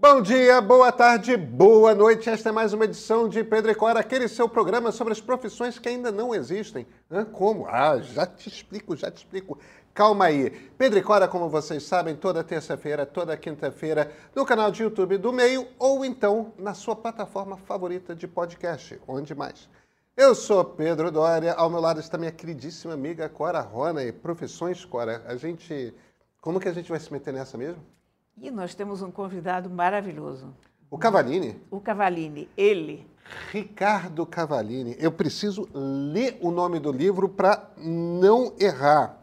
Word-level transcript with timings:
Bom 0.00 0.22
dia, 0.22 0.60
boa 0.60 0.92
tarde, 0.92 1.36
boa 1.36 1.92
noite. 1.92 2.30
Esta 2.30 2.50
é 2.50 2.52
mais 2.52 2.72
uma 2.72 2.84
edição 2.84 3.28
de 3.28 3.42
Pedro 3.42 3.72
e 3.72 3.74
Cora, 3.74 3.98
aquele 3.98 4.28
seu 4.28 4.48
programa 4.48 4.92
sobre 4.92 5.12
as 5.12 5.20
profissões 5.20 5.76
que 5.76 5.88
ainda 5.88 6.12
não 6.12 6.32
existem. 6.32 6.86
Hã? 7.10 7.24
Como? 7.24 7.66
Ah, 7.66 7.98
já 7.98 8.24
te 8.24 8.48
explico, 8.48 8.94
já 8.94 9.10
te 9.10 9.16
explico. 9.16 9.58
Calma 9.92 10.26
aí. 10.26 10.50
Pedro 10.78 11.00
e 11.00 11.02
Cora, 11.02 11.26
como 11.26 11.48
vocês 11.48 11.82
sabem, 11.82 12.14
toda 12.14 12.44
terça-feira, 12.44 13.04
toda 13.04 13.36
quinta-feira, 13.36 14.12
no 14.36 14.46
canal 14.46 14.70
de 14.70 14.84
YouTube 14.84 15.18
do 15.18 15.32
Meio 15.32 15.66
ou 15.80 16.04
então 16.04 16.52
na 16.56 16.74
sua 16.74 16.94
plataforma 16.94 17.56
favorita 17.56 18.14
de 18.14 18.28
podcast, 18.28 19.00
onde 19.04 19.34
mais. 19.34 19.68
Eu 20.16 20.32
sou 20.32 20.64
Pedro 20.64 21.10
Dória, 21.10 21.54
ao 21.54 21.68
meu 21.68 21.80
lado 21.80 21.98
está 21.98 22.16
minha 22.16 22.30
queridíssima 22.30 22.94
amiga 22.94 23.28
Cora 23.28 23.60
Rona 23.60 24.04
e 24.04 24.12
Profissões 24.12 24.84
Cora. 24.84 25.24
A 25.26 25.34
gente. 25.34 25.92
Como 26.40 26.60
que 26.60 26.68
a 26.68 26.72
gente 26.72 26.88
vai 26.88 27.00
se 27.00 27.12
meter 27.12 27.34
nessa 27.34 27.58
mesmo? 27.58 27.97
E 28.40 28.50
nós 28.50 28.74
temos 28.74 29.02
um 29.02 29.10
convidado 29.10 29.68
maravilhoso. 29.68 30.54
O 30.90 30.96
Cavalini? 30.96 31.60
O 31.70 31.80
Cavalini, 31.80 32.48
ele. 32.56 33.06
Ricardo 33.50 34.24
Cavalini. 34.24 34.96
Eu 34.98 35.10
preciso 35.10 35.68
ler 35.74 36.38
o 36.40 36.50
nome 36.50 36.78
do 36.78 36.92
livro 36.92 37.28
para 37.28 37.68
não 37.76 38.54
errar. 38.58 39.18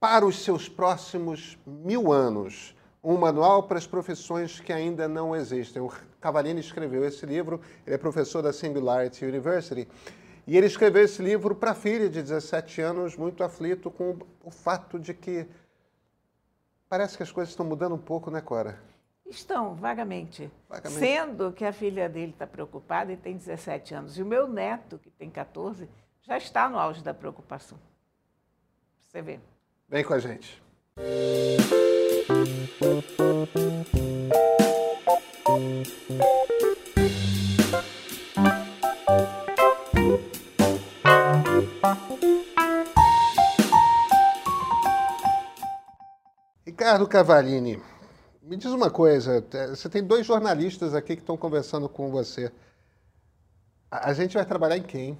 Para 0.00 0.26
os 0.26 0.42
seus 0.42 0.68
próximos 0.68 1.58
mil 1.66 2.12
anos, 2.12 2.74
um 3.02 3.16
manual 3.16 3.64
para 3.64 3.78
as 3.78 3.86
profissões 3.86 4.60
que 4.60 4.72
ainda 4.72 5.08
não 5.08 5.34
existem. 5.34 5.80
O 5.80 5.92
Cavalini 6.20 6.60
escreveu 6.60 7.04
esse 7.04 7.24
livro, 7.24 7.60
ele 7.86 7.94
é 7.94 7.98
professor 7.98 8.42
da 8.42 8.52
Singularity 8.52 9.24
University, 9.24 9.88
e 10.46 10.56
ele 10.56 10.66
escreveu 10.66 11.04
esse 11.04 11.22
livro 11.22 11.54
para 11.54 11.72
a 11.72 11.74
filha 11.74 12.08
de 12.08 12.22
17 12.22 12.80
anos, 12.80 13.16
muito 13.16 13.42
aflito 13.42 13.90
com 13.90 14.16
o 14.44 14.50
fato 14.50 14.98
de 14.98 15.14
que 15.14 15.46
Parece 16.88 17.16
que 17.16 17.22
as 17.22 17.30
coisas 17.30 17.52
estão 17.52 17.66
mudando 17.66 17.94
um 17.94 17.98
pouco, 17.98 18.30
né, 18.30 18.40
Cora? 18.40 18.80
Estão, 19.26 19.74
vagamente. 19.74 20.50
vagamente. 20.68 20.98
Sendo 20.98 21.52
que 21.52 21.64
a 21.64 21.72
filha 21.72 22.08
dele 22.08 22.32
está 22.32 22.46
preocupada 22.46 23.12
e 23.12 23.16
tem 23.16 23.36
17 23.36 23.94
anos. 23.94 24.16
E 24.16 24.22
o 24.22 24.26
meu 24.26 24.48
neto, 24.48 24.98
que 24.98 25.10
tem 25.10 25.28
14, 25.30 25.86
já 26.22 26.38
está 26.38 26.68
no 26.68 26.78
auge 26.78 27.02
da 27.02 27.12
preocupação. 27.12 27.78
Você 28.98 29.20
vê. 29.20 29.38
Vem 29.86 30.02
com 30.02 30.14
a 30.14 30.18
gente. 30.18 30.62
Ricardo 46.78 47.08
Cavalini, 47.08 47.82
me 48.40 48.56
diz 48.56 48.70
uma 48.70 48.88
coisa. 48.88 49.44
É, 49.52 49.66
você 49.66 49.88
tem 49.88 50.00
dois 50.00 50.24
jornalistas 50.24 50.94
aqui 50.94 51.16
que 51.16 51.22
estão 51.22 51.36
conversando 51.36 51.88
com 51.88 52.08
você. 52.08 52.52
A 53.90 54.12
gente 54.14 54.34
vai 54.34 54.46
trabalhar 54.46 54.76
em 54.76 54.84
quem? 54.84 55.18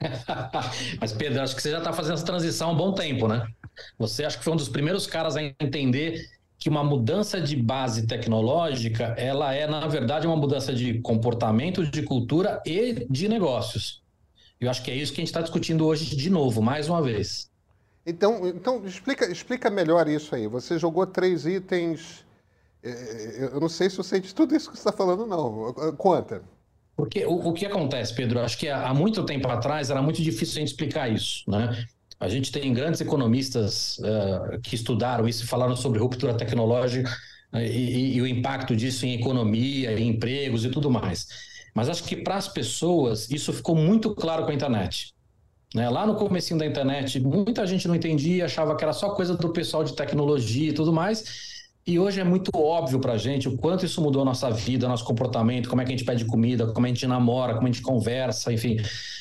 Mas, 1.00 1.12
Pedro, 1.12 1.42
acho 1.42 1.56
que 1.56 1.62
você 1.62 1.72
já 1.72 1.78
está 1.78 1.92
fazendo 1.92 2.14
essa 2.14 2.24
transição 2.24 2.68
há 2.68 2.72
um 2.72 2.76
bom 2.76 2.92
tempo, 2.94 3.26
né? 3.26 3.44
Você 3.98 4.24
acha 4.24 4.38
que 4.38 4.44
foi 4.44 4.52
um 4.52 4.56
dos 4.56 4.68
primeiros 4.68 5.04
caras 5.04 5.34
a 5.34 5.42
entender 5.42 6.30
que 6.60 6.68
uma 6.68 6.84
mudança 6.84 7.40
de 7.40 7.56
base 7.56 8.06
tecnológica, 8.06 9.16
ela 9.18 9.52
é, 9.52 9.66
na 9.66 9.88
verdade, 9.88 10.28
uma 10.28 10.36
mudança 10.36 10.72
de 10.72 11.00
comportamento, 11.00 11.84
de 11.84 12.04
cultura 12.04 12.62
e 12.64 13.04
de 13.10 13.28
negócios. 13.28 14.00
Eu 14.60 14.70
acho 14.70 14.80
que 14.84 14.92
é 14.92 14.94
isso 14.94 15.12
que 15.12 15.20
a 15.20 15.22
gente 15.22 15.30
está 15.30 15.40
discutindo 15.40 15.84
hoje 15.84 16.14
de 16.14 16.30
novo, 16.30 16.62
mais 16.62 16.88
uma 16.88 17.02
vez. 17.02 17.51
Então, 18.04 18.46
então 18.48 18.84
explica, 18.84 19.30
explica 19.30 19.70
melhor 19.70 20.08
isso 20.08 20.34
aí. 20.34 20.46
Você 20.46 20.78
jogou 20.78 21.06
três 21.06 21.46
itens. 21.46 22.24
É, 22.82 22.90
é, 22.90 23.44
eu 23.52 23.60
não 23.60 23.68
sei 23.68 23.88
se 23.88 23.96
você 23.96 24.20
de 24.20 24.34
tudo 24.34 24.56
isso 24.56 24.70
que 24.70 24.76
você 24.76 24.80
está 24.80 24.92
falando, 24.92 25.26
não. 25.26 25.72
Conta. 25.94 26.42
Porque 26.96 27.24
o, 27.24 27.48
o 27.48 27.52
que 27.52 27.64
acontece, 27.64 28.14
Pedro? 28.14 28.40
Acho 28.40 28.58
que 28.58 28.68
há 28.68 28.92
muito 28.92 29.24
tempo 29.24 29.48
atrás 29.48 29.90
era 29.90 30.02
muito 30.02 30.20
difícil 30.20 30.56
a 30.56 30.58
gente 30.60 30.68
explicar 30.68 31.10
isso, 31.10 31.48
né? 31.48 31.84
A 32.20 32.28
gente 32.28 32.52
tem 32.52 32.72
grandes 32.72 33.00
economistas 33.00 33.98
uh, 33.98 34.60
que 34.62 34.76
estudaram 34.76 35.26
isso 35.26 35.42
e 35.42 35.46
falaram 35.46 35.74
sobre 35.74 35.98
ruptura 35.98 36.34
tecnológica 36.34 37.10
e, 37.52 38.16
e, 38.16 38.22
o 38.22 38.26
impacto 38.26 38.76
disso 38.76 39.04
em 39.04 39.14
economia, 39.14 39.98
em 39.98 40.08
empregos 40.08 40.64
e 40.64 40.70
tudo 40.70 40.90
mais. 40.90 41.26
Mas 41.74 41.88
acho 41.88 42.04
que 42.04 42.16
para 42.16 42.36
as 42.36 42.46
pessoas 42.46 43.30
isso 43.30 43.52
ficou 43.52 43.74
muito 43.74 44.14
claro 44.14 44.44
com 44.44 44.50
a 44.50 44.54
internet. 44.54 45.12
Né? 45.74 45.88
Lá 45.88 46.06
no 46.06 46.14
comecinho 46.14 46.58
da 46.58 46.66
internet, 46.66 47.18
muita 47.20 47.66
gente 47.66 47.88
não 47.88 47.94
entendia, 47.94 48.44
achava 48.44 48.76
que 48.76 48.84
era 48.84 48.92
só 48.92 49.10
coisa 49.10 49.36
do 49.36 49.48
pessoal 49.50 49.82
de 49.84 49.94
tecnologia 49.94 50.70
e 50.70 50.72
tudo 50.72 50.92
mais. 50.92 51.52
E 51.84 51.98
hoje 51.98 52.20
é 52.20 52.24
muito 52.24 52.50
óbvio 52.54 53.00
para 53.00 53.14
a 53.14 53.18
gente 53.18 53.48
o 53.48 53.56
quanto 53.56 53.84
isso 53.84 54.00
mudou 54.00 54.22
a 54.22 54.24
nossa 54.24 54.48
vida, 54.50 54.86
nosso 54.86 55.04
comportamento, 55.04 55.68
como 55.68 55.82
é 55.82 55.84
que 55.84 55.92
a 55.92 55.96
gente 55.96 56.06
pede 56.06 56.24
comida, 56.24 56.68
como 56.68 56.86
a 56.86 56.88
gente 56.88 57.04
namora, 57.08 57.54
como 57.54 57.66
a 57.66 57.70
gente 57.70 57.82
conversa, 57.82 58.52
enfim. 58.52 58.76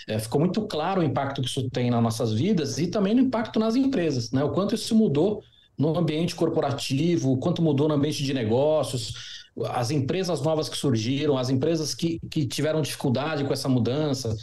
É, 0.07 0.19
ficou 0.19 0.39
muito 0.39 0.61
claro 0.67 1.01
o 1.01 1.03
impacto 1.03 1.41
que 1.41 1.47
isso 1.47 1.67
tem 1.71 1.89
nas 1.89 2.03
nossas 2.03 2.33
vidas 2.33 2.77
e 2.77 2.85
também 2.85 3.15
no 3.15 3.21
impacto 3.21 3.59
nas 3.59 3.75
empresas, 3.75 4.31
né? 4.31 4.43
O 4.43 4.51
quanto 4.51 4.75
isso 4.75 4.93
mudou 4.95 5.41
no 5.75 5.97
ambiente 5.97 6.35
corporativo, 6.35 7.31
o 7.31 7.37
quanto 7.37 7.63
mudou 7.63 7.87
no 7.87 7.95
ambiente 7.95 8.23
de 8.23 8.31
negócios, 8.31 9.41
as 9.69 9.89
empresas 9.89 10.41
novas 10.41 10.69
que 10.69 10.77
surgiram, 10.77 11.39
as 11.39 11.49
empresas 11.49 11.95
que, 11.95 12.19
que 12.29 12.45
tiveram 12.45 12.81
dificuldade 12.81 13.43
com 13.43 13.53
essa 13.53 13.67
mudança. 13.67 14.35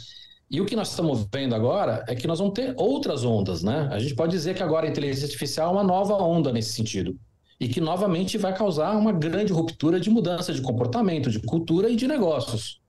E 0.49 0.59
o 0.59 0.65
que 0.65 0.75
nós 0.75 0.89
estamos 0.89 1.27
vendo 1.31 1.53
agora 1.53 2.03
é 2.07 2.15
que 2.15 2.25
nós 2.27 2.39
vamos 2.39 2.55
ter 2.55 2.73
outras 2.75 3.23
ondas, 3.23 3.61
né? 3.61 3.87
A 3.91 3.99
gente 3.99 4.15
pode 4.15 4.31
dizer 4.31 4.55
que 4.55 4.63
agora 4.63 4.87
a 4.87 4.89
inteligência 4.89 5.25
artificial 5.25 5.69
é 5.69 5.73
uma 5.73 5.83
nova 5.83 6.15
onda 6.15 6.51
nesse 6.51 6.73
sentido. 6.73 7.15
E 7.59 7.67
que 7.67 7.79
novamente 7.79 8.37
vai 8.37 8.57
causar 8.57 8.97
uma 8.97 9.11
grande 9.11 9.53
ruptura 9.53 9.99
de 9.99 10.09
mudança 10.09 10.53
de 10.53 10.61
comportamento, 10.61 11.29
de 11.29 11.39
cultura 11.39 11.89
e 11.89 11.95
de 11.95 12.07
negócios. 12.07 12.81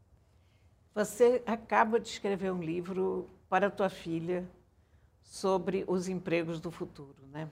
Você 0.95 1.43
acaba 1.45 2.01
de 2.01 2.09
escrever 2.09 2.53
um 2.53 2.63
livro 2.63 3.29
para 3.49 3.67
a 3.67 3.71
tua 3.71 3.91
filha 3.91 4.49
sobre 5.23 5.85
os 5.87 6.09
empregos 6.09 6.61
do 6.61 6.71
futuro, 6.71 7.27
né? 7.31 7.49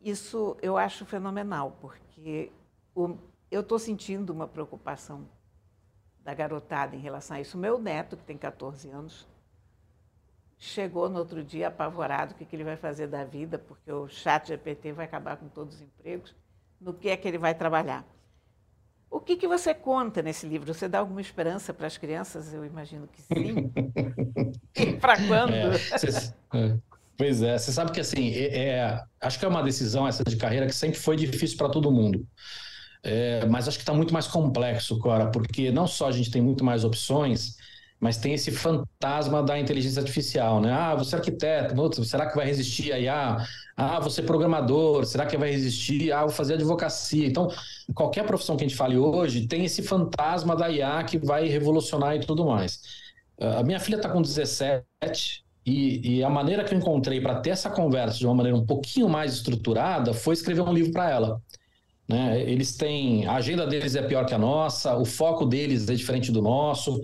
Isso 0.00 0.56
eu 0.62 0.76
acho 0.76 1.04
fenomenal, 1.04 1.76
porque 1.80 2.52
eu 3.50 3.60
estou 3.60 3.78
sentindo 3.78 4.32
uma 4.32 4.46
preocupação 4.46 5.26
da 6.24 6.34
garotada 6.34 6.94
em 6.94 7.00
relação 7.00 7.36
a 7.36 7.40
isso. 7.40 7.56
O 7.56 7.60
meu 7.60 7.78
neto, 7.78 8.16
que 8.16 8.24
tem 8.24 8.36
14 8.36 8.88
anos, 8.90 9.26
chegou 10.58 11.08
no 11.08 11.18
outro 11.18 11.42
dia 11.42 11.68
apavorado 11.68 12.32
o 12.32 12.36
que, 12.36 12.44
que 12.44 12.54
ele 12.54 12.64
vai 12.64 12.76
fazer 12.76 13.08
da 13.08 13.24
vida, 13.24 13.58
porque 13.58 13.90
o 13.90 14.08
chat 14.08 14.48
GPT 14.48 14.92
vai 14.92 15.06
acabar 15.06 15.36
com 15.36 15.48
todos 15.48 15.76
os 15.76 15.82
empregos, 15.82 16.34
no 16.80 16.94
que 16.94 17.08
é 17.08 17.16
que 17.16 17.26
ele 17.26 17.38
vai 17.38 17.54
trabalhar. 17.54 18.06
O 19.10 19.20
que, 19.20 19.36
que 19.36 19.46
você 19.46 19.74
conta 19.74 20.22
nesse 20.22 20.46
livro? 20.46 20.72
Você 20.72 20.88
dá 20.88 21.00
alguma 21.00 21.20
esperança 21.20 21.74
para 21.74 21.86
as 21.86 21.98
crianças? 21.98 22.54
Eu 22.54 22.64
imagino 22.64 23.06
que 23.08 23.20
sim. 23.20 23.70
para 24.98 25.16
quando? 25.26 25.52
É, 25.52 25.98
cê, 25.98 26.32
é, 26.54 26.78
pois 27.18 27.42
é, 27.42 27.58
você 27.58 27.72
sabe 27.72 27.92
que 27.92 28.00
assim, 28.00 28.30
é, 28.30 28.68
é, 28.68 29.04
acho 29.20 29.38
que 29.38 29.44
é 29.44 29.48
uma 29.48 29.62
decisão 29.62 30.08
essa 30.08 30.24
de 30.24 30.36
carreira 30.36 30.66
que 30.66 30.74
sempre 30.74 30.98
foi 30.98 31.14
difícil 31.14 31.58
para 31.58 31.68
todo 31.68 31.92
mundo. 31.92 32.26
É, 33.04 33.44
mas 33.46 33.66
acho 33.66 33.78
que 33.78 33.82
está 33.82 33.92
muito 33.94 34.12
mais 34.12 34.26
complexo, 34.28 34.98
Cora, 34.98 35.30
porque 35.30 35.70
não 35.72 35.86
só 35.86 36.06
a 36.08 36.12
gente 36.12 36.30
tem 36.30 36.40
muito 36.40 36.64
mais 36.64 36.84
opções, 36.84 37.56
mas 37.98 38.16
tem 38.16 38.34
esse 38.34 38.50
fantasma 38.52 39.42
da 39.42 39.58
inteligência 39.58 40.00
artificial, 40.00 40.60
né? 40.60 40.72
Ah, 40.72 40.94
você 40.94 41.14
é 41.16 41.18
arquiteto, 41.18 42.04
será 42.04 42.26
que 42.28 42.36
vai 42.36 42.46
resistir 42.46 42.92
a 42.92 42.98
IA? 42.98 43.44
Ah, 43.76 44.00
você 44.00 44.20
é 44.20 44.24
programador, 44.24 45.04
será 45.04 45.26
que 45.26 45.36
vai 45.36 45.50
resistir? 45.50 46.12
Ah, 46.12 46.22
vou 46.22 46.30
fazer 46.30 46.54
advocacia. 46.54 47.26
Então, 47.26 47.48
qualquer 47.94 48.24
profissão 48.26 48.56
que 48.56 48.64
a 48.64 48.68
gente 48.68 48.76
fale 48.76 48.96
hoje 48.96 49.46
tem 49.46 49.64
esse 49.64 49.82
fantasma 49.82 50.54
da 50.56 50.70
IA 50.70 51.02
que 51.04 51.18
vai 51.18 51.46
revolucionar 51.48 52.16
e 52.16 52.20
tudo 52.20 52.44
mais. 52.46 52.80
Ah, 53.40 53.60
a 53.60 53.62
minha 53.64 53.80
filha 53.80 53.96
está 53.96 54.08
com 54.08 54.22
17 54.22 55.44
e, 55.64 56.18
e, 56.18 56.24
a 56.24 56.30
maneira 56.30 56.64
que 56.64 56.74
eu 56.74 56.78
encontrei 56.78 57.20
para 57.20 57.40
ter 57.40 57.50
essa 57.50 57.70
conversa 57.70 58.18
de 58.18 58.26
uma 58.26 58.34
maneira 58.34 58.56
um 58.58 58.66
pouquinho 58.66 59.08
mais 59.08 59.32
estruturada 59.34 60.12
foi 60.12 60.34
escrever 60.34 60.62
um 60.62 60.72
livro 60.72 60.92
para 60.92 61.10
ela. 61.10 61.40
Né? 62.12 62.42
Eles 62.42 62.76
têm. 62.76 63.26
A 63.26 63.36
agenda 63.36 63.66
deles 63.66 63.96
é 63.96 64.02
pior 64.02 64.26
que 64.26 64.34
a 64.34 64.38
nossa, 64.38 64.94
o 64.96 65.04
foco 65.04 65.46
deles 65.46 65.88
é 65.88 65.94
diferente 65.94 66.30
do 66.30 66.42
nosso. 66.42 67.00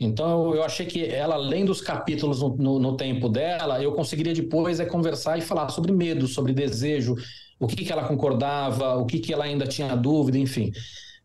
Então 0.00 0.54
eu 0.54 0.62
achei 0.62 0.86
que 0.86 1.04
ela, 1.04 1.34
além 1.34 1.64
dos 1.64 1.82
capítulos 1.82 2.40
no, 2.40 2.56
no, 2.56 2.78
no 2.78 2.96
tempo 2.96 3.28
dela, 3.28 3.82
eu 3.82 3.92
conseguiria 3.92 4.32
depois 4.32 4.80
é 4.80 4.86
conversar 4.86 5.36
e 5.36 5.42
falar 5.42 5.68
sobre 5.68 5.92
medo, 5.92 6.26
sobre 6.26 6.54
desejo, 6.54 7.14
o 7.60 7.66
que, 7.66 7.84
que 7.84 7.92
ela 7.92 8.08
concordava, 8.08 8.96
o 8.96 9.04
que, 9.04 9.18
que 9.18 9.32
ela 9.32 9.44
ainda 9.44 9.66
tinha 9.66 9.94
dúvida, 9.94 10.38
enfim. 10.38 10.70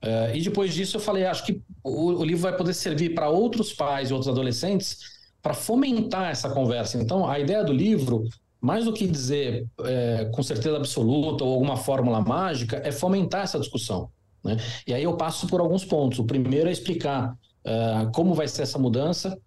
Uh, 0.04 0.36
e 0.36 0.42
depois 0.42 0.74
disso 0.74 0.98
eu 0.98 1.02
falei, 1.02 1.26
acho 1.26 1.46
que 1.46 1.62
o, 1.84 2.14
o 2.14 2.26
livro 2.26 2.42
vai 2.42 2.56
poder 2.56 2.74
servir 2.74 3.14
para 3.14 3.30
outros 3.30 3.72
pais 3.72 4.10
e 4.10 4.14
outros 4.14 4.30
adolescentes 4.30 4.98
para 5.42 5.54
fomentar 5.54 6.32
essa 6.32 6.50
conversa. 6.50 6.98
Então 6.98 7.30
a 7.30 7.40
ideia 7.40 7.64
do 7.64 7.72
livro 7.72 8.24
mais 8.62 8.86
do 8.86 8.94
que 8.94 9.08
dizer 9.08 9.66
é, 9.84 10.30
com 10.32 10.44
certeza 10.44 10.78
absoluta 10.78 11.44
ou 11.44 11.54
alguma 11.54 11.76
fórmula 11.76 12.22
mágica, 12.22 12.80
é 12.86 12.92
fomentar 12.92 13.44
essa 13.44 13.60
discussão. 13.60 14.10
Né? 14.44 14.58
E 14.86 14.94
aí 14.94 15.04
eu 15.04 15.18
passo 15.18 15.48
por 15.48 15.60
alguns 15.60 15.84
pontos. 15.84 16.20
O 16.20 16.24
primeiro 16.24 16.70
é 16.70 16.72
explicar 16.72 17.34
uh, 17.66 18.12
como 18.14 18.34
vai 18.34 18.48
ser 18.48 18.64
essa 18.64 18.78
mudança, 18.78 19.38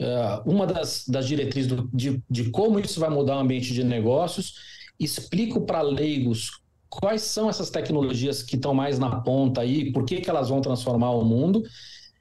uh, 0.00 0.50
uma 0.50 0.66
das, 0.66 1.04
das 1.06 1.26
diretrizes 1.26 1.70
do, 1.70 1.88
de, 1.92 2.22
de 2.30 2.50
como 2.50 2.78
isso 2.78 3.00
vai 3.00 3.10
mudar 3.10 3.36
o 3.36 3.40
ambiente 3.40 3.74
de 3.74 3.82
negócios, 3.82 4.54
explico 4.98 5.62
para 5.62 5.82
leigos 5.82 6.60
quais 6.88 7.22
são 7.22 7.48
essas 7.48 7.70
tecnologias 7.70 8.42
que 8.42 8.56
estão 8.56 8.74
mais 8.74 8.98
na 8.98 9.20
ponta 9.20 9.60
aí, 9.60 9.92
por 9.92 10.04
que, 10.04 10.20
que 10.20 10.28
elas 10.28 10.48
vão 10.48 10.60
transformar 10.60 11.10
o 11.12 11.24
mundo. 11.24 11.62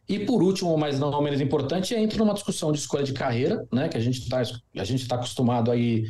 E 0.08 0.20
por 0.20 0.42
último, 0.42 0.76
mas 0.76 1.00
não 1.00 1.22
menos 1.22 1.40
importante, 1.40 1.94
entra 1.94 2.18
numa 2.18 2.34
discussão 2.34 2.72
de 2.72 2.80
escolha 2.80 3.04
de 3.04 3.14
carreira, 3.14 3.68
né? 3.72 3.88
Que 3.88 3.98
a 3.98 4.00
gente 4.00 4.22
está 4.22 4.40
a 4.40 4.84
gente 4.84 5.04
está 5.04 5.16
acostumado 5.16 5.70
aí 5.70 6.04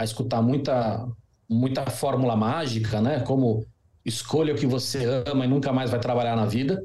a 0.00 0.04
escutar 0.04 0.40
muita 0.40 1.06
muita 1.48 1.84
fórmula 1.86 2.36
mágica, 2.36 3.00
né? 3.00 3.20
Como 3.20 3.66
escolha 4.04 4.54
o 4.54 4.56
que 4.56 4.66
você 4.66 5.04
ama 5.26 5.44
e 5.44 5.48
nunca 5.48 5.72
mais 5.72 5.90
vai 5.90 6.00
trabalhar 6.00 6.36
na 6.36 6.46
vida. 6.46 6.82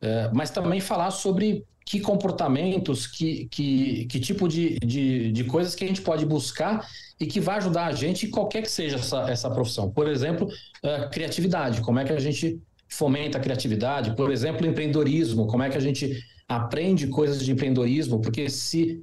É, 0.00 0.30
mas 0.32 0.50
também 0.50 0.80
falar 0.80 1.10
sobre 1.10 1.64
que 1.84 2.00
comportamentos, 2.00 3.06
que, 3.06 3.46
que, 3.50 4.06
que 4.06 4.20
tipo 4.20 4.46
de, 4.46 4.78
de, 4.78 5.32
de, 5.32 5.44
coisas 5.44 5.74
que 5.74 5.84
a 5.84 5.86
gente 5.86 6.00
pode 6.00 6.24
buscar 6.24 6.86
e 7.18 7.26
que 7.26 7.40
vai 7.40 7.56
ajudar 7.56 7.86
a 7.86 7.92
gente, 7.92 8.28
qualquer 8.28 8.62
que 8.62 8.70
seja 8.70 8.96
essa, 8.96 9.28
essa 9.28 9.50
profissão. 9.50 9.90
Por 9.90 10.06
exemplo, 10.06 10.46
uh, 10.46 11.10
criatividade, 11.10 11.80
como 11.80 11.98
é 11.98 12.04
que 12.04 12.12
a 12.12 12.20
gente 12.20 12.60
fomenta 12.88 13.38
a 13.38 13.40
criatividade? 13.40 14.14
Por 14.14 14.30
exemplo, 14.30 14.66
empreendedorismo, 14.66 15.46
como 15.46 15.62
é 15.62 15.70
que 15.70 15.76
a 15.76 15.80
gente 15.80 16.22
aprende 16.46 17.08
coisas 17.08 17.44
de 17.44 17.50
empreendedorismo? 17.50 18.20
Porque 18.20 18.48
se 18.48 19.02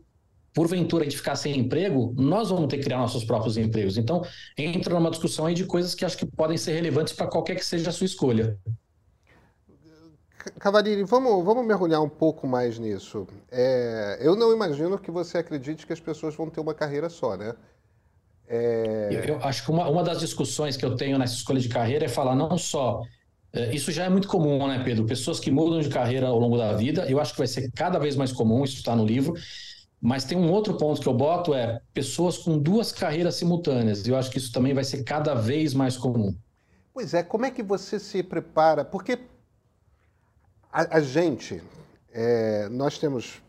porventura 0.56 1.04
gente 1.04 1.18
ficar 1.18 1.36
sem 1.36 1.60
emprego, 1.60 2.16
nós 2.18 2.50
vamos 2.50 2.68
ter 2.68 2.78
que 2.78 2.86
criar 2.86 2.98
nossos 2.98 3.26
próprios 3.26 3.58
empregos. 3.58 3.98
Então, 3.98 4.24
entra 4.58 4.94
numa 4.96 5.12
discussão 5.12 5.46
aí 5.46 5.54
de 5.54 5.66
coisas 5.66 5.94
que 5.94 6.06
acho 6.06 6.18
que 6.18 6.26
podem 6.26 6.58
ser 6.58 6.72
relevantes 6.72 7.12
para 7.12 7.28
qualquer 7.28 7.56
que 7.56 7.66
seja 7.66 7.90
a 7.90 7.94
sua 7.94 8.06
escolha. 8.06 8.58
Cavalieri, 10.60 11.04
vamos, 11.04 11.44
vamos 11.44 11.66
mergulhar 11.66 12.02
um 12.02 12.10
pouco 12.10 12.48
mais 12.48 12.80
nisso. 12.80 13.28
É, 13.52 14.18
eu 14.22 14.36
não 14.36 14.54
imagino 14.54 14.98
que 14.98 15.12
você 15.12 15.40
acredite 15.40 15.86
que 15.86 15.92
as 15.92 16.00
pessoas 16.00 16.36
vão 16.36 16.50
ter 16.50 16.62
uma 16.62 16.74
carreira 16.74 17.10
só, 17.10 17.36
né? 17.36 17.54
É... 18.48 19.10
Eu, 19.12 19.36
eu, 19.36 19.44
acho 19.44 19.66
que 19.66 19.72
uma, 19.72 19.90
uma 19.90 20.04
das 20.04 20.20
discussões 20.20 20.78
que 20.78 20.86
eu 20.86 20.96
tenho 20.96 21.18
nessa 21.18 21.34
escolha 21.34 21.60
de 21.60 21.68
carreira 21.68 22.06
é 22.06 22.08
falar 22.08 22.36
não 22.36 22.58
só. 22.58 23.02
É, 23.52 23.74
isso 23.74 23.92
já 23.92 24.06
é 24.06 24.10
muito 24.10 24.28
comum, 24.28 24.68
né, 24.68 24.82
Pedro? 24.86 25.06
Pessoas 25.06 25.40
que 25.40 25.50
mudam 25.52 25.82
de 25.82 25.90
carreira 25.90 26.28
ao 26.28 26.40
longo 26.40 26.58
da 26.58 26.74
vida. 26.74 27.10
Eu 27.10 27.20
acho 27.20 27.34
que 27.34 27.40
vai 27.40 27.48
ser 27.48 27.72
cada 27.72 27.98
vez 27.98 28.16
mais 28.16 28.32
comum, 28.32 28.64
isso 28.64 28.76
está 28.76 28.96
no 28.96 29.06
livro. 29.06 29.34
Mas 30.06 30.24
tem 30.24 30.38
um 30.38 30.52
outro 30.52 30.78
ponto 30.78 31.02
que 31.02 31.08
eu 31.08 31.14
boto: 31.16 31.52
é 31.52 31.82
pessoas 31.92 32.38
com 32.38 32.60
duas 32.60 32.92
carreiras 32.92 33.34
simultâneas. 33.38 34.08
Eu 34.08 34.16
acho 34.16 34.30
que 34.30 34.38
isso 34.38 34.52
também 34.52 34.72
vai 34.72 34.84
ser 34.84 35.04
cada 35.04 35.34
vez 35.34 35.74
mais 35.74 35.98
comum. 35.98 36.38
Pois 36.94 37.16
é, 37.16 37.24
como 37.24 37.48
é 37.48 37.50
que 37.50 37.64
você 37.64 37.98
se 38.00 38.22
prepara? 38.22 38.86
Porque 38.86 39.18
a, 40.72 40.98
a 40.98 41.02
gente, 41.02 41.60
é, 42.14 42.70
nós 42.70 43.00
temos 43.00 43.42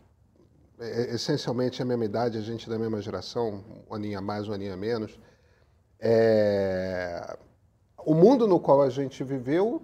é, 0.79 1.13
essencialmente 1.13 1.79
a 1.79 1.85
mesma 1.85 2.05
idade, 2.05 2.39
a 2.39 2.41
gente 2.41 2.65
é 2.65 2.69
da 2.71 2.79
mesma 2.79 2.99
geração, 3.03 3.63
um 3.87 3.93
aninho 3.93 4.17
a 4.17 4.21
mais, 4.21 4.47
um 4.47 4.53
aninho 4.53 4.73
a 4.73 4.77
menos. 4.77 5.19
É, 5.99 7.37
o 8.03 8.15
mundo 8.15 8.47
no 8.47 8.59
qual 8.59 8.81
a 8.81 8.89
gente 8.89 9.23
viveu 9.23 9.79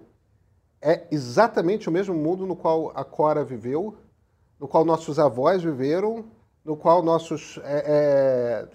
é 0.82 1.06
exatamente 1.12 1.88
o 1.88 1.92
mesmo 1.92 2.16
mundo 2.16 2.44
no 2.48 2.56
qual 2.56 2.90
a 2.96 3.04
Cora 3.04 3.44
viveu, 3.44 3.96
no 4.58 4.66
qual 4.66 4.84
nossos 4.84 5.20
avós 5.20 5.62
viveram, 5.62 6.33
no 6.64 6.76
qual 6.76 7.02
nossos. 7.02 7.58
É, 7.62 7.84
é, 7.86 8.68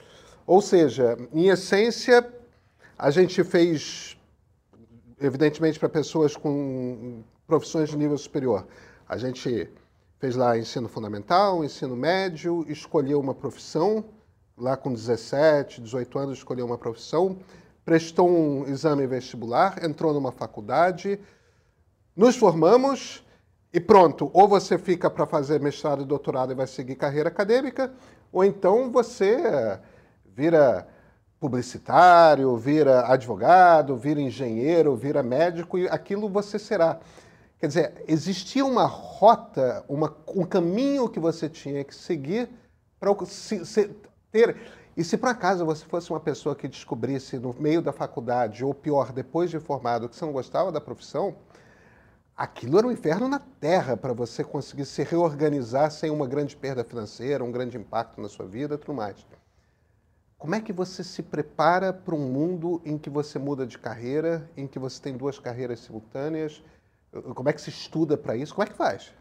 ou 0.45 0.61
seja, 0.61 1.17
em 1.33 1.47
essência, 1.47 2.27
a 2.97 3.11
gente 3.11 3.43
fez, 3.43 4.17
evidentemente, 5.19 5.79
para 5.79 5.89
pessoas 5.89 6.35
com 6.35 7.23
profissões 7.47 7.89
de 7.89 7.97
nível 7.97 8.17
superior. 8.17 8.67
A 9.07 9.17
gente 9.17 9.69
fez 10.19 10.35
lá 10.35 10.57
ensino 10.57 10.87
fundamental, 10.87 11.63
ensino 11.63 11.95
médio, 11.95 12.65
escolheu 12.67 13.19
uma 13.19 13.33
profissão, 13.33 14.05
lá 14.57 14.75
com 14.75 14.93
17, 14.93 15.81
18 15.81 16.19
anos 16.19 16.37
escolheu 16.37 16.65
uma 16.65 16.77
profissão, 16.77 17.39
prestou 17.85 18.29
um 18.29 18.67
exame 18.67 19.07
vestibular, 19.07 19.83
entrou 19.83 20.13
numa 20.13 20.31
faculdade, 20.31 21.19
nos 22.15 22.35
formamos 22.35 23.23
e 23.71 23.79
pronto, 23.79 24.31
ou 24.33 24.47
você 24.47 24.77
fica 24.77 25.09
para 25.09 25.27
fazer 25.27 25.59
mestrado 25.59 26.01
e 26.01 26.05
doutorado 26.05 26.51
e 26.51 26.55
vai 26.55 26.65
seguir 26.65 26.95
carreira 26.95 27.29
acadêmica, 27.29 27.93
ou 28.31 28.43
então 28.43 28.91
você 28.91 29.79
vira 30.25 30.87
publicitário, 31.39 32.57
vira 32.57 33.07
advogado, 33.07 33.95
vira 33.95 34.19
engenheiro, 34.19 34.95
vira 34.95 35.23
médico 35.23 35.77
e 35.77 35.87
aquilo 35.87 36.27
você 36.27 36.57
será. 36.57 36.99
Quer 37.59 37.67
dizer, 37.67 38.03
existia 38.07 38.65
uma 38.65 38.85
rota, 38.85 39.83
uma, 39.87 40.15
um 40.35 40.45
caminho 40.45 41.09
que 41.09 41.19
você 41.19 41.47
tinha 41.47 41.83
que 41.83 41.93
seguir 41.93 42.49
para 42.99 43.13
se, 43.25 43.65
se, 43.65 43.89
ter. 44.31 44.57
E 44.97 45.03
se 45.03 45.17
por 45.17 45.29
acaso 45.29 45.65
você 45.65 45.85
fosse 45.85 46.09
uma 46.09 46.19
pessoa 46.19 46.55
que 46.55 46.67
descobrisse 46.67 47.37
no 47.37 47.55
meio 47.57 47.81
da 47.81 47.93
faculdade, 47.93 48.65
ou 48.65 48.73
pior, 48.73 49.11
depois 49.11 49.49
de 49.49 49.59
formado, 49.59 50.09
que 50.09 50.15
você 50.15 50.25
não 50.25 50.33
gostava 50.33 50.71
da 50.71 50.81
profissão, 50.81 51.35
aquilo 52.39 52.77
era 52.77 52.87
um 52.87 52.91
inferno 52.91 53.27
na 53.27 53.39
terra 53.39 53.97
para 53.97 54.13
você 54.13 54.45
conseguir 54.45 54.85
se 54.85 55.03
reorganizar 55.03 55.91
sem 55.91 56.09
uma 56.09 56.25
grande 56.25 56.55
perda 56.55 56.85
financeira, 56.85 57.43
um 57.43 57.51
grande 57.51 57.75
impacto 57.75 58.21
na 58.21 58.29
sua 58.29 58.45
vida 58.47 58.77
tudo 58.77 58.93
mais. 58.93 59.27
Como 60.37 60.55
é 60.55 60.61
que 60.61 60.71
você 60.71 61.03
se 61.03 61.21
prepara 61.21 61.91
para 61.91 62.15
um 62.15 62.31
mundo 62.31 62.81
em 62.85 62.97
que 62.97 63.09
você 63.09 63.37
muda 63.37 63.67
de 63.67 63.77
carreira, 63.77 64.49
em 64.55 64.65
que 64.67 64.79
você 64.79 65.01
tem 65.01 65.17
duas 65.17 65.37
carreiras 65.37 65.81
simultâneas? 65.81 66.63
Como 67.35 67.49
é 67.49 67.51
que 67.51 67.59
se 67.59 67.69
estuda 67.69 68.17
para 68.17 68.37
isso? 68.37 68.55
Como 68.55 68.65
é 68.65 68.71
que 68.71 68.77
faz? 68.77 69.13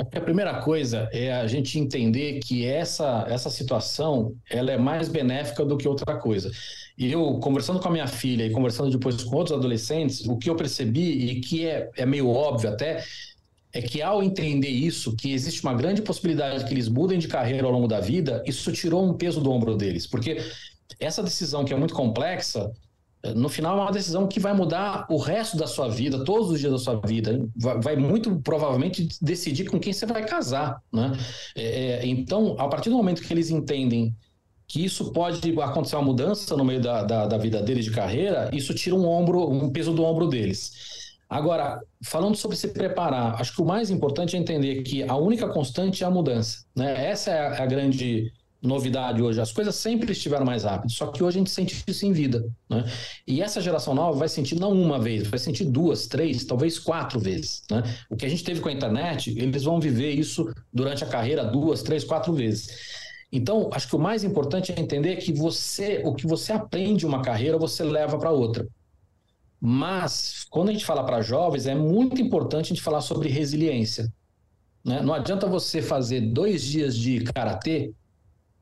A 0.00 0.20
primeira 0.20 0.62
coisa 0.62 1.10
é 1.12 1.30
a 1.30 1.46
gente 1.46 1.78
entender 1.78 2.40
que 2.40 2.64
essa, 2.64 3.26
essa 3.28 3.50
situação 3.50 4.34
ela 4.48 4.72
é 4.72 4.78
mais 4.78 5.08
benéfica 5.08 5.62
do 5.62 5.76
que 5.76 5.86
outra 5.86 6.16
coisa. 6.16 6.50
E 6.96 7.12
eu, 7.12 7.38
conversando 7.38 7.78
com 7.80 7.88
a 7.88 7.90
minha 7.90 8.06
filha 8.06 8.46
e 8.46 8.50
conversando 8.50 8.90
depois 8.90 9.22
com 9.22 9.36
outros 9.36 9.56
adolescentes, 9.56 10.24
o 10.26 10.38
que 10.38 10.48
eu 10.48 10.56
percebi, 10.56 11.30
e 11.30 11.40
que 11.40 11.66
é, 11.66 11.90
é 11.96 12.06
meio 12.06 12.30
óbvio 12.30 12.70
até, 12.70 13.04
é 13.74 13.82
que 13.82 14.00
ao 14.00 14.22
entender 14.22 14.70
isso, 14.70 15.14
que 15.14 15.32
existe 15.32 15.62
uma 15.62 15.74
grande 15.74 16.00
possibilidade 16.00 16.64
que 16.64 16.72
eles 16.72 16.88
mudem 16.88 17.18
de 17.18 17.28
carreira 17.28 17.66
ao 17.66 17.72
longo 17.72 17.86
da 17.86 18.00
vida, 18.00 18.42
isso 18.46 18.72
tirou 18.72 19.04
um 19.04 19.14
peso 19.14 19.40
do 19.40 19.52
ombro 19.52 19.76
deles. 19.76 20.06
Porque 20.06 20.38
essa 20.98 21.22
decisão 21.22 21.62
que 21.62 21.74
é 21.74 21.76
muito 21.76 21.94
complexa, 21.94 22.72
no 23.34 23.48
final 23.48 23.78
é 23.78 23.82
uma 23.82 23.92
decisão 23.92 24.26
que 24.26 24.40
vai 24.40 24.52
mudar 24.52 25.06
o 25.10 25.18
resto 25.18 25.56
da 25.56 25.66
sua 25.66 25.88
vida, 25.88 26.24
todos 26.24 26.50
os 26.50 26.58
dias 26.58 26.72
da 26.72 26.78
sua 26.78 27.00
vida. 27.00 27.46
Vai, 27.56 27.96
muito 27.96 28.40
provavelmente 28.40 29.08
decidir 29.20 29.68
com 29.68 29.78
quem 29.78 29.92
você 29.92 30.06
vai 30.06 30.24
casar, 30.24 30.82
né? 30.92 31.12
É, 31.54 31.62
é, 31.62 32.06
então, 32.06 32.56
a 32.58 32.66
partir 32.68 32.88
do 32.88 32.96
momento 32.96 33.22
que 33.22 33.32
eles 33.32 33.50
entendem 33.50 34.14
que 34.66 34.84
isso 34.84 35.12
pode 35.12 35.60
acontecer 35.60 35.96
uma 35.96 36.04
mudança 36.04 36.56
no 36.56 36.64
meio 36.64 36.80
da, 36.80 37.02
da, 37.02 37.26
da 37.26 37.36
vida 37.36 37.60
deles 37.60 37.84
de 37.84 37.90
carreira, 37.90 38.48
isso 38.52 38.72
tira 38.72 38.94
um 38.94 39.06
ombro, 39.06 39.50
um 39.50 39.70
peso 39.70 39.92
do 39.92 40.04
ombro 40.04 40.26
deles. 40.26 40.72
Agora, 41.28 41.80
falando 42.04 42.36
sobre 42.36 42.56
se 42.56 42.68
preparar, 42.68 43.40
acho 43.40 43.54
que 43.54 43.62
o 43.62 43.64
mais 43.64 43.90
importante 43.90 44.36
é 44.36 44.38
entender 44.38 44.82
que 44.82 45.02
a 45.02 45.16
única 45.16 45.48
constante 45.48 46.02
é 46.02 46.06
a 46.06 46.10
mudança. 46.10 46.64
Né? 46.74 47.06
Essa 47.06 47.30
é 47.30 47.46
a, 47.46 47.62
a 47.62 47.66
grande 47.66 48.32
novidade 48.62 49.22
hoje. 49.22 49.40
As 49.40 49.52
coisas 49.52 49.74
sempre 49.74 50.12
estiveram 50.12 50.44
mais 50.44 50.64
rápidas, 50.64 50.92
só 50.92 51.06
que 51.06 51.22
hoje 51.22 51.38
a 51.38 51.40
gente 51.40 51.50
sente 51.50 51.82
isso 51.86 52.04
em 52.04 52.12
vida. 52.12 52.44
Né? 52.68 52.84
E 53.26 53.40
essa 53.40 53.60
geração 53.60 53.94
nova 53.94 54.18
vai 54.18 54.28
sentir 54.28 54.58
não 54.58 54.72
uma 54.72 54.98
vez, 54.98 55.26
vai 55.28 55.38
sentir 55.38 55.64
duas, 55.64 56.06
três, 56.06 56.44
talvez 56.44 56.78
quatro 56.78 57.18
vezes. 57.18 57.62
Né? 57.70 57.82
O 58.10 58.16
que 58.16 58.26
a 58.26 58.28
gente 58.28 58.44
teve 58.44 58.60
com 58.60 58.68
a 58.68 58.72
internet, 58.72 59.30
eles 59.38 59.64
vão 59.64 59.80
viver 59.80 60.12
isso 60.12 60.52
durante 60.72 61.02
a 61.02 61.06
carreira 61.06 61.44
duas, 61.44 61.82
três, 61.82 62.04
quatro 62.04 62.32
vezes. 62.32 62.68
Então, 63.32 63.70
acho 63.72 63.88
que 63.88 63.96
o 63.96 63.98
mais 63.98 64.24
importante 64.24 64.72
é 64.72 64.80
entender 64.80 65.16
que 65.16 65.32
você, 65.32 66.02
o 66.04 66.14
que 66.14 66.26
você 66.26 66.52
aprende 66.52 67.06
uma 67.06 67.22
carreira, 67.22 67.56
você 67.56 67.84
leva 67.84 68.18
para 68.18 68.30
outra. 68.30 68.66
Mas, 69.60 70.46
quando 70.50 70.70
a 70.70 70.72
gente 70.72 70.84
fala 70.84 71.04
para 71.04 71.20
jovens, 71.20 71.66
é 71.66 71.74
muito 71.74 72.20
importante 72.20 72.66
a 72.66 72.68
gente 72.68 72.82
falar 72.82 73.00
sobre 73.00 73.28
resiliência. 73.28 74.12
Né? 74.84 75.00
Não 75.02 75.14
adianta 75.14 75.46
você 75.46 75.80
fazer 75.80 76.20
dois 76.20 76.62
dias 76.62 76.96
de 76.96 77.20
karatê 77.20 77.92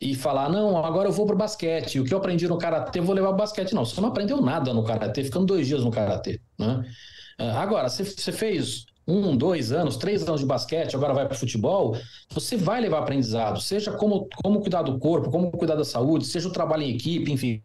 e 0.00 0.14
falar, 0.14 0.49
não, 0.49 0.76
agora 0.85 1.09
eu 1.09 1.12
vou 1.12 1.26
pro 1.26 1.37
basquete, 1.37 1.99
o 1.99 2.05
que 2.05 2.14
eu 2.14 2.19
aprendi 2.19 2.47
no 2.47 2.59
karatê 2.59 3.00
vou 3.00 3.14
levar 3.14 3.28
pro 3.28 3.38
basquete. 3.38 3.75
Não, 3.75 3.85
você 3.85 4.00
não 4.00 4.09
aprendeu 4.09 4.40
nada 4.40 4.73
no 4.73 4.85
karatê, 4.85 5.25
ficando 5.25 5.47
dois 5.47 5.67
dias 5.67 5.83
no 5.83 5.90
karatê, 5.90 6.40
né? 6.59 6.85
Ah, 7.38 7.62
agora, 7.62 7.88
você, 7.88 8.05
você 8.05 8.33
fez 8.33 8.87
um, 9.07 9.37
dois 9.37 9.73
anos, 9.73 9.97
três 9.97 10.26
anos 10.28 10.40
de 10.40 10.47
basquete, 10.47 10.95
agora 10.95 11.14
vai 11.14 11.26
para 11.26 11.37
futebol, 11.37 11.97
você 12.31 12.57
vai 12.57 12.81
levar 12.81 12.99
aprendizado, 12.99 13.61
seja 13.61 13.93
como, 13.93 14.28
como 14.43 14.61
cuidar 14.61 14.83
do 14.83 14.99
corpo, 14.99 15.31
como 15.31 15.50
cuidar 15.50 15.76
da 15.76 15.85
saúde, 15.85 16.26
seja 16.26 16.49
o 16.49 16.52
trabalho 16.52 16.83
em 16.83 16.95
equipe, 16.95 17.33
enfim. 17.33 17.62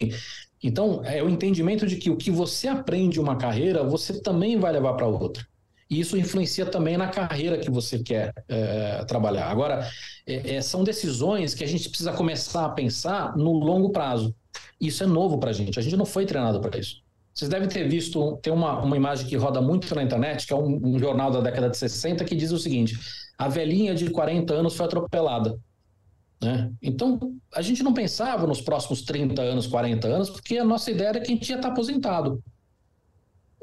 Então, 0.64 1.02
é 1.04 1.22
o 1.22 1.30
entendimento 1.30 1.86
de 1.86 1.98
que 1.98 2.10
o 2.10 2.16
que 2.16 2.32
você 2.32 2.70
aprende 2.70 3.20
uma 3.20 3.36
carreira, 3.36 3.84
você 3.84 4.22
também 4.22 4.58
vai 4.58 4.72
levar 4.72 4.94
para 4.94 5.06
outra. 5.06 5.46
E 5.90 6.00
isso 6.00 6.18
influencia 6.18 6.66
também 6.66 6.98
na 6.98 7.08
carreira 7.08 7.58
que 7.58 7.70
você 7.70 8.00
quer 8.00 8.34
é, 8.48 9.04
trabalhar. 9.06 9.48
Agora, 9.50 9.88
é, 10.26 10.56
é, 10.56 10.62
são 10.62 10.84
decisões 10.84 11.54
que 11.54 11.64
a 11.64 11.68
gente 11.68 11.90
precisa 11.90 12.14
começar 12.14 12.66
a 12.66 12.70
pensar 12.70 13.36
no 13.36 13.52
longo 13.54 13.92
prazo. 13.92 14.34
Isso 14.80 15.04
é 15.04 15.08
novo 15.08 15.38
para 15.38 15.50
a 15.50 15.54
gente. 15.54 15.80
A 15.80 15.82
gente 15.82 15.98
não 15.98 16.06
foi 16.06 16.26
treinado 16.26 16.60
para 16.60 16.80
isso. 16.80 17.04
Vocês 17.34 17.50
devem 17.50 17.68
ter 17.68 17.88
visto, 17.88 18.38
tem 18.38 18.54
uma, 18.54 18.80
uma 18.82 18.96
imagem 18.96 19.28
que 19.28 19.36
roda 19.36 19.60
muito 19.60 19.94
na 19.96 20.04
internet, 20.04 20.46
que 20.46 20.54
é 20.54 20.56
um, 20.56 20.80
um, 20.84 21.00
jornal 21.00 21.32
da 21.32 21.42
década 21.42 21.70
de 21.70 21.78
60, 21.78 22.24
que 22.26 22.36
diz 22.36 22.52
o 22.52 22.60
seguinte: 22.60 22.98
a 23.38 23.48
velhinha 23.48 23.96
de 23.96 24.10
40 24.10 24.54
anos 24.54 24.76
foi 24.76 24.86
atropelada. 24.86 25.58
Né? 26.42 26.72
Então, 26.82 27.20
a 27.56 27.62
gente 27.62 27.82
não 27.82 27.94
pensava 27.94 28.46
nos 28.46 28.62
próximos 28.62 29.02
30 29.02 29.42
anos, 29.42 29.66
40 29.66 30.08
anos, 30.08 30.30
porque 30.30 30.58
a 30.58 30.64
nossa 30.64 30.92
ideia 30.92 31.10
era 31.10 31.20
que 31.22 31.32
a 31.32 31.36
gente 31.36 31.50
ia 31.50 31.56
estar 31.56 31.70
aposentado. 31.70 32.44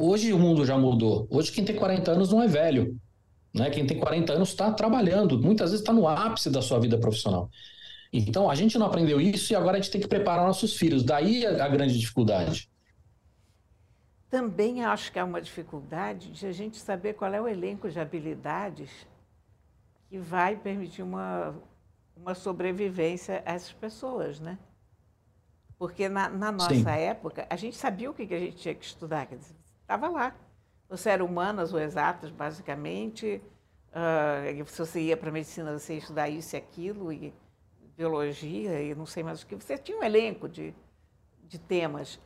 Hoje 0.02 0.33
o 0.33 0.38
mundo 0.38 0.64
já 0.64 0.78
mudou. 0.78 1.26
Hoje 1.30 1.52
quem 1.52 1.62
tem 1.62 1.76
40 1.76 2.12
anos 2.12 2.33
não 2.33 2.42
é 2.42 2.49
velho. 2.49 2.99
Né? 3.52 3.69
Quem 3.69 3.87
tem 3.87 3.99
40 3.99 4.33
anos 4.33 4.49
está 4.49 4.73
trabalhando, 4.73 5.38
muitas 5.38 5.73
vezes 5.73 5.83
está 5.83 5.92
no 5.92 6.09
ápice 6.09 6.49
da 6.49 6.62
sua 6.62 6.80
vida 6.80 6.97
profissional. 6.97 7.50
Então, 8.11 8.49
a 8.49 8.54
gente 8.54 8.78
não 8.78 8.87
aprendeu 8.87 9.21
isso 9.21 9.52
e 9.52 9.57
agora 9.57 9.76
a 9.76 9.80
gente 9.80 9.90
tem 9.90 10.00
que 10.00 10.09
preparar 10.09 10.47
nossos 10.47 10.75
filhos. 10.75 11.04
Daí 11.04 11.45
a, 11.45 11.66
a 11.66 11.69
grande 11.69 11.99
dificuldade. 11.99 12.71
Também 14.30 14.83
acho 14.83 15.12
que 15.12 15.19
há 15.19 15.25
uma 15.25 15.42
dificuldade 15.42 16.30
de 16.30 16.47
a 16.47 16.52
gente 16.52 16.78
saber 16.78 17.12
qual 17.12 17.35
é 17.35 17.40
o 17.40 17.47
elenco 17.47 17.90
de 17.90 18.00
habilidades 18.00 18.90
que 20.09 20.19
vai 20.19 20.57
permitir 20.57 21.02
uma 21.02 21.54
uma 22.16 22.35
sobrevivência 22.35 23.42
a 23.47 23.52
essas 23.52 23.73
pessoas, 23.73 24.40
né? 24.40 24.59
Porque 25.78 26.09
na, 26.09 26.28
na 26.28 26.52
nossa 26.52 26.75
Sim. 26.75 26.88
época, 26.88 27.47
a 27.49 27.57
gente 27.57 27.76
sabia 27.76 28.11
o 28.11 28.14
que, 28.14 28.26
que 28.26 28.35
a 28.35 28.38
gente 28.38 28.57
tinha 28.57 28.75
que 28.75 28.85
estudar, 28.85 29.26
estava 29.90 30.09
lá. 30.09 30.35
Você 30.88 31.11
era 31.11 31.25
humanas 31.25 31.73
ou 31.73 31.80
exatas, 31.80 32.30
basicamente. 32.30 33.42
Uh, 33.90 34.64
se 34.66 34.78
você 34.78 35.00
ia 35.00 35.16
para 35.16 35.32
medicina, 35.32 35.76
você 35.76 35.94
ia 35.94 35.99
estudar 35.99 36.28
isso 36.28 36.54
e 36.54 36.59
aquilo, 36.59 37.12
e 37.12 37.35
biologia, 37.97 38.80
e 38.80 38.94
não 38.94 39.06
sei 39.06 39.23
mais 39.23 39.42
o 39.42 39.47
que. 39.47 39.56
Você 39.56 39.76
tinha 39.76 39.99
um 39.99 40.02
elenco 40.02 40.49
de, 40.49 40.73
de 41.44 41.59
temas. 41.59 42.20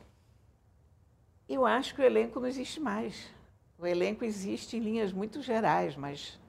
Eu 1.49 1.65
acho 1.65 1.95
que 1.95 2.01
o 2.01 2.05
elenco 2.05 2.39
não 2.39 2.47
existe 2.47 2.79
mais. 2.79 3.31
O 3.77 3.85
elenco 3.85 4.23
existe 4.23 4.77
em 4.77 4.79
linhas 4.79 5.11
muito 5.11 5.41
gerais, 5.41 5.95
mas 5.95 6.39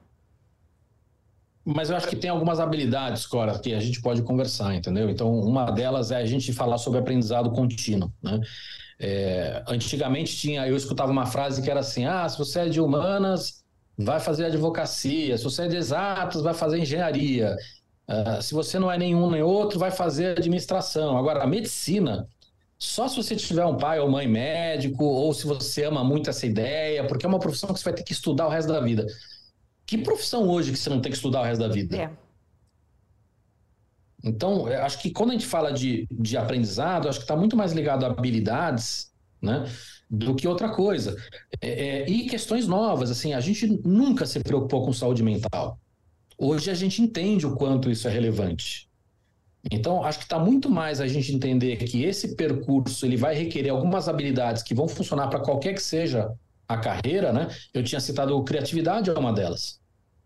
mas 1.69 1.89
eu 1.89 1.97
acho 1.97 2.07
que 2.07 2.15
tem 2.15 2.29
algumas 2.29 2.61
habilidades, 2.61 3.25
Cora, 3.25 3.59
que 3.59 3.73
a 3.73 3.79
gente 3.81 4.01
pode 4.01 4.21
conversar, 4.21 4.73
entendeu? 4.73 5.09
Então, 5.09 5.37
uma 5.37 5.69
delas 5.69 6.11
é 6.11 6.15
a 6.15 6.25
gente 6.25 6.53
falar 6.53 6.77
sobre 6.77 6.97
aprendizado 6.97 7.51
contínuo, 7.51 8.09
né? 8.23 8.39
É, 8.99 9.63
antigamente 9.67 10.35
tinha, 10.35 10.67
eu 10.67 10.75
escutava 10.75 11.11
uma 11.11 11.25
frase 11.25 11.61
que 11.61 11.69
era 11.69 11.81
assim: 11.81 12.05
ah, 12.05 12.27
se 12.27 12.37
você 12.37 12.61
é 12.61 12.69
de 12.69 12.81
humanas, 12.81 13.63
vai 13.97 14.19
fazer 14.19 14.45
advocacia, 14.45 15.37
se 15.37 15.43
você 15.43 15.63
é 15.63 15.67
de 15.67 15.75
exatas, 15.75 16.41
vai 16.41 16.53
fazer 16.53 16.79
engenharia, 16.79 17.55
uh, 18.07 18.41
se 18.41 18.53
você 18.53 18.77
não 18.77 18.91
é 18.91 18.97
nenhum 18.97 19.29
nem 19.29 19.41
outro, 19.41 19.79
vai 19.79 19.91
fazer 19.91 20.37
administração. 20.37 21.17
Agora, 21.17 21.43
a 21.43 21.47
medicina, 21.47 22.27
só 22.77 23.07
se 23.07 23.17
você 23.17 23.35
tiver 23.35 23.65
um 23.65 23.77
pai 23.77 23.99
ou 23.99 24.09
mãe 24.09 24.27
médico, 24.27 25.03
ou 25.03 25.33
se 25.33 25.47
você 25.47 25.85
ama 25.85 26.03
muito 26.03 26.29
essa 26.29 26.45
ideia, 26.45 27.05
porque 27.05 27.25
é 27.25 27.29
uma 27.29 27.39
profissão 27.39 27.73
que 27.73 27.79
você 27.79 27.85
vai 27.85 27.93
ter 27.93 28.03
que 28.03 28.13
estudar 28.13 28.47
o 28.47 28.49
resto 28.49 28.71
da 28.71 28.79
vida. 28.79 29.05
Que 29.85 29.97
profissão 29.97 30.47
hoje 30.49 30.71
que 30.71 30.77
você 30.77 30.89
não 30.89 31.01
tem 31.01 31.11
que 31.11 31.17
estudar 31.17 31.41
o 31.41 31.43
resto 31.43 31.61
da 31.61 31.67
vida? 31.67 31.97
É. 31.97 32.26
Então, 34.23 34.65
acho 34.67 34.99
que 34.99 35.11
quando 35.11 35.29
a 35.29 35.33
gente 35.33 35.45
fala 35.45 35.71
de, 35.71 36.07
de 36.11 36.37
aprendizado, 36.37 37.07
acho 37.07 37.19
que 37.19 37.25
está 37.25 37.35
muito 37.35 37.55
mais 37.55 37.71
ligado 37.71 38.05
a 38.05 38.09
habilidades, 38.09 39.11
né? 39.41 39.65
Do 40.09 40.35
que 40.35 40.47
outra 40.47 40.69
coisa. 40.69 41.15
É, 41.61 41.69
é, 41.69 42.09
e 42.09 42.27
questões 42.27 42.67
novas, 42.67 43.11
assim, 43.11 43.33
a 43.33 43.39
gente 43.39 43.67
nunca 43.85 44.25
se 44.25 44.39
preocupou 44.39 44.85
com 44.85 44.93
saúde 44.93 45.21
mental. 45.21 45.79
Hoje 46.37 46.71
a 46.71 46.73
gente 46.73 47.01
entende 47.01 47.45
o 47.45 47.55
quanto 47.55 47.89
isso 47.89 48.07
é 48.07 48.11
relevante. 48.11 48.87
Então, 49.71 50.03
acho 50.03 50.19
que 50.19 50.25
está 50.25 50.39
muito 50.39 50.69
mais 50.69 51.01
a 51.01 51.07
gente 51.07 51.33
entender 51.33 51.75
que 51.77 52.03
esse 52.03 52.35
percurso 52.35 53.05
ele 53.05 53.17
vai 53.17 53.35
requerer 53.35 53.71
algumas 53.71 54.07
habilidades 54.07 54.63
que 54.63 54.73
vão 54.73 54.87
funcionar 54.87 55.27
para 55.27 55.41
qualquer 55.41 55.73
que 55.73 55.81
seja 55.81 56.31
a 56.67 56.77
carreira, 56.77 57.33
né? 57.33 57.47
Eu 57.73 57.83
tinha 57.83 57.99
citado 57.99 58.41
criatividade 58.43 59.09
é 59.09 59.13
uma 59.13 59.33
delas. 59.33 59.79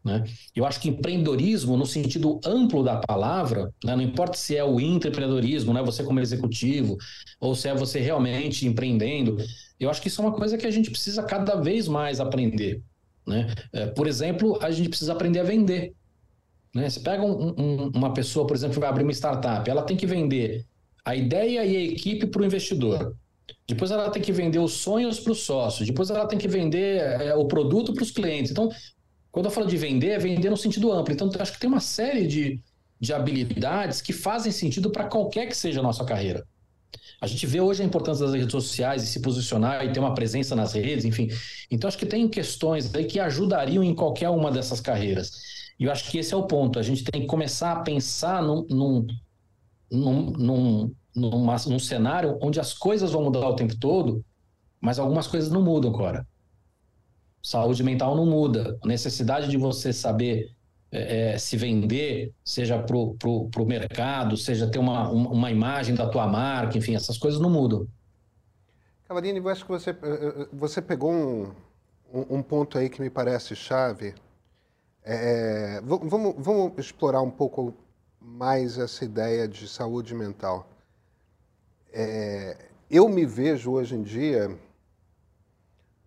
Né? 0.03 0.23
Eu 0.55 0.65
acho 0.65 0.79
que 0.79 0.89
empreendedorismo, 0.89 1.77
no 1.77 1.85
sentido 1.85 2.39
amplo 2.45 2.83
da 2.83 2.97
palavra, 2.97 3.73
né? 3.83 3.95
não 3.95 4.01
importa 4.01 4.35
se 4.35 4.55
é 4.57 4.63
o 4.63 4.79
empreendedorismo, 4.79 5.73
né? 5.73 5.83
você 5.83 6.03
como 6.03 6.19
executivo, 6.19 6.97
ou 7.39 7.53
se 7.53 7.69
é 7.69 7.75
você 7.75 7.99
realmente 7.99 8.67
empreendendo, 8.67 9.37
eu 9.79 9.89
acho 9.89 10.01
que 10.01 10.07
isso 10.07 10.21
é 10.21 10.25
uma 10.25 10.33
coisa 10.33 10.57
que 10.57 10.65
a 10.65 10.71
gente 10.71 10.89
precisa 10.89 11.23
cada 11.23 11.55
vez 11.55 11.87
mais 11.87 12.19
aprender. 12.19 12.81
Né? 13.25 13.53
É, 13.71 13.85
por 13.87 14.07
exemplo, 14.07 14.57
a 14.61 14.71
gente 14.71 14.89
precisa 14.89 15.13
aprender 15.13 15.39
a 15.39 15.43
vender. 15.43 15.93
Né? 16.73 16.89
Você 16.89 16.99
pega 16.99 17.23
um, 17.23 17.53
um, 17.57 17.91
uma 17.93 18.13
pessoa, 18.13 18.47
por 18.47 18.55
exemplo, 18.55 18.75
que 18.75 18.79
vai 18.79 18.89
abrir 18.89 19.03
uma 19.03 19.11
startup, 19.11 19.69
ela 19.69 19.83
tem 19.83 19.95
que 19.95 20.07
vender 20.07 20.65
a 21.05 21.15
ideia 21.15 21.65
e 21.65 21.77
a 21.77 21.81
equipe 21.81 22.27
para 22.27 22.41
o 22.41 22.45
investidor. 22.45 23.15
Depois 23.67 23.91
ela 23.91 24.09
tem 24.09 24.21
que 24.21 24.31
vender 24.31 24.59
os 24.59 24.73
sonhos 24.73 25.19
para 25.19 25.31
os 25.31 25.41
sócios, 25.41 25.87
depois 25.87 26.09
ela 26.09 26.27
tem 26.27 26.39
que 26.39 26.47
vender 26.47 26.99
é, 26.99 27.35
o 27.35 27.45
produto 27.45 27.93
para 27.93 28.03
os 28.03 28.11
clientes. 28.11 28.51
Então, 28.51 28.69
quando 29.31 29.45
eu 29.45 29.51
falo 29.51 29.67
de 29.67 29.77
vender, 29.77 30.09
é 30.09 30.19
vender 30.19 30.49
no 30.49 30.57
sentido 30.57 30.91
amplo. 30.91 31.13
Então, 31.13 31.29
acho 31.39 31.53
que 31.53 31.59
tem 31.59 31.69
uma 31.69 31.79
série 31.79 32.27
de, 32.27 32.61
de 32.99 33.13
habilidades 33.13 34.01
que 34.01 34.13
fazem 34.13 34.51
sentido 34.51 34.91
para 34.91 35.05
qualquer 35.05 35.47
que 35.47 35.55
seja 35.55 35.79
a 35.79 35.83
nossa 35.83 36.03
carreira. 36.03 36.45
A 37.21 37.27
gente 37.27 37.45
vê 37.45 37.61
hoje 37.61 37.81
a 37.81 37.85
importância 37.85 38.25
das 38.25 38.35
redes 38.35 38.51
sociais 38.51 39.03
e 39.03 39.07
se 39.07 39.21
posicionar 39.21 39.85
e 39.85 39.93
ter 39.93 39.99
uma 39.99 40.13
presença 40.13 40.55
nas 40.55 40.73
redes, 40.73 41.05
enfim. 41.05 41.29
Então, 41.69 41.87
acho 41.87 41.97
que 41.97 42.05
tem 42.05 42.27
questões 42.27 42.93
aí 42.93 43.05
que 43.05 43.19
ajudariam 43.19 43.83
em 43.83 43.95
qualquer 43.95 44.29
uma 44.29 44.51
dessas 44.51 44.81
carreiras. 44.81 45.31
E 45.79 45.85
eu 45.85 45.91
acho 45.91 46.09
que 46.09 46.17
esse 46.17 46.33
é 46.33 46.37
o 46.37 46.47
ponto. 46.47 46.77
A 46.77 46.83
gente 46.83 47.03
tem 47.03 47.21
que 47.21 47.27
começar 47.27 47.71
a 47.71 47.81
pensar 47.81 48.43
num, 48.43 48.65
num, 48.69 49.07
num, 49.89 50.31
num 50.37 50.95
num 51.13 51.79
cenário 51.79 52.37
onde 52.41 52.59
as 52.59 52.73
coisas 52.73 53.11
vão 53.11 53.23
mudar 53.23 53.47
o 53.49 53.55
tempo 53.55 53.77
todo, 53.77 54.23
mas 54.79 54.97
algumas 54.99 55.27
coisas 55.27 55.51
não 55.51 55.61
mudam, 55.61 55.91
Cora. 55.91 56.25
Saúde 57.41 57.83
mental 57.83 58.15
não 58.15 58.25
muda. 58.25 58.77
A 58.83 58.87
necessidade 58.87 59.49
de 59.49 59.57
você 59.57 59.91
saber 59.91 60.51
é, 60.91 61.33
é 61.33 61.37
se 61.37 61.57
vender, 61.57 62.33
seja 62.43 62.77
para 62.77 62.95
o 62.95 63.65
mercado, 63.65 64.37
seja 64.37 64.69
ter 64.69 64.79
uma, 64.79 65.09
uma 65.09 65.49
imagem 65.49 65.95
da 65.95 66.07
tua 66.07 66.27
marca, 66.27 66.77
enfim, 66.77 66.95
essas 66.95 67.17
coisas 67.17 67.39
não 67.39 67.49
mudam. 67.49 67.87
Cavarini, 69.07 69.39
eu 69.39 69.49
acho 69.49 69.65
que 69.65 69.71
você, 69.71 69.89
eh, 69.89 69.95
eh, 70.03 70.47
você 70.53 70.81
pegou 70.81 71.11
um, 71.11 71.51
um 72.13 72.41
ponto 72.41 72.77
aí 72.77 72.89
que 72.89 73.01
me 73.01 73.09
parece 73.09 73.55
chave. 73.55 74.13
É, 75.03 75.81
vamos, 75.83 76.35
vamos 76.37 76.77
explorar 76.77 77.21
um 77.21 77.31
pouco 77.31 77.73
mais 78.19 78.77
essa 78.77 79.03
ideia 79.03 79.47
de 79.47 79.67
saúde 79.67 80.13
mental. 80.13 80.67
É, 81.91 82.57
eu 82.89 83.09
me 83.09 83.25
vejo 83.25 83.71
hoje 83.71 83.95
em 83.95 84.03
dia 84.03 84.57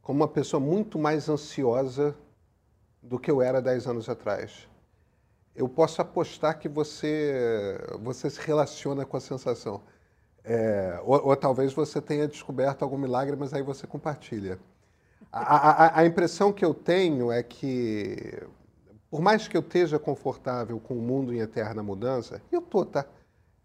como 0.04 0.20
uma 0.20 0.28
pessoa 0.28 0.60
muito 0.60 0.98
mais 0.98 1.30
ansiosa 1.30 2.14
do 3.02 3.18
que 3.18 3.30
eu 3.30 3.40
era 3.40 3.60
dez 3.60 3.86
anos 3.86 4.08
atrás. 4.08 4.68
Eu 5.56 5.66
posso 5.66 6.02
apostar 6.02 6.58
que 6.58 6.68
você, 6.68 7.80
você 8.00 8.28
se 8.28 8.38
relaciona 8.40 9.06
com 9.06 9.16
a 9.16 9.20
sensação. 9.20 9.80
É, 10.44 11.00
ou, 11.04 11.28
ou, 11.28 11.36
talvez 11.36 11.72
você 11.72 12.02
tenha 12.02 12.28
descoberto 12.28 12.82
algum 12.82 12.98
milagre, 12.98 13.34
mas 13.34 13.54
aí 13.54 13.62
você 13.62 13.86
compartilha. 13.86 14.58
A, 15.32 15.86
a, 15.86 16.00
a, 16.00 16.06
impressão 16.06 16.52
que 16.52 16.64
eu 16.64 16.74
tenho 16.74 17.32
é 17.32 17.42
que, 17.42 18.42
por 19.10 19.22
mais 19.22 19.48
que 19.48 19.56
eu 19.56 19.62
esteja 19.62 19.98
confortável 19.98 20.78
com 20.78 20.94
o 20.94 21.00
mundo 21.00 21.32
em 21.32 21.38
eterna 21.38 21.82
mudança, 21.82 22.42
eu 22.52 22.60
estou, 22.60 22.84
tá? 22.84 23.06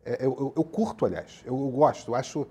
É, 0.06 0.26
eu, 0.26 0.38
eu, 0.40 0.54
eu, 0.56 0.64
curto, 0.64 1.06
aliás, 1.06 1.42
eu, 1.46 1.54
eu, 1.54 1.70
gosto, 1.70 2.16
acho, 2.16 2.48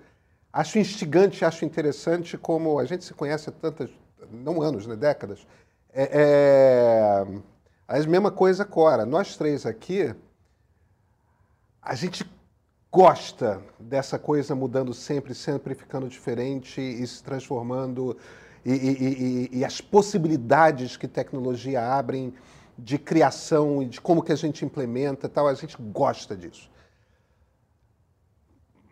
acho 0.53 0.79
instigante, 0.79 1.45
acho 1.45 1.65
interessante 1.65 2.37
como 2.37 2.79
a 2.79 2.85
gente 2.85 3.05
se 3.05 3.15
conhece 3.15 3.49
há 3.49 3.53
tantas, 3.53 3.91
não 4.31 4.63
anos, 4.63 4.87
né, 4.87 4.97
décadas. 4.97 5.47
É, 5.93 7.25
é, 7.27 7.41
a 7.87 7.99
mesma 8.07 8.31
coisa 8.31 8.65
Cora, 8.65 9.05
nós 9.05 9.37
três 9.37 9.67
aqui, 9.67 10.15
a 11.83 11.95
gente 11.95 12.29
gosta 12.91 13.63
dessa 13.79 14.19
coisa 14.19 14.55
mudando 14.55 14.95
sempre, 14.95 15.35
sempre 15.35 15.75
ficando 15.75 16.09
diferente 16.09 16.81
e 16.81 17.07
se 17.07 17.23
transformando 17.23 18.17
e, 18.65 18.73
e, 18.73 19.49
e, 19.53 19.59
e 19.59 19.65
as 19.65 19.81
possibilidades 19.81 20.97
que 20.97 21.07
tecnologia 21.07 21.83
abrem 21.83 22.35
de 22.79 22.99
criação 22.99 23.83
e 23.83 23.87
de 23.87 24.01
como 24.01 24.23
que 24.23 24.33
a 24.33 24.37
gente 24.37 24.65
implementa 24.65 25.29
tal, 25.29 25.49
a 25.49 25.55
gente 25.55 25.77
gosta 25.81 26.37
disso 26.37 26.71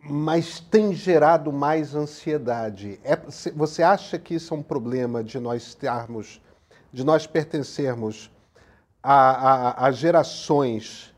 mas 0.09 0.61
tem 0.61 0.93
gerado 0.93 1.53
mais 1.53 1.95
ansiedade. 1.95 3.01
É, 3.05 3.17
você 3.55 3.83
acha 3.83 4.19
que 4.19 4.35
isso 4.35 4.55
é 4.55 4.57
um 4.57 4.63
problema 4.63 5.23
de 5.23 5.39
nós 5.39 5.63
estarmos, 5.63 6.41
de 6.93 7.05
nós 7.05 7.27
pertencermos 7.27 8.31
a, 9.03 9.15
a, 9.15 9.87
a 9.87 9.93
gerações 9.93 11.15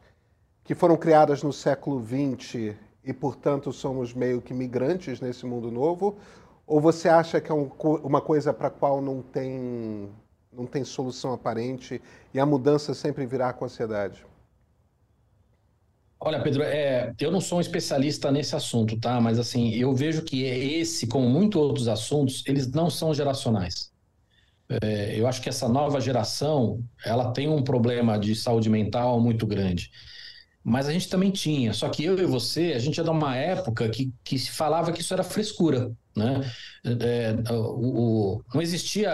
que 0.65 0.75
foram 0.75 0.97
criadas 0.97 1.43
no 1.43 1.53
século 1.53 2.05
XX 2.05 2.77
e, 3.03 3.13
portanto, 3.13 3.73
somos 3.73 4.13
meio 4.13 4.43
que 4.43 4.53
migrantes 4.53 5.21
nesse 5.21 5.47
mundo 5.47 5.71
novo? 5.71 6.17
Ou 6.67 6.81
você 6.81 7.09
acha 7.09 7.41
que 7.41 7.51
é 7.51 7.55
um, 7.55 7.71
uma 8.03 8.21
coisa 8.21 8.53
para 8.53 8.69
a 8.69 8.71
qual 8.71 9.01
não 9.01 9.23
tem, 9.23 10.11
não 10.53 10.67
tem 10.67 10.85
solução 10.85 11.33
aparente 11.33 12.03
e 12.35 12.39
a 12.39 12.45
mudança 12.45 12.93
sempre 12.93 13.25
virá 13.25 13.53
com 13.53 13.65
ansiedade? 13.65 14.27
Olha, 16.21 16.43
Pedro, 16.43 16.63
é, 16.65 17.15
eu 17.21 17.31
não 17.31 17.41
sou 17.41 17.59
um 17.59 17.61
especialista 17.61 18.31
nesse 18.33 18.55
assunto, 18.57 18.99
tá? 18.99 19.21
Mas 19.21 19.39
assim, 19.39 19.71
eu 19.75 19.95
vejo 19.95 20.23
que 20.25 20.43
esse, 20.45 21.07
como 21.07 21.29
muitos 21.29 21.61
outros 21.61 21.89
assuntos, 21.89 22.43
eles 22.47 22.71
não 22.73 22.91
são 22.91 23.15
geracionais. 23.15 23.93
É, 24.83 25.19
eu 25.19 25.27
acho 25.27 25.41
que 25.43 25.49
essa 25.49 25.69
nova 25.69 26.01
geração, 26.01 26.85
ela 27.05 27.33
tem 27.33 27.49
um 27.49 27.63
problema 27.63 28.19
de 28.19 28.35
saúde 28.37 28.69
mental 28.71 29.21
muito 29.21 29.47
grande. 29.47 29.91
mas 30.65 30.89
a 30.89 30.93
gente 30.93 31.09
também 31.11 31.31
tinha. 31.33 31.73
Só 31.75 31.89
que 31.91 32.05
eu 32.05 32.19
e 32.19 32.27
você, 32.27 32.75
a 32.75 32.79
gente 32.81 33.01
é 33.01 33.05
de 33.05 33.11
uma 33.11 33.37
época 33.37 33.89
que, 33.91 34.13
que 34.25 34.39
se 34.39 34.51
falava 34.53 34.93
que 34.93 35.01
isso 35.03 35.15
era 35.15 35.25
frescura, 35.25 35.93
né? 36.17 36.41
É, 36.85 37.53
o, 37.53 38.37
o, 38.39 38.45
não 38.55 38.63
existia 38.63 39.11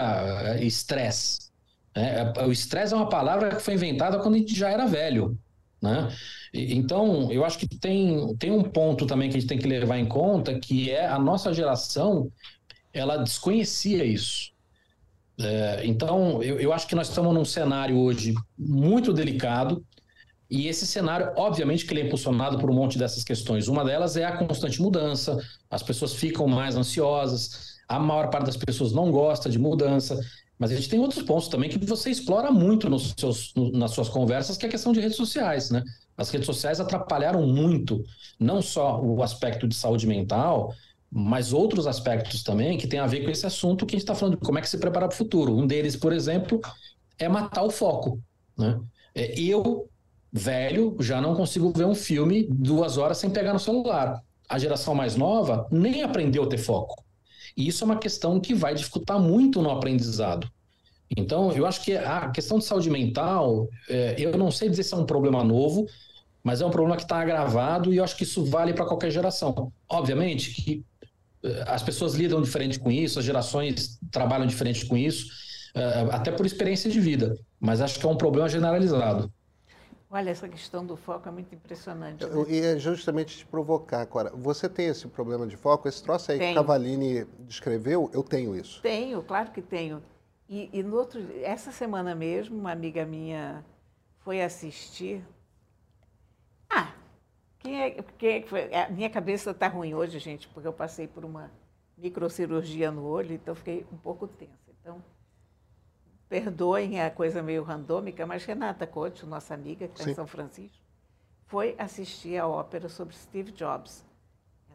é, 0.59 0.65
estresse. 0.65 1.51
Né? 1.97 2.33
O 2.47 2.53
estresse 2.53 2.93
é 2.95 2.97
uma 2.97 3.09
palavra 3.09 3.57
que 3.57 3.63
foi 3.63 3.75
inventada 3.75 4.19
quando 4.21 4.35
a 4.37 4.39
gente 4.39 4.55
já 4.55 4.71
era 4.71 4.87
velho, 4.87 5.39
né? 5.85 6.09
Então, 6.53 7.31
eu 7.31 7.45
acho 7.45 7.59
que 7.59 7.69
tem, 7.69 8.35
tem 8.37 8.51
um 8.51 8.63
ponto 8.63 9.07
também 9.07 9.29
que 9.29 9.37
a 9.37 9.41
gente 9.41 9.49
tem 9.49 9.59
que 9.59 9.69
levar 9.69 9.99
em 9.99 10.07
conta, 10.07 10.59
que 10.59 10.91
é 10.91 11.07
a 11.07 11.19
nossa 11.19 11.53
geração, 11.53 12.31
ela 12.93 13.19
desconhecia 13.19 14.05
isso. 14.05 14.53
É, 15.39 15.83
então, 15.85 16.43
eu, 16.43 16.59
eu 16.61 16.73
acho 16.73 16.87
que 16.87 16.95
nós 16.95 17.09
estamos 17.09 17.35
num 17.35 17.45
cenário 17.45 17.97
hoje 17.99 18.35
muito 18.59 19.13
delicado, 19.13 19.85
e 20.49 20.69
esse 20.69 20.87
cenário, 20.87 21.33
obviamente, 21.37 21.85
que 21.85 21.93
ele 21.93 22.03
é 22.03 22.07
impulsionado 22.07 22.59
por 22.59 22.71
um 22.71 22.75
monte 22.75 22.97
dessas 22.97 23.25
questões. 23.25 23.67
Uma 23.67 23.85
delas 23.85 24.17
é 24.17 24.25
a 24.25 24.37
constante 24.37 24.81
mudança, 24.81 25.37
as 25.69 25.83
pessoas 25.83 26.15
ficam 26.15 26.47
mais 26.47 26.77
ansiosas, 26.77 27.75
a 27.89 27.99
maior 27.99 28.31
parte 28.31 28.47
das 28.47 28.57
pessoas 28.57 28.93
não 28.93 29.11
gosta 29.11 29.51
de 29.51 29.59
mudança, 29.59 30.21
mas 30.59 30.71
a 30.71 30.75
gente 30.75 30.89
tem 30.89 31.01
outros 31.01 31.23
pontos 31.23 31.49
também 31.49 31.69
que 31.69 31.79
você 31.85 32.11
explora 32.11 32.51
muito 32.51 32.89
nos 32.89 33.15
seus, 33.17 33.53
nas 33.73 33.91
suas 33.91 34.09
conversas, 34.09 34.57
que 34.57 34.65
é 34.65 34.69
a 34.69 34.71
questão 34.71 34.93
de 34.93 35.01
redes 35.01 35.17
sociais, 35.17 35.71
né? 35.71 35.83
As 36.17 36.31
redes 36.31 36.47
sociais 36.47 36.81
atrapalharam 36.81 37.47
muito, 37.47 38.05
não 38.39 38.63
só 38.63 39.01
o 39.01 39.23
aspecto 39.23 39.67
de 39.67 39.75
saúde 39.75 40.07
mental, 40.07 40.73
mas 41.11 41.53
outros 41.53 41.87
aspectos 41.87 42.43
também 42.43 42.79
que 42.79 42.87
tem 42.87 43.01
a 43.01 43.07
ver 43.07 43.25
com 43.25 43.31
esse 43.31 43.47
assunto 43.47 43.85
que 43.85 43.95
a 43.95 43.99
gente 43.99 44.05
está 44.05 44.15
falando 44.15 44.37
de 44.37 44.45
como 44.45 44.59
é 44.59 44.61
que 44.61 44.69
se 44.69 44.79
preparar 44.79 45.09
para 45.09 45.15
o 45.15 45.19
futuro. 45.19 45.57
Um 45.57 45.67
deles, 45.67 45.97
por 45.97 46.13
exemplo, 46.13 46.61
é 47.19 47.29
matar 47.29 47.63
o 47.63 47.71
foco. 47.71 48.21
Né? 48.57 48.81
É, 49.15 49.39
eu, 49.41 49.89
velho, 50.33 50.97
já 51.01 51.21
não 51.21 51.35
consigo 51.35 51.73
ver 51.73 51.85
um 51.87 51.95
filme 51.95 52.49
duas 52.51 52.97
horas 52.97 53.19
sem 53.19 53.31
pegar 53.31 53.53
no 53.53 53.61
celular. 53.61 54.21
A 54.49 54.59
geração 54.59 54.95
mais 54.95 55.17
nova 55.17 55.67
nem 55.71 56.03
aprendeu 56.03 56.45
a 56.45 56.49
ter 56.49 56.59
foco. 56.59 57.05
E 57.57 57.69
isso 57.69 57.85
é 57.85 57.87
uma 57.87 57.99
questão 57.99 58.41
que 58.41 58.55
vai 58.55 58.75
dificultar 58.75 59.19
muito 59.19 59.63
no 59.63 59.71
aprendizado. 59.71 60.51
Então, 61.17 61.53
eu 61.53 61.67
acho 61.67 61.83
que 61.83 61.97
a 61.97 62.31
questão 62.31 62.59
de 62.59 62.65
saúde 62.65 62.91
mental, 62.91 63.69
é, 63.89 64.17
eu 64.19 64.37
não 64.37 64.51
sei 64.51 64.69
dizer 64.69 64.83
se 64.83 64.95
é 64.95 64.97
um 64.97 65.07
problema 65.07 65.45
novo, 65.45 65.87
mas 66.45 66.61
é 66.61 66.67
um 66.67 66.71
problema 66.71 66.97
que 66.97 67.03
está 67.03 67.21
agravado 67.21 67.93
e 67.93 67.97
eu 67.97 68.05
acho 68.05 68.17
que 68.17 68.23
isso 68.23 68.45
vale 68.45 68.75
para 68.75 68.85
qualquer 68.85 69.11
geração. 69.11 69.73
Obviamente 69.89 70.51
que 70.51 70.85
eh, 71.43 71.65
as 71.67 71.83
pessoas 71.83 72.15
lidam 72.15 72.43
diferente 72.43 72.79
com 72.79 72.91
isso, 72.91 73.19
as 73.19 73.25
gerações 73.25 73.99
trabalham 74.11 74.47
diferente 74.47 74.85
com 74.85 74.95
isso, 74.95 75.27
eh, 75.75 76.07
até 76.11 76.31
por 76.31 76.45
experiência 76.45 76.91
de 76.91 77.01
vida, 77.01 77.35
mas 77.59 77.81
acho 77.81 77.99
que 77.99 78.05
é 78.05 78.09
um 78.09 78.17
problema 78.17 78.47
generalizado. 78.47 79.33
Olha, 80.15 80.31
essa 80.31 80.49
questão 80.49 80.87
do 80.87 80.97
foco 80.97 81.29
é 81.29 81.33
muito 81.33 81.53
impressionante. 81.53 82.25
Né? 82.25 82.45
E 82.49 82.61
é 82.61 82.79
justamente 82.79 83.39
te 83.39 83.45
provocar, 83.45 84.01
agora. 84.01 84.31
Você 84.31 84.69
tem 84.69 84.87
esse 84.87 85.09
problema 85.09 85.45
de 85.45 85.57
foco? 85.57 85.89
Esse 85.89 86.01
troço 86.01 86.31
aí 86.31 86.39
tenho. 86.39 86.51
que 86.51 86.55
Cavalini 86.55 87.25
descreveu, 87.41 88.09
eu 88.15 88.23
tenho 88.23 88.55
isso. 88.55 88.81
Tenho, 88.81 89.21
claro 89.25 89.51
que 89.51 89.61
tenho. 89.61 90.01
E, 90.49 90.71
e 90.73 90.85
no 90.85 90.97
outro, 90.97 91.21
essa 91.43 91.73
semana 91.73 92.15
mesmo, 92.15 92.57
uma 92.57 92.71
amiga 92.71 93.05
minha 93.05 93.65
foi 94.21 94.41
assistir 94.41 95.21
ah, 96.71 96.95
quem 97.59 97.83
é, 97.83 97.91
quem 98.17 98.35
é 98.35 98.41
que 98.41 98.49
foi? 98.49 98.73
A 98.73 98.89
minha 98.91 99.11
cabeça 99.11 99.51
está 99.51 99.67
ruim 99.67 99.95
hoje, 99.95 100.21
gente, 100.21 100.47
porque 100.47 100.69
eu 100.69 100.73
passei 100.73 101.09
por 101.09 101.25
uma 101.25 101.51
microcirurgia 101.99 102.93
no 102.93 103.05
olho, 103.05 103.33
então 103.33 103.53
fiquei 103.57 103.85
um 103.93 103.97
pouco 103.97 104.29
tensa. 104.29 104.71
Então, 104.81 105.03
perdoem 106.29 107.01
a 107.01 107.11
coisa 107.11 107.43
meio 107.43 107.63
randômica, 107.63 108.27
mas 108.27 108.45
Renata 108.45 108.87
Couto, 108.87 109.27
nossa 109.27 109.55
amiga, 109.55 109.89
que 109.89 109.99
está 109.99 110.11
em 110.11 110.15
São 110.15 110.27
Francisco, 110.27 110.83
foi 111.47 111.75
assistir 111.79 112.39
a 112.39 112.47
ópera 112.47 112.89
sobre 112.89 113.15
Steve 113.15 113.53
Jobs. 113.53 114.05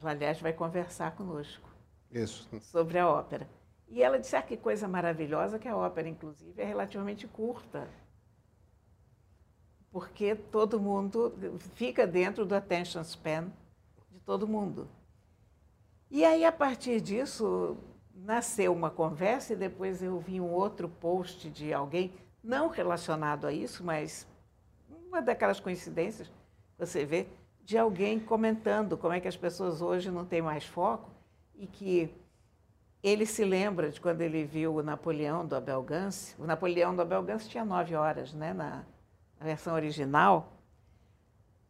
Ela, 0.01 0.12
aliás, 0.12 0.39
vai 0.39 0.53
conversar 0.53 1.15
conosco 1.15 1.70
Isso. 2.12 2.48
sobre 2.62 2.98
a 2.98 3.08
ópera. 3.08 3.50
E 3.88 4.03
ela 4.03 4.20
disse, 4.20 4.36
ah, 4.36 4.41
que 4.41 4.56
coisa 4.56 4.88
maravilhosa, 4.88 5.58
que 5.58 5.68
a 5.68 5.75
ópera, 5.75 6.08
inclusive, 6.08 6.62
é 6.62 6.65
relativamente 6.65 7.27
curta 7.27 7.88
porque 9.92 10.35
todo 10.35 10.79
mundo 10.79 11.33
fica 11.74 12.05
dentro 12.05 12.46
do 12.46 12.53
attention 12.53 13.01
span 13.01 13.51
de 14.12 14.20
todo 14.20 14.48
mundo. 14.48 14.88
E 16.12 16.25
aí, 16.25 16.44
a 16.46 16.51
partir 16.51 17.01
disso, 17.01 17.77
nasceu 18.24 18.74
uma 18.74 18.90
conversa 18.90 19.53
e 19.53 19.55
depois 19.55 20.01
eu 20.01 20.20
vi 20.20 20.40
um 20.40 20.51
outro 20.51 20.88
post 20.88 21.50
de 21.50 21.74
alguém, 21.74 22.14
não 22.44 22.68
relacionado 22.68 23.46
a 23.46 23.51
isso, 23.51 23.84
mas 23.84 24.27
uma 25.08 25.22
daquelas 25.22 25.60
coincidências, 25.60 26.32
você 26.77 27.05
vê, 27.05 27.27
de 27.64 27.77
alguém 27.77 28.20
comentando 28.20 28.98
como 28.98 29.14
é 29.14 29.20
que 29.20 29.27
as 29.27 29.38
pessoas 29.38 29.82
hoje 29.82 30.10
não 30.10 30.25
têm 30.25 30.42
mais 30.42 30.66
foco 30.66 31.10
e 31.55 31.68
que 31.68 32.14
ele 33.01 33.25
se 33.25 33.44
lembra 33.44 33.90
de 33.90 34.00
quando 34.00 34.22
ele 34.22 34.44
viu 34.44 34.75
o 34.75 34.84
Napoleão 34.84 35.46
do 35.46 35.55
Abel 35.55 35.82
Gance. 35.84 36.36
O 36.38 36.46
Napoleão 36.46 36.96
do 36.96 37.01
Abel 37.01 37.24
Gance 37.24 37.48
tinha 37.48 37.64
nove 37.64 37.96
horas 37.96 38.34
né, 38.34 38.53
na, 38.53 38.84
a 39.40 39.44
versão 39.44 39.74
original, 39.74 40.60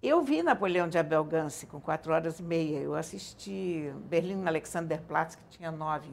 eu 0.02 0.24
vi 0.24 0.42
Napoleão 0.42 0.88
de 0.88 0.98
Abel 0.98 1.26
Gance 1.26 1.68
com 1.68 1.82
quatro 1.82 2.14
horas 2.14 2.40
e 2.40 2.44
meia. 2.44 2.78
Eu 2.78 2.96
assisti 2.96 3.94
Berlim 4.06 4.48
Alexanderplatz, 4.48 5.36
que 5.36 5.44
tinha 5.50 5.72
nove. 5.72 6.10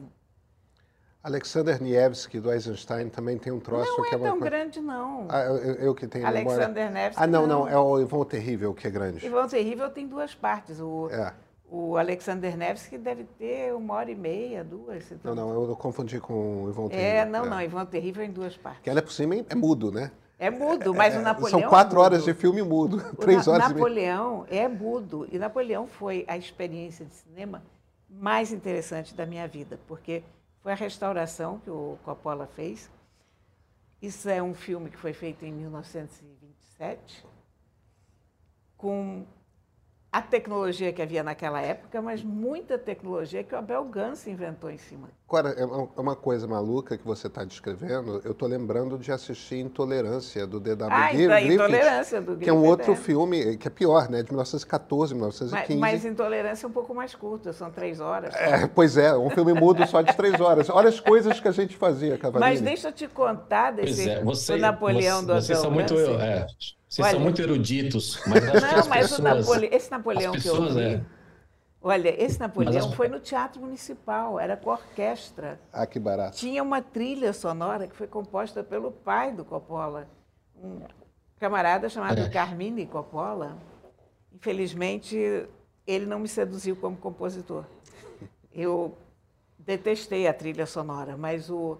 Alexander 1.23 1.81
Nievski, 1.81 2.39
do 2.39 2.51
Eisenstein, 2.51 3.09
também 3.09 3.37
tem 3.37 3.51
um 3.51 3.59
troço 3.59 3.91
não 3.97 4.03
que 4.03 4.15
é, 4.15 4.17
é 4.17 4.21
tão 4.21 4.39
grande, 4.39 4.79
não. 4.79 5.25
Ah, 5.29 5.41
eu, 5.41 5.57
eu, 5.75 5.95
que 5.95 6.07
tenho 6.07 6.25
Alexander 6.25 6.69
memória... 6.69 6.89
Nevsky, 6.89 7.23
Ah, 7.23 7.27
não, 7.27 7.45
não, 7.45 7.59
não, 7.59 7.67
é 7.67 7.77
o 7.77 7.99
Ivon 7.99 8.23
Terrível 8.23 8.73
que 8.73 8.87
é 8.87 8.89
grande. 8.89 9.25
Ivon 9.25 9.47
Terrível 9.47 9.89
tem 9.89 10.07
duas 10.07 10.33
partes. 10.33 10.79
O, 10.79 11.09
é. 11.11 11.33
o 11.69 11.97
Alexander 11.97 12.55
Nevsky 12.55 12.97
deve 12.97 13.25
ter 13.37 13.73
uma 13.73 13.95
hora 13.95 14.09
e 14.09 14.15
meia, 14.15 14.63
duas. 14.63 15.03
Não, 15.23 15.35
não, 15.35 15.69
eu 15.69 15.75
confundi 15.75 16.19
com 16.19 16.63
o 16.63 16.69
Ivon 16.69 16.85
é, 16.85 16.89
Terrível. 16.89 17.09
É, 17.09 17.25
não, 17.25 17.45
não, 17.45 17.61
Ivon 17.61 17.85
Terrível 17.85 18.23
é 18.23 18.25
em 18.27 18.31
duas 18.31 18.55
partes. 18.55 18.83
Que 18.83 18.89
ela 18.89 18.99
é 18.99 19.01
por 19.01 19.11
cima 19.11 19.35
é 19.35 19.55
mudo, 19.55 19.91
né? 19.91 20.11
É 20.39 20.51
mudo, 20.51 20.93
mas 20.93 21.15
é, 21.15 21.19
o 21.19 21.21
Napoleão. 21.23 21.59
São 21.59 21.69
quatro 21.69 21.99
é 21.99 22.03
horas 22.03 22.23
de 22.23 22.33
filme 22.33 22.61
mudo, 22.61 23.01
três 23.15 23.47
Na, 23.47 23.53
horas 23.53 23.69
Napoleão 23.69 24.45
e 24.47 24.53
meia. 24.53 24.63
é 24.65 24.67
mudo. 24.67 25.27
E 25.31 25.39
Napoleão 25.39 25.87
foi 25.87 26.23
a 26.27 26.37
experiência 26.37 27.05
de 27.05 27.15
cinema 27.15 27.63
mais 28.09 28.51
interessante 28.53 29.15
da 29.15 29.25
minha 29.25 29.47
vida, 29.47 29.79
porque 29.87 30.23
foi 30.67 30.73
a 30.73 30.75
restauração 30.75 31.59
que 31.59 31.69
o 31.69 31.97
Coppola 32.03 32.45
fez. 32.45 32.91
Isso 34.01 34.27
é 34.27 34.43
um 34.43 34.53
filme 34.53 34.89
que 34.89 34.97
foi 34.97 35.13
feito 35.13 35.45
em 35.45 35.53
1927, 35.53 37.25
com 38.75 39.25
a 40.17 40.21
tecnologia 40.21 40.91
que 40.91 40.99
havia 40.99 41.21
naquela 41.21 41.61
época, 41.61 42.01
mas 42.01 42.23
muita 42.23 42.75
tecnologia 42.75 43.43
que 43.43 43.53
o 43.53 43.57
Abel 43.59 43.85
Gance 43.85 44.27
inventou 44.27 44.67
em 44.71 44.77
cima. 44.77 45.09
Agora, 45.27 45.49
é, 45.49 45.61
é 45.61 46.01
uma 46.01 46.15
coisa 46.15 46.47
maluca 46.47 46.97
que 46.97 47.05
você 47.05 47.27
está 47.27 47.43
descrevendo. 47.43 48.19
Eu 48.25 48.31
estou 48.31 48.47
lembrando 48.47 48.97
de 48.97 49.11
assistir 49.11 49.59
Intolerância, 49.59 50.47
do 50.47 50.59
D.W. 50.59 50.91
Ah, 50.91 51.11
Griffith, 51.11 51.53
Intolerância, 51.53 52.19
do 52.19 52.35
Que 52.35 52.49
é 52.49 52.53
um 52.53 52.65
outro 52.65 52.95
filme, 52.95 53.57
que 53.57 53.67
é 53.67 53.69
pior, 53.69 54.09
né? 54.09 54.23
De 54.23 54.31
1914, 54.31 55.13
1915. 55.13 55.79
Mas, 55.79 55.91
mas 55.91 56.05
Intolerância 56.05 56.65
é 56.65 56.67
um 56.67 56.73
pouco 56.73 56.95
mais 56.95 57.13
curto, 57.13 57.53
são 57.53 57.69
três 57.69 57.99
horas. 57.99 58.33
É, 58.33 58.65
pois 58.65 58.97
é, 58.97 59.15
um 59.15 59.29
filme 59.29 59.53
mudo 59.53 59.85
só 59.85 60.01
de 60.01 60.17
três 60.17 60.41
horas. 60.41 60.67
Olha 60.71 60.89
as 60.89 60.99
coisas 60.99 61.39
que 61.39 61.47
a 61.47 61.51
gente 61.51 61.77
fazia, 61.77 62.17
Cavalini. 62.17 62.49
Mas 62.49 62.59
deixa 62.59 62.87
eu 62.87 62.91
te 62.91 63.07
contar 63.07 63.69
desse 63.69 64.09
é, 64.09 64.23
você, 64.23 64.57
Napoleão 64.57 65.19
você, 65.19 65.25
do 65.25 65.31
Abel 65.31 65.41
Vocês 65.43 65.59
são 65.59 65.69
muito... 65.69 65.93
É, 65.93 66.47
vocês 66.87 67.05
Olha, 67.05 67.15
são 67.15 67.19
muito 67.21 67.41
eruditos, 67.41 68.21
mas 68.25 68.43
acho 68.43 68.53
não, 68.53 68.69
que 68.69 68.75
as 68.79 68.87
mas 68.87 69.09
pessoas, 69.09 69.19
Napole... 69.19 69.69
esse 69.71 69.91
Napoleão 69.91 70.31
pessoas, 70.31 70.73
que 70.73 70.79
eu 70.79 70.89
vi, 70.89 70.93
é. 70.95 71.05
olha, 71.81 72.23
esse 72.23 72.39
Napoleão 72.39 72.87
as... 72.89 72.95
foi 72.95 73.07
no 73.09 73.19
Teatro 73.19 73.61
Municipal, 73.61 74.39
era 74.39 74.55
com 74.55 74.69
orquestra. 74.69 75.59
Ah, 75.73 75.85
que 75.85 75.99
barato. 75.99 76.37
Tinha 76.37 76.63
uma 76.63 76.81
trilha 76.81 77.33
sonora 77.33 77.87
que 77.87 77.95
foi 77.95 78.07
composta 78.07 78.63
pelo 78.63 78.91
pai 78.91 79.33
do 79.33 79.43
Coppola, 79.43 80.07
um 80.55 80.79
camarada 81.39 81.89
chamado 81.89 82.21
é. 82.21 82.29
Carmine 82.29 82.85
Coppola. 82.85 83.57
Infelizmente, 84.33 85.17
ele 85.85 86.05
não 86.05 86.19
me 86.19 86.27
seduziu 86.27 86.75
como 86.75 86.95
compositor. 86.95 87.65
Eu 88.51 88.97
detestei 89.59 90.25
a 90.25 90.33
trilha 90.33 90.65
sonora, 90.65 91.17
mas 91.17 91.49
o 91.49 91.77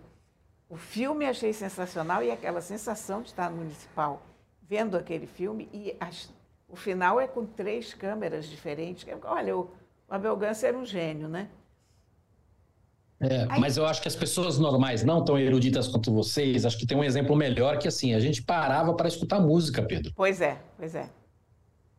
o 0.69 0.75
filme 0.75 1.25
achei 1.25 1.53
sensacional 1.53 2.21
e 2.21 2.29
aquela 2.29 2.59
sensação 2.59 3.21
de 3.21 3.29
estar 3.29 3.49
no 3.49 3.57
municipal 3.57 4.21
vendo 4.69 4.97
aquele 4.97 5.27
filme 5.27 5.69
e 5.73 5.95
as, 5.99 6.29
o 6.67 6.75
final 6.75 7.19
é 7.19 7.27
com 7.27 7.45
três 7.45 7.93
câmeras 7.93 8.47
diferentes. 8.49 9.05
Olha, 9.23 9.57
o, 9.57 9.69
o 10.07 10.13
Abel 10.13 10.35
Gance 10.35 10.65
era 10.65 10.77
um 10.77 10.85
gênio, 10.85 11.27
né? 11.27 11.49
É, 13.19 13.47
Aí... 13.49 13.59
mas 13.59 13.77
eu 13.77 13.85
acho 13.85 14.01
que 14.01 14.07
as 14.07 14.15
pessoas 14.15 14.59
normais, 14.59 15.03
não 15.03 15.23
tão 15.23 15.39
eruditas 15.39 15.87
quanto 15.87 16.13
vocês, 16.13 16.65
acho 16.65 16.77
que 16.77 16.85
tem 16.85 16.97
um 16.97 17.03
exemplo 17.03 17.35
melhor 17.35 17.79
que 17.79 17.87
assim, 17.87 18.13
a 18.13 18.19
gente 18.19 18.43
parava 18.43 18.93
para 18.93 19.07
escutar 19.07 19.39
música, 19.39 19.81
Pedro. 19.81 20.11
Pois 20.15 20.39
é, 20.39 20.59
pois 20.77 20.93
é. 20.93 21.09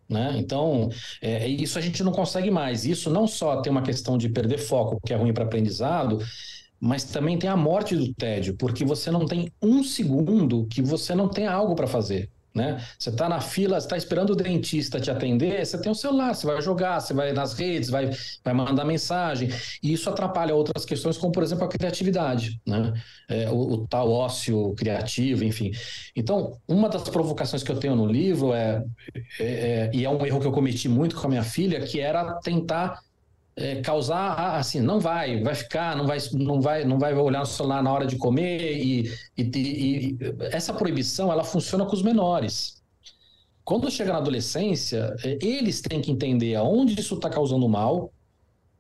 Né? 0.09 0.35
Então, 0.39 0.89
é, 1.21 1.47
isso 1.47 1.79
a 1.79 1.83
gente 1.83 2.03
não 2.03 2.13
consegue 2.13 2.51
mais. 2.51 2.87
Isso 2.87 3.11
não 3.11 3.27
só 3.27 3.61
tem 3.61 3.71
uma 3.71 3.83
questão 3.83 4.17
de 4.17 4.29
perder 4.29 4.59
foco, 4.59 4.99
que 5.05 5.13
é 5.13 5.17
ruim 5.17 5.35
para 5.35 5.45
aprendizado, 5.45 6.19
mas 6.81 7.05
também 7.05 7.39
tem 7.39 7.51
a 7.51 7.57
morte 7.57 7.95
do 7.95 8.15
tédio, 8.15 8.55
porque 8.57 8.85
você 8.85 9.11
não 9.11 9.27
tem 9.27 9.53
um 9.61 9.83
segundo 9.83 10.67
que 10.67 10.81
você 10.81 11.15
não 11.15 11.29
tem 11.29 11.47
algo 11.47 11.75
para 11.75 11.87
fazer. 11.87 12.31
Né? 12.59 12.85
Você 12.99 13.11
está 13.11 13.29
na 13.29 13.41
fila, 13.41 13.79
está 13.79 13.97
esperando 13.97 14.31
o 14.31 14.37
dentista 14.37 14.99
te 14.99 15.13
atender, 15.13 15.65
você 15.65 15.81
tem 15.81 15.93
o 15.93 15.95
celular, 15.95 16.35
você 16.35 16.45
vai 16.45 16.61
jogar, 16.61 16.99
você 16.99 17.15
vai 17.15 17.33
nas 17.33 17.53
redes, 17.53 17.89
vai, 17.89 18.11
vai 18.45 18.53
mandar 18.53 18.85
mensagem, 18.85 19.49
e 19.81 19.93
isso 19.93 20.11
atrapalha 20.11 20.57
outras 20.57 20.85
questões, 20.85 21.17
como 21.17 21.31
por 21.33 21.45
exemplo 21.45 21.65
a 21.65 21.69
criatividade, 21.69 22.61
né? 22.67 22.93
É, 23.29 23.49
o, 23.49 23.75
o, 23.75 23.87
tal 23.87 24.11
ócio 24.11 24.75
criativo, 24.75 25.45
enfim. 25.45 25.71
Então, 26.17 26.59
uma 26.67 26.89
das 26.89 27.03
provocações 27.05 27.63
que 27.63 27.71
eu 27.71 27.79
tenho 27.79 27.95
no 27.95 28.07
livro 28.07 28.53
é, 28.53 28.83
é, 29.39 29.45
é 29.45 29.91
e 29.95 30.05
é 30.05 30.11
um 30.11 30.27
erro 30.27 30.41
que 30.41 30.47
eu 30.47 30.53
cometi 30.53 30.89
muito 30.89 31.15
com 31.15 31.27
a 31.27 31.31
minha 31.31 31.45
filha, 31.45 31.81
que 31.81 32.01
era 32.01 32.41
tentar 32.41 32.99
é, 33.59 33.81
causar 33.83 34.57
assim, 34.57 34.81
não 34.81 35.01
vai, 35.01 35.43
vai 35.43 35.55
ficar, 35.55 35.97
não 35.97 36.07
vai, 36.07 36.19
não 36.33 36.61
vai, 36.61 36.85
não 36.85 36.99
vai 36.99 37.15
olhar 37.15 37.41
no 37.41 37.47
celular 37.47 37.83
na 37.83 37.93
hora 37.93 38.07
de 38.07 38.17
comer 38.17 38.79
e, 38.79 39.13
e, 39.37 39.43
e 39.43 40.19
essa 40.53 40.73
proibição 40.73 41.31
ela 41.33 41.45
funciona 41.45 41.85
com 41.85 41.95
os 41.95 42.03
menores. 42.03 42.83
Quando 43.65 43.91
chega 43.91 44.13
na 44.13 44.19
adolescência, 44.19 45.15
é, 45.25 45.39
eles 45.43 45.81
têm 45.81 46.01
que 46.01 46.11
entender 46.11 46.55
aonde 46.55 46.99
isso 46.99 47.17
está 47.17 47.29
causando 47.29 47.69
mal 47.69 48.13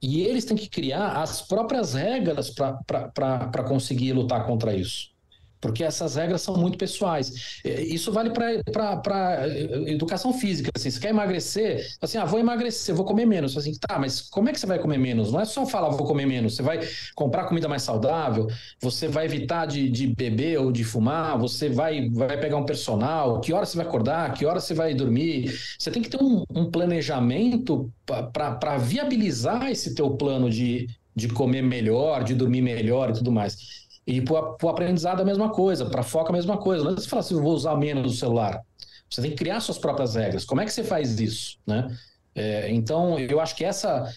e 0.01 0.23
eles 0.23 0.45
têm 0.45 0.57
que 0.57 0.69
criar 0.69 1.21
as 1.21 1.43
próprias 1.43 1.95
regras 1.95 2.51
para 2.51 3.64
conseguir 3.64 4.12
lutar 4.12 4.47
contra 4.47 4.75
isso 4.75 5.17
porque 5.61 5.83
essas 5.83 6.16
regras 6.16 6.42
são 6.42 6.57
muito 6.57 6.79
pessoais. 6.79 7.61
É, 7.64 7.83
isso 7.83 8.12
vale 8.12 8.31
para 8.31 9.47
é, 9.47 9.90
educação 9.90 10.33
física. 10.33 10.71
Assim, 10.75 10.90
você 10.90 11.01
quer 11.01 11.11
emagrecer, 11.11 11.87
assim, 12.01 12.18
ah, 12.18 12.25
vou 12.25 12.38
emagrecer, 12.38 12.94
vou 12.94 13.05
comer 13.05 13.27
menos. 13.27 13.57
Assim, 13.57 13.73
tá, 13.79 13.99
mas 13.99 14.21
como 14.23 14.49
é 14.49 14.53
que 14.53 14.61
você 14.61 14.66
vai 14.66 14.79
comer 14.79 14.99
menos? 14.99 15.33
Não 15.33 15.40
é 15.40 15.44
só 15.44 15.66
falar 15.66 15.88
vou 15.90 16.07
comer 16.07 16.27
menos. 16.27 16.57
Você 16.57 16.62
vai 16.62 16.81
comprar 17.14 17.44
comida 17.47 17.68
mais 17.68 17.83
saudável, 17.83 18.47
você 18.81 19.09
vai 19.09 19.25
evitar 19.25 19.66
de, 19.66 19.88
de 19.88 20.07
beber 20.07 20.59
ou 20.59 20.71
de 20.71 20.85
fumar, 20.85 21.38
você 21.38 21.68
vai, 21.68 22.09
vai 22.11 22.38
pegar 22.38 22.57
um 22.57 22.64
personal, 22.64 23.40
que 23.40 23.53
hora 23.53 23.66
você 23.66 23.77
vai 23.77 23.87
acordar, 23.87 24.33
que 24.35 24.47
hora 24.47 24.61
você 24.61 24.75
vai 24.75 24.94
dormir. 24.94 25.53
Você 25.79 25.90
tem 25.90 26.03
que 26.03 26.11
ter 26.11 26.23
um, 26.23 26.44
um 26.55 26.71
planejamento 26.71 27.90
para 28.33 28.79
viabilizar 28.79 29.71
esse 29.71 29.94
teu 29.94 30.11
plano 30.11 30.49
de, 30.49 30.88
de 31.14 31.29
comer 31.29 31.62
melhor, 31.62 32.23
de 32.23 32.35
dormir 32.35 32.62
melhor 32.62 33.11
e 33.11 33.12
tudo 33.14 33.33
mais. 33.33 33.88
E 34.09 34.23
para 34.23 34.57
o 34.62 34.68
aprendizado 34.71 35.21
a 35.21 35.25
mesma 35.25 35.51
coisa, 35.51 35.85
para 35.85 36.03
foco 36.03 36.31
a 36.31 36.33
mesma 36.33 36.57
coisa. 36.57 36.83
Não 36.83 36.92
é 36.92 36.94
você 36.94 37.07
falar 37.07 37.21
assim, 37.21 37.35
eu 37.35 37.42
vou 37.42 37.53
usar 37.53 37.77
menos 37.77 38.14
o 38.14 38.16
celular. 38.16 38.64
Você 39.09 39.21
tem 39.21 39.33
que 39.33 39.37
criar 39.37 39.61
suas 39.61 39.77
próprias 39.77 40.14
regras. 40.14 40.47
Como 40.47 40.62
é 40.62 40.64
que 40.64 40.73
você 40.73 40.83
faz 40.83 41.21
isso? 41.21 41.59
Né? 41.66 41.94
É, 42.35 42.73
então, 42.73 43.18
eu 43.18 43.38
acho 43.38 43.55
que 43.55 43.66
essa, 43.66 44.11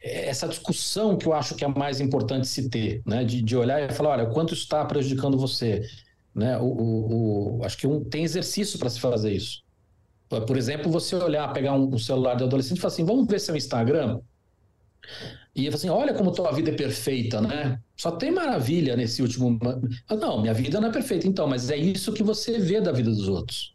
essa 0.00 0.48
discussão 0.48 1.18
que 1.18 1.26
eu 1.26 1.34
acho 1.34 1.54
que 1.54 1.62
é 1.62 1.68
mais 1.68 2.00
importante 2.00 2.46
se 2.46 2.70
ter, 2.70 3.02
né? 3.04 3.22
de, 3.22 3.42
de 3.42 3.54
olhar 3.54 3.82
e 3.82 3.92
falar, 3.92 4.12
olha, 4.12 4.26
quanto 4.26 4.54
está 4.54 4.82
prejudicando 4.82 5.36
você? 5.36 5.82
Né? 6.34 6.56
O, 6.56 6.64
o, 6.64 7.58
o, 7.58 7.64
acho 7.66 7.76
que 7.76 7.86
um, 7.86 8.02
tem 8.02 8.24
exercício 8.24 8.78
para 8.78 8.88
se 8.88 8.98
fazer 8.98 9.30
isso. 9.30 9.62
Por 10.26 10.56
exemplo, 10.56 10.90
você 10.90 11.16
olhar, 11.16 11.52
pegar 11.52 11.74
um, 11.74 11.94
um 11.94 11.98
celular 11.98 12.34
de 12.34 12.44
adolescente 12.44 12.78
e 12.78 12.80
falar 12.80 12.94
assim, 12.94 13.04
vamos 13.04 13.26
ver 13.26 13.38
seu 13.38 13.54
Instagram? 13.54 14.20
E 15.54 15.68
assim, 15.68 15.88
olha 15.88 16.12
como 16.12 16.32
tua 16.32 16.50
vida 16.50 16.70
é 16.70 16.74
perfeita, 16.74 17.40
né? 17.40 17.80
Só 17.96 18.10
tem 18.10 18.32
maravilha 18.32 18.96
nesse 18.96 19.22
último. 19.22 19.58
Não, 20.10 20.40
minha 20.40 20.52
vida 20.52 20.80
não 20.80 20.88
é 20.88 20.92
perfeita, 20.92 21.28
então, 21.28 21.46
mas 21.46 21.70
é 21.70 21.76
isso 21.76 22.12
que 22.12 22.24
você 22.24 22.58
vê 22.58 22.80
da 22.80 22.90
vida 22.90 23.10
dos 23.10 23.28
outros. 23.28 23.74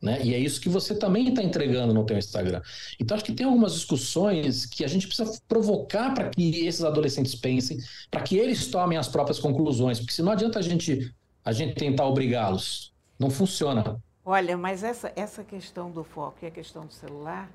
Né? 0.00 0.20
E 0.22 0.34
é 0.34 0.38
isso 0.38 0.60
que 0.60 0.68
você 0.68 0.94
também 0.94 1.30
está 1.30 1.42
entregando 1.42 1.94
no 1.94 2.04
teu 2.04 2.16
Instagram. 2.16 2.60
Então, 3.00 3.16
acho 3.16 3.24
que 3.24 3.32
tem 3.32 3.46
algumas 3.46 3.72
discussões 3.72 4.66
que 4.66 4.84
a 4.84 4.88
gente 4.88 5.06
precisa 5.06 5.40
provocar 5.48 6.14
para 6.14 6.28
que 6.28 6.66
esses 6.66 6.84
adolescentes 6.84 7.34
pensem, 7.34 7.78
para 8.10 8.20
que 8.20 8.36
eles 8.36 8.66
tomem 8.66 8.98
as 8.98 9.08
próprias 9.08 9.38
conclusões, 9.38 9.98
porque 9.98 10.12
se 10.12 10.22
não 10.22 10.30
adianta 10.30 10.58
a 10.58 10.62
gente, 10.62 11.12
a 11.44 11.52
gente 11.52 11.74
tentar 11.74 12.06
obrigá-los. 12.06 12.92
Não 13.18 13.30
funciona. 13.30 13.98
Olha, 14.24 14.56
mas 14.56 14.84
essa, 14.84 15.10
essa 15.16 15.42
questão 15.42 15.90
do 15.90 16.04
foco 16.04 16.38
e 16.42 16.46
a 16.46 16.50
questão 16.50 16.86
do 16.86 16.92
celular 16.92 17.50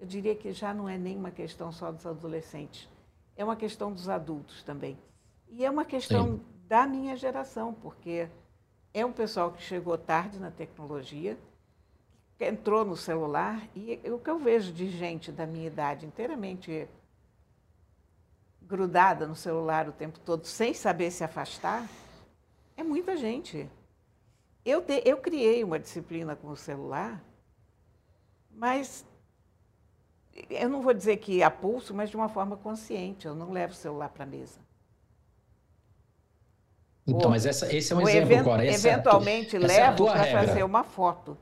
eu 0.00 0.06
diria 0.06 0.34
que 0.34 0.52
já 0.52 0.72
não 0.72 0.88
é 0.88 0.96
nem 0.96 1.16
uma 1.16 1.30
questão 1.30 1.70
só 1.70 1.92
dos 1.92 2.06
adolescentes, 2.06 2.88
é 3.36 3.44
uma 3.44 3.54
questão 3.54 3.92
dos 3.92 4.08
adultos 4.08 4.62
também. 4.62 4.98
E 5.48 5.64
é 5.64 5.70
uma 5.70 5.84
questão 5.84 6.38
Sim. 6.38 6.44
da 6.66 6.86
minha 6.86 7.16
geração, 7.16 7.74
porque 7.74 8.28
é 8.94 9.04
um 9.04 9.12
pessoal 9.12 9.52
que 9.52 9.62
chegou 9.62 9.98
tarde 9.98 10.40
na 10.40 10.50
tecnologia, 10.50 11.36
que 12.38 12.46
entrou 12.46 12.84
no 12.84 12.96
celular, 12.96 13.62
e 13.76 14.00
o 14.10 14.18
que 14.18 14.30
eu 14.30 14.38
vejo 14.38 14.72
de 14.72 14.88
gente 14.88 15.30
da 15.30 15.46
minha 15.46 15.66
idade 15.66 16.06
inteiramente 16.06 16.88
grudada 18.62 19.26
no 19.26 19.34
celular 19.34 19.88
o 19.88 19.92
tempo 19.92 20.18
todo, 20.20 20.46
sem 20.46 20.72
saber 20.72 21.10
se 21.10 21.24
afastar, 21.24 21.86
é 22.76 22.82
muita 22.82 23.16
gente. 23.16 23.68
Eu, 24.64 24.80
de, 24.80 25.02
eu 25.04 25.18
criei 25.18 25.62
uma 25.64 25.78
disciplina 25.78 26.36
com 26.36 26.48
o 26.48 26.56
celular, 26.56 27.22
mas 28.50 29.04
eu 30.48 30.68
não 30.68 30.80
vou 30.80 30.94
dizer 30.94 31.16
que 31.18 31.42
a 31.42 31.50
pulso, 31.50 31.94
mas 31.94 32.10
de 32.10 32.16
uma 32.16 32.28
forma 32.28 32.56
consciente. 32.56 33.26
Eu 33.26 33.34
não 33.34 33.50
levo 33.50 33.72
o 33.72 33.76
celular 33.76 34.08
para 34.08 34.24
a 34.24 34.26
mesa. 34.26 34.60
Então, 37.06 37.24
Ou, 37.24 37.30
mas 37.30 37.46
essa, 37.46 37.74
esse 37.74 37.92
é 37.92 37.96
um 37.96 38.02
exemplo, 38.02 38.32
event, 38.32 38.44
Cora. 38.44 38.64
Essa 38.64 38.88
eventualmente 38.88 39.56
é 39.56 39.60
tu, 39.60 39.66
levo 39.66 40.08
é 40.08 40.12
para 40.12 40.46
fazer 40.46 40.62
uma 40.62 40.84
foto 40.84 41.36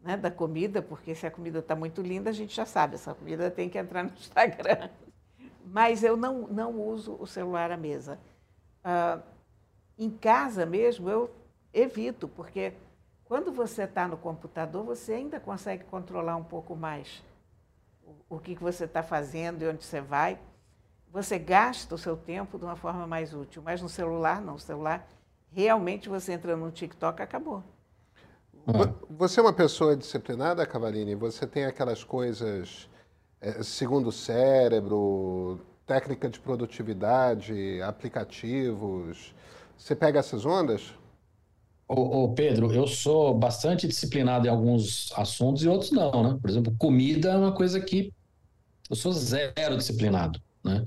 né, 0.00 0.16
da 0.16 0.30
comida, 0.30 0.80
porque 0.82 1.14
se 1.14 1.26
a 1.26 1.30
comida 1.30 1.58
está 1.58 1.76
muito 1.76 2.00
linda, 2.00 2.30
a 2.30 2.32
gente 2.32 2.54
já 2.54 2.66
sabe, 2.66 2.94
essa 2.94 3.14
comida 3.14 3.50
tem 3.50 3.68
que 3.68 3.78
entrar 3.78 4.02
no 4.02 4.10
Instagram. 4.10 4.88
Mas 5.64 6.02
eu 6.02 6.16
não, 6.16 6.48
não 6.48 6.80
uso 6.80 7.16
o 7.20 7.26
celular 7.26 7.70
à 7.70 7.76
mesa. 7.76 8.18
Ah, 8.82 9.20
em 9.98 10.10
casa 10.10 10.66
mesmo, 10.66 11.08
eu 11.08 11.30
evito, 11.72 12.26
porque 12.26 12.72
quando 13.24 13.52
você 13.52 13.84
está 13.84 14.08
no 14.08 14.16
computador, 14.16 14.84
você 14.84 15.14
ainda 15.14 15.38
consegue 15.38 15.84
controlar 15.84 16.36
um 16.36 16.44
pouco 16.44 16.74
mais 16.74 17.22
o 18.36 18.40
que, 18.40 18.54
que 18.54 18.62
você 18.62 18.84
está 18.84 19.02
fazendo 19.02 19.62
e 19.62 19.68
onde 19.68 19.84
você 19.84 20.00
vai. 20.00 20.38
Você 21.12 21.38
gasta 21.38 21.94
o 21.94 21.98
seu 21.98 22.16
tempo 22.16 22.58
de 22.58 22.64
uma 22.64 22.76
forma 22.76 23.06
mais 23.06 23.34
útil, 23.34 23.60
mas 23.62 23.82
no 23.82 23.88
celular 23.88 24.40
não. 24.40 24.54
No 24.54 24.58
celular, 24.58 25.06
realmente 25.52 26.08
você 26.08 26.32
entra 26.32 26.56
no 26.56 26.70
TikTok, 26.70 27.20
acabou. 27.20 27.62
Você 29.10 29.40
é 29.40 29.42
uma 29.42 29.52
pessoa 29.52 29.94
disciplinada, 29.96 30.64
Cavalini? 30.64 31.14
Você 31.14 31.46
tem 31.46 31.66
aquelas 31.66 32.02
coisas 32.02 32.88
é, 33.40 33.62
segundo 33.62 34.08
o 34.08 34.12
cérebro, 34.12 35.60
técnica 35.84 36.30
de 36.30 36.40
produtividade, 36.40 37.82
aplicativos. 37.82 39.34
Você 39.76 39.94
pega 39.94 40.20
essas 40.20 40.46
ondas? 40.46 40.94
Ô, 41.86 42.22
ô, 42.22 42.32
Pedro, 42.32 42.72
eu 42.72 42.86
sou 42.86 43.34
bastante 43.34 43.86
disciplinado 43.86 44.46
em 44.46 44.50
alguns 44.50 45.12
assuntos 45.16 45.62
e 45.62 45.68
outros 45.68 45.90
não, 45.90 46.22
né? 46.22 46.38
Por 46.40 46.48
exemplo, 46.48 46.74
comida 46.78 47.32
é 47.32 47.36
uma 47.36 47.52
coisa 47.52 47.78
que 47.80 48.12
eu 48.92 48.96
sou 48.96 49.12
zero 49.12 49.76
disciplinado, 49.78 50.40
né? 50.62 50.84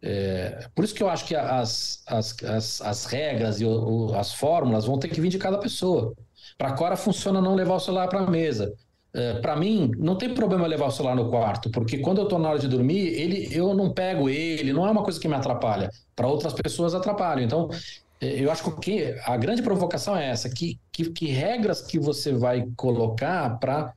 É, 0.00 0.68
por 0.74 0.84
isso 0.84 0.94
que 0.94 1.02
eu 1.02 1.08
acho 1.08 1.24
que 1.26 1.34
as, 1.34 2.02
as, 2.06 2.36
as, 2.42 2.80
as 2.82 3.04
regras 3.06 3.60
e 3.60 3.64
o, 3.64 3.70
o, 3.70 4.14
as 4.14 4.34
fórmulas 4.34 4.84
vão 4.84 4.98
ter 4.98 5.08
que 5.08 5.20
vir 5.20 5.28
de 5.28 5.38
cada 5.38 5.58
pessoa. 5.58 6.14
Para 6.58 6.68
a 6.68 6.72
Cora 6.72 6.96
funciona 6.96 7.40
não 7.40 7.54
levar 7.54 7.74
o 7.74 7.80
celular 7.80 8.08
para 8.08 8.20
a 8.20 8.30
mesa. 8.30 8.74
É, 9.14 9.34
para 9.40 9.56
mim, 9.56 9.92
não 9.96 10.16
tem 10.16 10.34
problema 10.34 10.66
levar 10.66 10.86
o 10.86 10.90
celular 10.90 11.14
no 11.14 11.30
quarto, 11.30 11.70
porque 11.70 11.98
quando 11.98 12.18
eu 12.18 12.24
estou 12.24 12.38
na 12.38 12.50
hora 12.50 12.58
de 12.58 12.68
dormir, 12.68 13.08
ele, 13.08 13.48
eu 13.52 13.72
não 13.74 13.92
pego 13.92 14.28
ele, 14.28 14.72
não 14.72 14.86
é 14.86 14.90
uma 14.90 15.02
coisa 15.02 15.20
que 15.20 15.28
me 15.28 15.34
atrapalha. 15.34 15.90
Para 16.16 16.26
outras 16.26 16.52
pessoas 16.52 16.94
atrapalha. 16.94 17.42
Então, 17.42 17.68
é, 18.20 18.42
eu 18.42 18.50
acho 18.50 18.70
que 18.78 19.14
a 19.24 19.36
grande 19.36 19.62
provocação 19.62 20.16
é 20.16 20.28
essa: 20.30 20.48
que, 20.50 20.78
que, 20.90 21.10
que 21.10 21.26
regras 21.26 21.80
que 21.80 21.98
você 21.98 22.32
vai 22.32 22.66
colocar 22.76 23.58
para 23.58 23.94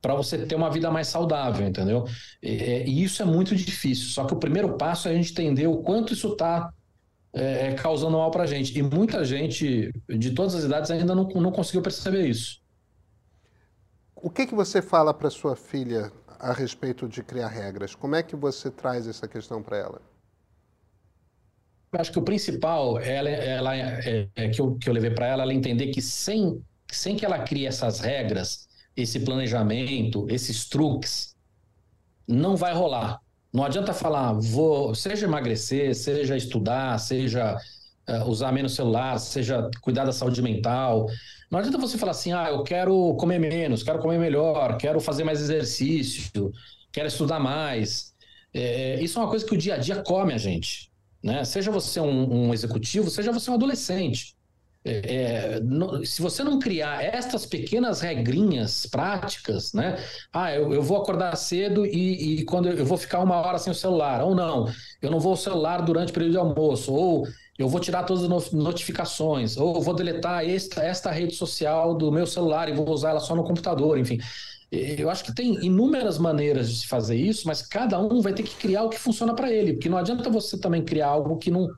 para 0.00 0.14
você 0.14 0.38
ter 0.46 0.54
uma 0.54 0.70
vida 0.70 0.90
mais 0.90 1.08
saudável, 1.08 1.66
entendeu? 1.66 2.04
E, 2.42 2.84
e, 2.86 3.02
isso 3.04 3.22
é 3.22 3.24
muito 3.24 3.54
difícil. 3.54 4.08
Só 4.08 4.24
que 4.24 4.32
o 4.32 4.38
primeiro 4.38 4.76
passo 4.76 5.08
é 5.08 5.12
a 5.12 5.14
gente 5.14 5.32
entender 5.32 5.66
o 5.66 5.78
quanto 5.78 6.12
isso 6.12 6.32
está 6.32 6.72
é, 7.32 7.68
é, 7.68 7.74
causando 7.74 8.16
mal 8.16 8.30
para 8.30 8.44
a 8.44 8.46
gente. 8.46 8.76
E 8.78 8.82
muita 8.82 9.24
gente 9.24 9.92
de 10.08 10.30
todas 10.32 10.54
as 10.54 10.64
idades 10.64 10.90
ainda 10.90 11.14
não, 11.14 11.24
não 11.28 11.52
conseguiu 11.52 11.82
perceber 11.82 12.26
isso. 12.26 12.60
O 14.16 14.30
que, 14.30 14.46
que 14.46 14.54
você 14.54 14.82
fala 14.82 15.14
para 15.14 15.30
sua 15.30 15.56
filha 15.56 16.12
a 16.38 16.52
respeito 16.52 17.08
de 17.08 17.22
criar 17.22 17.48
regras? 17.48 17.94
Como 17.94 18.14
é 18.14 18.22
que 18.22 18.36
você 18.36 18.70
traz 18.70 19.06
essa 19.06 19.28
questão 19.28 19.62
para 19.62 19.78
ela? 19.78 20.02
Eu 21.92 22.00
acho 22.00 22.12
que 22.12 22.18
o 22.18 22.22
principal 22.22 22.98
ela, 23.00 23.28
ela 23.28 23.76
é, 23.76 24.28
é, 24.36 24.48
que, 24.48 24.60
eu, 24.60 24.76
que 24.76 24.88
eu 24.88 24.92
levei 24.92 25.10
para 25.10 25.26
ela, 25.26 25.42
ela 25.42 25.52
entender 25.52 25.88
que 25.88 26.00
sem, 26.00 26.62
sem 26.90 27.16
que 27.16 27.24
ela 27.24 27.40
crie 27.40 27.66
essas 27.66 28.00
regras, 28.00 28.68
esse 29.02 29.20
planejamento, 29.20 30.26
esses 30.28 30.68
truques, 30.68 31.34
não 32.26 32.56
vai 32.56 32.72
rolar. 32.72 33.20
Não 33.52 33.64
adianta 33.64 33.92
falar, 33.92 34.32
vou, 34.32 34.94
seja 34.94 35.26
emagrecer, 35.26 35.94
seja 35.94 36.36
estudar, 36.36 36.98
seja 36.98 37.58
uh, 38.08 38.28
usar 38.28 38.52
menos 38.52 38.74
celular, 38.74 39.18
seja 39.18 39.68
cuidar 39.80 40.04
da 40.04 40.12
saúde 40.12 40.40
mental. 40.40 41.08
Não 41.50 41.58
adianta 41.58 41.78
você 41.78 41.98
falar 41.98 42.12
assim, 42.12 42.32
ah, 42.32 42.48
eu 42.50 42.62
quero 42.62 43.14
comer 43.16 43.40
menos, 43.40 43.82
quero 43.82 43.98
comer 43.98 44.18
melhor, 44.18 44.76
quero 44.76 45.00
fazer 45.00 45.24
mais 45.24 45.40
exercício, 45.40 46.52
quero 46.92 47.08
estudar 47.08 47.40
mais. 47.40 48.14
É, 48.54 49.02
isso 49.02 49.18
é 49.18 49.22
uma 49.22 49.28
coisa 49.28 49.44
que 49.44 49.54
o 49.54 49.58
dia 49.58 49.74
a 49.74 49.78
dia 49.78 50.02
come 50.02 50.32
a 50.32 50.38
gente. 50.38 50.90
Né? 51.22 51.44
Seja 51.44 51.70
você 51.70 52.00
um, 52.00 52.48
um 52.48 52.54
executivo, 52.54 53.10
seja 53.10 53.32
você 53.32 53.50
um 53.50 53.54
adolescente. 53.54 54.36
É, 54.82 55.60
no, 55.60 56.04
se 56.06 56.22
você 56.22 56.42
não 56.42 56.58
criar 56.58 57.04
estas 57.04 57.44
pequenas 57.44 58.00
regrinhas 58.00 58.86
práticas, 58.86 59.74
né? 59.74 60.02
Ah, 60.32 60.54
eu, 60.54 60.72
eu 60.72 60.82
vou 60.82 60.96
acordar 60.96 61.36
cedo 61.36 61.84
e, 61.84 62.40
e, 62.40 62.44
quando 62.44 62.68
eu, 62.68 62.84
vou 62.84 62.96
ficar 62.96 63.20
uma 63.20 63.36
hora 63.36 63.58
sem 63.58 63.70
o 63.70 63.76
celular, 63.76 64.22
ou 64.22 64.34
não, 64.34 64.72
eu 65.02 65.10
não 65.10 65.20
vou 65.20 65.32
ao 65.32 65.36
celular 65.36 65.82
durante 65.82 66.10
o 66.10 66.14
período 66.14 66.32
de 66.32 66.38
almoço, 66.38 66.92
ou 66.94 67.26
eu 67.58 67.68
vou 67.68 67.78
tirar 67.78 68.04
todas 68.04 68.24
as 68.24 68.52
notificações, 68.52 69.58
ou 69.58 69.76
eu 69.76 69.82
vou 69.82 69.94
deletar 69.94 70.48
esta, 70.48 70.82
esta 70.82 71.10
rede 71.10 71.34
social 71.34 71.94
do 71.94 72.10
meu 72.10 72.26
celular 72.26 72.68
e 72.70 72.72
vou 72.72 72.88
usar 72.88 73.10
ela 73.10 73.20
só 73.20 73.34
no 73.36 73.44
computador, 73.44 73.98
enfim. 73.98 74.18
Eu 74.72 75.10
acho 75.10 75.24
que 75.24 75.34
tem 75.34 75.62
inúmeras 75.64 76.16
maneiras 76.16 76.70
de 76.70 76.76
se 76.78 76.86
fazer 76.86 77.16
isso, 77.16 77.46
mas 77.46 77.60
cada 77.60 78.00
um 78.00 78.22
vai 78.22 78.32
ter 78.32 78.44
que 78.44 78.54
criar 78.54 78.84
o 78.84 78.88
que 78.88 78.98
funciona 78.98 79.34
para 79.34 79.50
ele, 79.52 79.74
porque 79.74 79.88
não 79.90 79.98
adianta 79.98 80.30
você 80.30 80.58
também 80.58 80.82
criar 80.82 81.08
algo 81.08 81.36
que 81.36 81.50
não, 81.50 81.68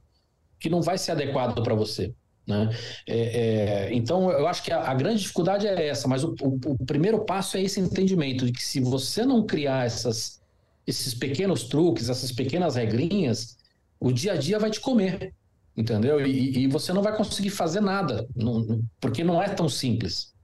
que 0.61 0.71
não 0.71 0.81
vai 0.83 0.99
ser 0.99 1.12
adequado 1.12 1.62
para 1.65 1.75
você. 1.75 2.15
Né? 2.46 2.70
É, 3.07 3.18
é, 3.18 3.94
então, 3.94 4.31
eu 4.31 4.48
acho 4.48 4.62
que 4.64 4.72
a, 4.72 4.90
a, 4.90 4.94
grande 4.94 5.20
dificuldade 5.20 5.66
é 5.66 5.88
essa, 5.88 6.09
mas 6.09 6.24
o, 6.24 6.35
o, 6.40 6.59
o, 6.72 6.87
primeiro 6.87 7.24
passo 7.24 7.57
é 7.57 7.62
esse 7.62 7.78
entendimento 7.78 8.44
de 8.44 8.52
que 8.52 8.62
se 8.62 8.81
você 8.81 9.24
não 9.24 9.46
criar 9.46 9.87
essas, 9.87 10.42
esses 10.85 11.14
pequenos 11.14 11.64
truques, 11.64 12.09
essas 12.09 12.33
pequenas 12.33 12.74
regrinhas, 12.74 13.57
o 14.00 14.12
dia 14.12 14.33
a 14.33 14.37
dia 14.37 14.59
vai 14.59 14.70
te 14.70 14.81
comer, 14.81 15.33
entendeu? 15.76 16.20
E, 16.26 16.64
e 16.64 16.66
você 16.66 16.92
não 16.92 17.02
vai 17.02 17.16
conseguir 17.16 17.50
fazer 17.50 17.81
nada, 17.81 18.28
não, 18.35 18.83
porque 19.00 19.22
não 19.22 19.40
é 19.40 19.48
tão 19.48 19.68
simples. 19.68 20.35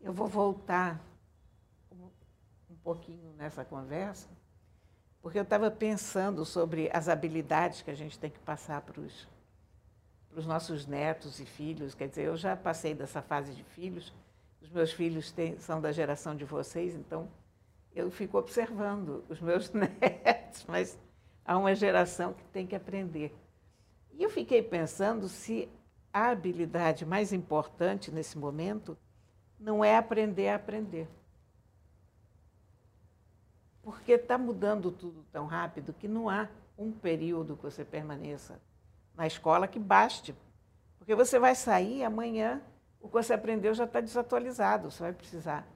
Eu 0.00 0.14
vou 0.14 0.26
voltar 0.26 1.04
um, 1.92 2.74
pouquinho 2.82 3.34
nessa 3.36 3.66
conversa, 3.66 4.28
porque 5.20 5.38
eu 5.38 5.42
estava 5.42 5.70
pensando 5.70 6.46
sobre 6.46 6.88
as 6.90 7.06
habilidades 7.06 7.82
que 7.82 7.90
a 7.90 7.94
gente 7.94 8.18
tem 8.18 8.30
que 8.30 8.38
passar 8.38 8.80
para 8.80 8.98
os 8.98 9.28
para 10.30 10.38
os 10.38 10.46
nossos 10.46 10.86
netos 10.86 11.40
e 11.40 11.44
filhos. 11.44 11.94
Quer 11.94 12.08
dizer, 12.08 12.26
eu 12.26 12.36
já 12.36 12.56
passei 12.56 12.94
dessa 12.94 13.20
fase 13.20 13.52
de 13.52 13.64
filhos, 13.64 14.14
os 14.62 14.70
meus 14.70 14.92
filhos 14.92 15.30
têm, 15.32 15.58
são 15.58 15.80
da 15.80 15.90
geração 15.90 16.34
de 16.34 16.44
vocês, 16.44 16.94
então 16.94 17.28
eu 17.94 18.10
fico 18.10 18.38
observando 18.38 19.24
os 19.28 19.40
meus 19.40 19.70
netos, 19.74 20.64
mas 20.68 20.98
há 21.44 21.58
uma 21.58 21.74
geração 21.74 22.32
que 22.32 22.44
tem 22.44 22.66
que 22.66 22.76
aprender. 22.76 23.34
E 24.12 24.22
eu 24.22 24.30
fiquei 24.30 24.62
pensando 24.62 25.28
se 25.28 25.68
a 26.12 26.30
habilidade 26.30 27.04
mais 27.04 27.32
importante 27.32 28.10
nesse 28.10 28.38
momento 28.38 28.96
não 29.58 29.84
é 29.84 29.96
aprender 29.96 30.48
a 30.48 30.56
aprender. 30.56 31.08
Porque 33.82 34.12
está 34.12 34.36
mudando 34.36 34.90
tudo 34.90 35.24
tão 35.32 35.46
rápido 35.46 35.92
que 35.92 36.06
não 36.06 36.28
há 36.28 36.48
um 36.76 36.92
período 36.92 37.56
que 37.56 37.62
você 37.62 37.84
permaneça 37.84 38.60
na 39.20 39.26
escola 39.26 39.68
que 39.68 39.78
baste. 39.78 40.34
Porque 40.98 41.14
você 41.14 41.38
vai 41.38 41.54
sair 41.54 42.02
amanhã, 42.02 42.62
o 43.02 43.06
que 43.06 43.12
você 43.12 43.34
aprendeu 43.34 43.74
já 43.74 43.84
está 43.84 44.00
desatualizado, 44.00 44.90
você 44.90 45.02
vai 45.02 45.12
precisar 45.12 45.68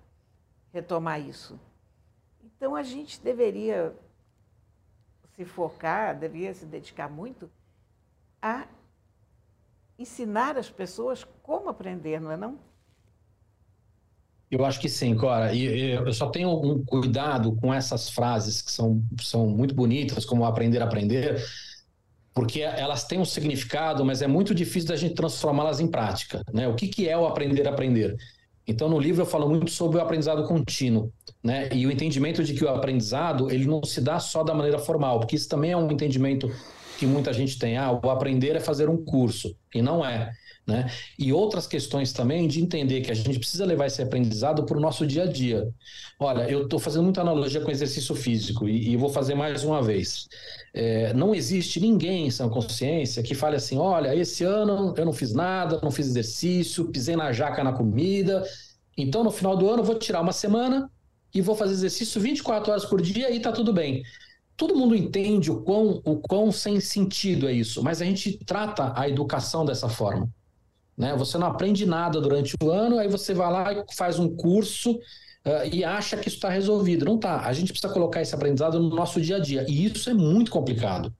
retomar 0.72 1.20
isso. 1.20 1.60
Então 2.42 2.74
a 2.74 2.82
gente 2.82 3.20
deveria 3.20 3.94
se 5.36 5.44
focar, 5.44 6.18
deveria 6.18 6.54
se 6.54 6.64
dedicar 6.64 7.10
muito 7.10 7.50
a 8.40 8.66
ensinar 9.98 10.56
as 10.56 10.70
pessoas 10.70 11.22
como 11.42 11.68
aprender, 11.68 12.18
não 12.22 12.30
é 12.30 12.38
não? 12.38 12.58
Eu 14.50 14.64
acho 14.64 14.80
que 14.80 14.88
sim, 14.88 15.14
Cora. 15.16 15.52
E 15.52 15.90
eu 15.90 16.12
só 16.14 16.30
tenho 16.30 16.48
um 16.48 16.82
cuidado 16.82 17.54
com 17.56 17.74
essas 17.74 18.08
frases 18.08 18.62
que 18.62 18.70
são, 18.70 19.02
são 19.20 19.46
muito 19.48 19.74
bonitas, 19.74 20.24
como 20.24 20.46
aprender 20.46 20.80
a 20.80 20.86
aprender, 20.86 21.44
porque 22.34 22.60
elas 22.60 23.04
têm 23.04 23.20
um 23.20 23.24
significado, 23.24 24.04
mas 24.04 24.20
é 24.20 24.26
muito 24.26 24.52
difícil 24.54 24.88
da 24.88 24.96
gente 24.96 25.14
transformá-las 25.14 25.78
em 25.78 25.86
prática. 25.86 26.42
Né? 26.52 26.66
O 26.66 26.74
que, 26.74 26.88
que 26.88 27.08
é 27.08 27.16
o 27.16 27.26
aprender 27.26 27.66
a 27.66 27.70
aprender? 27.70 28.16
Então, 28.66 28.88
no 28.88 28.98
livro 28.98 29.22
eu 29.22 29.26
falo 29.26 29.48
muito 29.48 29.70
sobre 29.70 29.98
o 29.98 30.00
aprendizado 30.00 30.42
contínuo, 30.48 31.12
né? 31.42 31.68
E 31.70 31.86
o 31.86 31.92
entendimento 31.92 32.42
de 32.42 32.54
que 32.54 32.64
o 32.64 32.68
aprendizado 32.68 33.50
ele 33.50 33.66
não 33.66 33.84
se 33.84 34.00
dá 34.00 34.18
só 34.18 34.42
da 34.42 34.54
maneira 34.54 34.78
formal, 34.78 35.20
porque 35.20 35.36
isso 35.36 35.48
também 35.48 35.72
é 35.72 35.76
um 35.76 35.90
entendimento 35.90 36.50
que 36.98 37.06
muita 37.06 37.30
gente 37.32 37.58
tem. 37.58 37.76
Ah, 37.76 37.92
o 37.92 38.10
aprender 38.10 38.56
é 38.56 38.60
fazer 38.60 38.88
um 38.88 38.96
curso, 38.96 39.54
e 39.74 39.82
não 39.82 40.04
é. 40.04 40.32
Né? 40.66 40.90
E 41.18 41.30
outras 41.30 41.66
questões 41.66 42.12
também 42.12 42.48
de 42.48 42.62
entender 42.62 43.02
que 43.02 43.10
a 43.10 43.14
gente 43.14 43.38
precisa 43.38 43.66
levar 43.66 43.86
esse 43.86 44.00
aprendizado 44.00 44.64
para 44.64 44.78
o 44.78 44.80
nosso 44.80 45.06
dia 45.06 45.24
a 45.24 45.26
dia. 45.26 45.68
Olha, 46.18 46.48
eu 46.48 46.62
estou 46.62 46.78
fazendo 46.78 47.04
muita 47.04 47.20
analogia 47.20 47.60
com 47.60 47.70
exercício 47.70 48.14
físico 48.14 48.66
e, 48.66 48.90
e 48.90 48.96
vou 48.96 49.10
fazer 49.10 49.34
mais 49.34 49.62
uma 49.62 49.82
vez. 49.82 50.26
É, 50.72 51.12
não 51.12 51.34
existe 51.34 51.78
ninguém 51.80 52.26
em 52.26 52.30
sã 52.30 52.48
consciência 52.48 53.22
que 53.22 53.34
fale 53.34 53.56
assim: 53.56 53.76
olha, 53.76 54.14
esse 54.14 54.42
ano 54.42 54.94
eu 54.96 55.04
não 55.04 55.12
fiz 55.12 55.34
nada, 55.34 55.80
não 55.82 55.90
fiz 55.90 56.06
exercício, 56.06 56.86
pisei 56.86 57.14
na 57.14 57.30
jaca 57.30 57.62
na 57.62 57.72
comida, 57.72 58.42
então 58.96 59.22
no 59.22 59.30
final 59.30 59.56
do 59.56 59.68
ano 59.68 59.80
eu 59.80 59.84
vou 59.84 59.98
tirar 59.98 60.22
uma 60.22 60.32
semana 60.32 60.90
e 61.34 61.42
vou 61.42 61.54
fazer 61.54 61.74
exercício 61.74 62.20
24 62.20 62.70
horas 62.70 62.84
por 62.86 63.02
dia 63.02 63.30
e 63.30 63.36
está 63.36 63.52
tudo 63.52 63.70
bem. 63.72 64.02
Todo 64.56 64.76
mundo 64.76 64.94
entende 64.94 65.50
o 65.50 65.62
quão, 65.62 66.00
o 66.04 66.16
quão 66.16 66.52
sem 66.52 66.78
sentido 66.80 67.48
é 67.48 67.52
isso, 67.52 67.82
mas 67.82 68.00
a 68.00 68.04
gente 68.04 68.38
trata 68.46 68.92
a 68.96 69.08
educação 69.08 69.64
dessa 69.64 69.88
forma. 69.88 70.30
Né? 70.96 71.14
Você 71.16 71.36
não 71.38 71.46
aprende 71.46 71.84
nada 71.86 72.20
durante 72.20 72.54
o 72.62 72.70
ano, 72.70 72.98
aí 72.98 73.08
você 73.08 73.34
vai 73.34 73.50
lá 73.50 73.72
e 73.72 73.84
faz 73.94 74.18
um 74.18 74.28
curso 74.28 74.92
uh, 74.92 75.68
e 75.72 75.84
acha 75.84 76.16
que 76.16 76.28
isso 76.28 76.36
está 76.36 76.48
resolvido. 76.48 77.04
Não 77.04 77.16
está. 77.16 77.40
A 77.40 77.52
gente 77.52 77.72
precisa 77.72 77.92
colocar 77.92 78.22
esse 78.22 78.34
aprendizado 78.34 78.80
no 78.80 78.94
nosso 78.94 79.20
dia 79.20 79.36
a 79.36 79.40
dia. 79.40 79.64
E 79.68 79.86
isso 79.86 80.08
é 80.08 80.14
muito 80.14 80.50
complicado. 80.50 81.12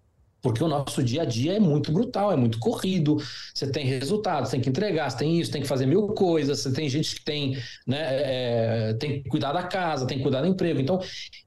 Porque 0.45 0.63
o 0.63 0.69
nosso 0.69 1.03
dia 1.03 1.23
a 1.23 1.25
dia 1.25 1.55
é 1.55 1.59
muito 1.59 1.91
brutal, 1.91 2.31
é 2.31 2.37
muito 2.37 2.59
corrido. 2.59 3.17
Você 3.55 3.67
tem 3.67 3.87
resultados, 3.87 4.51
tem 4.51 4.61
que 4.61 4.69
entregar, 4.69 5.09
você 5.09 5.17
tem 5.17 5.41
isso, 5.41 5.51
tem 5.51 5.63
que 5.63 5.67
fazer 5.67 5.87
mil 5.87 6.09
coisas. 6.09 6.61
Você 6.61 6.71
tem 6.71 6.87
gente 6.87 7.15
que 7.15 7.25
tem, 7.25 7.57
né, 7.87 7.99
é, 7.99 8.93
tem 9.01 9.23
que 9.23 9.29
cuidar 9.31 9.55
da 9.55 9.63
casa, 9.63 10.07
tem 10.07 10.19
que 10.19 10.23
cuidar 10.23 10.43
do 10.43 10.49
emprego. 10.49 10.79
Então, 10.79 11.01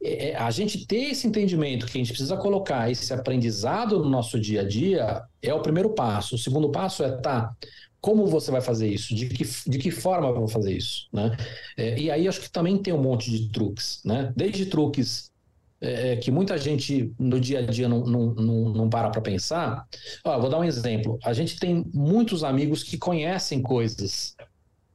é, 0.04 0.36
a 0.36 0.50
gente 0.50 0.88
ter 0.88 1.12
esse 1.12 1.28
entendimento 1.28 1.86
que 1.86 1.96
a 1.96 2.02
gente 2.02 2.08
precisa 2.08 2.36
colocar 2.38 2.90
esse 2.90 3.14
aprendizado 3.14 4.00
no 4.00 4.10
nosso 4.10 4.40
dia 4.40 4.62
a 4.62 4.68
dia 4.68 5.22
é 5.44 5.54
o 5.54 5.62
primeiro 5.62 5.92
passo. 5.92 6.34
O 6.34 6.40
segundo 6.40 6.72
passo 6.72 7.04
é 7.04 7.12
tá 7.12 7.54
como 8.08 8.26
você 8.26 8.50
vai 8.52 8.62
fazer 8.62 8.88
isso? 8.88 9.14
De 9.14 9.28
que, 9.28 9.44
de 9.70 9.78
que 9.78 9.92
forma 9.92 10.32
vou 10.32 10.48
fazer 10.48 10.72
isso? 10.72 11.10
Né? 11.12 11.36
É, 11.76 12.00
e 12.00 12.10
aí 12.10 12.26
acho 12.26 12.40
que 12.40 12.50
também 12.50 12.78
tem 12.78 12.94
um 12.94 13.02
monte 13.02 13.30
de 13.30 13.50
truques, 13.50 14.00
né? 14.06 14.32
Desde 14.34 14.68
truques 14.68 15.30
é, 15.82 16.14
é 16.14 16.16
que 16.16 16.32
muita 16.32 16.58
gente 16.58 17.14
no 17.20 17.38
dia 17.38 17.60
a 17.60 17.62
dia 17.64 17.90
não, 17.90 18.06
não, 18.06 18.34
não, 18.34 18.70
não 18.70 18.90
para 18.90 19.10
para 19.10 19.20
pensar. 19.20 19.86
Ó, 20.24 20.40
vou 20.40 20.50
dar 20.50 20.60
um 20.60 20.64
exemplo. 20.64 21.20
A 21.22 21.34
gente 21.34 21.60
tem 21.60 21.86
muitos 21.94 22.46
amigos 22.46 22.82
que 22.82 22.98
conhecem 22.98 23.62
coisas. 23.62 24.38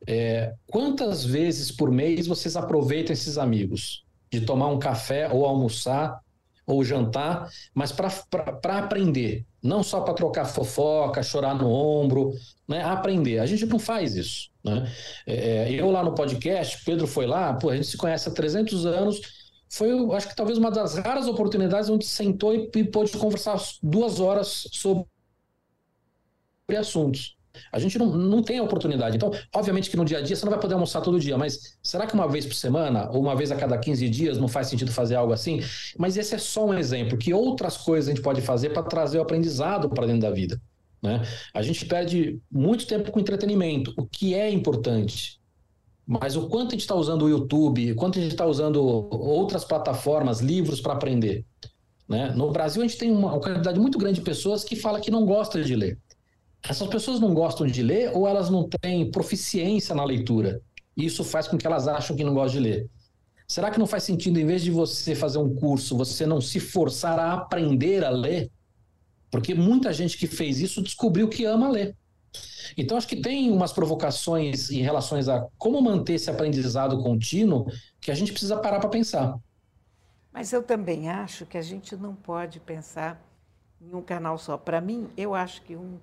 É, 0.07 0.55
quantas 0.66 1.22
vezes 1.22 1.70
por 1.70 1.90
mês 1.90 2.27
vocês 2.27 2.57
aproveitam 2.57 3.12
esses 3.12 3.37
amigos? 3.37 4.07
De 4.33 4.40
tomar 4.40 4.68
um 4.68 4.79
café 4.79 5.31
ou 5.31 5.44
almoçar 5.44 6.18
ou 6.66 6.85
jantar, 6.85 7.51
mas 7.75 7.92
para 7.92 8.79
aprender, 8.79 9.44
não 9.62 9.83
só 9.83 10.01
para 10.01 10.14
trocar 10.14 10.44
fofoca, 10.44 11.22
chorar 11.22 11.55
no 11.55 11.68
ombro, 11.68 12.33
né? 12.66 12.83
aprender. 12.83 13.38
A 13.38 13.46
gente 13.46 13.66
não 13.66 13.79
faz 13.79 14.14
isso. 14.16 14.51
Né? 14.64 14.90
É, 15.27 15.70
eu 15.72 15.90
lá 15.90 16.05
no 16.05 16.14
podcast, 16.14 16.85
Pedro 16.85 17.07
foi 17.07 17.27
lá, 17.27 17.55
pô, 17.55 17.70
a 17.70 17.77
gente 17.77 17.88
se 17.88 17.96
conhece 17.96 18.29
há 18.29 18.33
300 18.33 18.87
anos, 18.87 19.20
foi, 19.68 19.90
acho 20.14 20.29
que 20.29 20.37
talvez 20.37 20.59
uma 20.59 20.70
das 20.70 20.96
raras 20.98 21.27
oportunidades 21.27 21.88
onde 21.88 22.05
sentou 22.05 22.55
e, 22.55 22.70
e 22.77 22.85
pôde 22.85 23.11
conversar 23.16 23.59
duas 23.83 24.20
horas 24.20 24.68
sobre 24.70 25.07
assuntos. 26.79 27.37
A 27.71 27.79
gente 27.79 27.99
não, 27.99 28.07
não 28.07 28.43
tem 28.43 28.59
a 28.59 28.62
oportunidade. 28.62 29.17
Então, 29.17 29.31
obviamente 29.55 29.91
que 29.91 29.97
no 29.97 30.05
dia 30.05 30.19
a 30.19 30.21
dia 30.21 30.35
você 30.35 30.45
não 30.45 30.51
vai 30.51 30.61
poder 30.61 30.75
almoçar 30.75 31.01
todo 31.01 31.19
dia, 31.21 31.37
mas 31.37 31.77
será 31.83 32.07
que 32.07 32.15
uma 32.15 32.29
vez 32.29 32.47
por 32.47 32.55
semana 32.55 33.11
ou 33.11 33.21
uma 33.21 33.37
vez 33.37 33.51
a 33.51 33.57
cada 33.57 33.77
15 33.77 34.09
dias 34.09 34.38
não 34.38 34.49
faz 34.49 34.69
sentido 34.69 34.91
fazer 34.91 35.17
algo 35.17 35.33
assim? 35.33 35.61
Mas 35.99 36.17
esse 36.17 36.35
é 36.35 36.38
só 36.38 36.67
um 36.67 36.75
exemplo. 36.75 37.19
Que 37.19 37.35
outras 37.35 37.77
coisas 37.77 38.09
a 38.09 38.15
gente 38.15 38.23
pode 38.23 38.41
fazer 38.41 38.71
para 38.71 38.83
trazer 38.83 39.19
o 39.19 39.23
aprendizado 39.23 39.88
para 39.88 40.07
dentro 40.07 40.23
da 40.23 40.31
vida? 40.31 40.61
Né? 41.03 41.23
A 41.53 41.62
gente 41.62 41.85
perde 41.85 42.41
muito 42.51 42.87
tempo 42.87 43.11
com 43.11 43.21
entretenimento, 43.21 43.93
o 43.97 44.07
que 44.07 44.35
é 44.35 44.51
importante. 44.51 45.41
Mas 46.07 46.37
o 46.37 46.49
quanto 46.49 46.69
a 46.69 46.71
gente 46.73 46.81
está 46.81 46.95
usando 46.95 47.23
o 47.23 47.29
YouTube, 47.29 47.93
o 47.93 47.97
quanto 47.97 48.19
a 48.19 48.23
gente 48.23 48.33
está 48.33 48.47
usando 48.47 48.83
outras 48.83 49.65
plataformas, 49.65 50.41
livros 50.41 50.81
para 50.81 50.93
aprender. 50.95 51.45
Né? 52.09 52.33
No 52.37 52.51
Brasil, 52.51 52.83
a 52.83 52.87
gente 52.87 52.99
tem 52.99 53.11
uma, 53.11 53.33
uma 53.33 53.41
quantidade 53.41 53.79
muito 53.79 53.99
grande 53.99 54.19
de 54.19 54.25
pessoas 54.25 54.65
que 54.65 54.77
fala 54.77 55.01
que 55.01 55.11
não 55.11 55.25
gosta 55.25 55.62
de 55.62 55.75
ler 55.75 55.99
essas 56.68 56.88
pessoas 56.88 57.18
não 57.18 57.35
gostam 57.35 57.66
de 57.66 57.83
ler 57.83 58.11
ou 58.14 58.29
elas 58.29 58.48
não 58.48 58.68
têm 58.68 59.11
proficiência 59.11 59.94
na 59.94 60.05
leitura. 60.05 60.61
Isso 60.96 61.25
faz 61.25 61.48
com 61.48 61.59
que 61.59 61.66
elas 61.66 61.88
acham 61.88 62.16
que 62.16 62.25
não 62.25 62.35
gostam 62.35 62.62
de 62.62 62.68
ler. 62.68 62.90
Será 63.48 63.70
que 63.70 63.79
não 63.79 63.87
faz 63.87 64.05
sentido, 64.05 64.38
em 64.38 64.46
vez 64.46 64.62
de 64.62 64.70
você 64.70 65.14
fazer 65.14 65.38
um 65.38 65.55
curso, 65.55 65.96
você 65.96 66.25
não 66.25 66.40
se 66.40 66.61
forçar 66.61 67.18
a 67.18 67.35
aprender 67.35 68.05
a 68.05 68.11
ler? 68.11 68.51
Porque 69.31 69.55
muita 69.55 69.92
gente 69.92 70.16
que 70.16 70.27
fez 70.27 70.61
isso 70.61 70.83
descobriu 70.83 71.29
que 71.29 71.44
ama 71.44 71.68
ler. 71.68 71.96
Então, 72.77 72.96
acho 72.96 73.09
que 73.09 73.20
tem 73.20 73.51
umas 73.51 73.72
provocações 73.72 74.70
em 74.70 74.81
relação 74.81 75.18
a 75.18 75.48
como 75.59 75.83
manter 75.83 76.14
esse 76.14 76.31
aprendizado 76.31 77.03
contínuo 77.03 77.66
que 78.01 78.11
a 78.11 78.14
gente 78.14 78.31
precisa 78.33 78.57
parar 78.57 78.81
para 78.81 78.88
pensar. 78.88 79.38
Mas 80.33 80.53
eu 80.53 80.62
também 80.62 81.11
acho 81.11 81.44
que 81.44 81.59
a 81.59 81.62
gente 81.62 81.94
não 81.94 82.14
pode 82.14 82.59
pensar 82.59 83.22
em 83.81 83.94
um 83.94 84.01
canal 84.01 84.38
só. 84.38 84.57
Para 84.57 84.81
mim, 84.81 85.09
eu 85.16 85.35
acho 85.35 85.61
que 85.62 85.77
um 85.77 85.98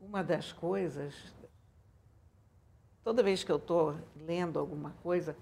uma 0.00 0.22
das 0.22 0.52
coisas, 0.52 1.14
toda 3.02 3.22
vez 3.22 3.44
que 3.44 3.52
eu 3.52 3.56
estou 3.56 3.96
lendo 4.16 4.58
alguma 4.58 4.90
coisa, 5.02 5.36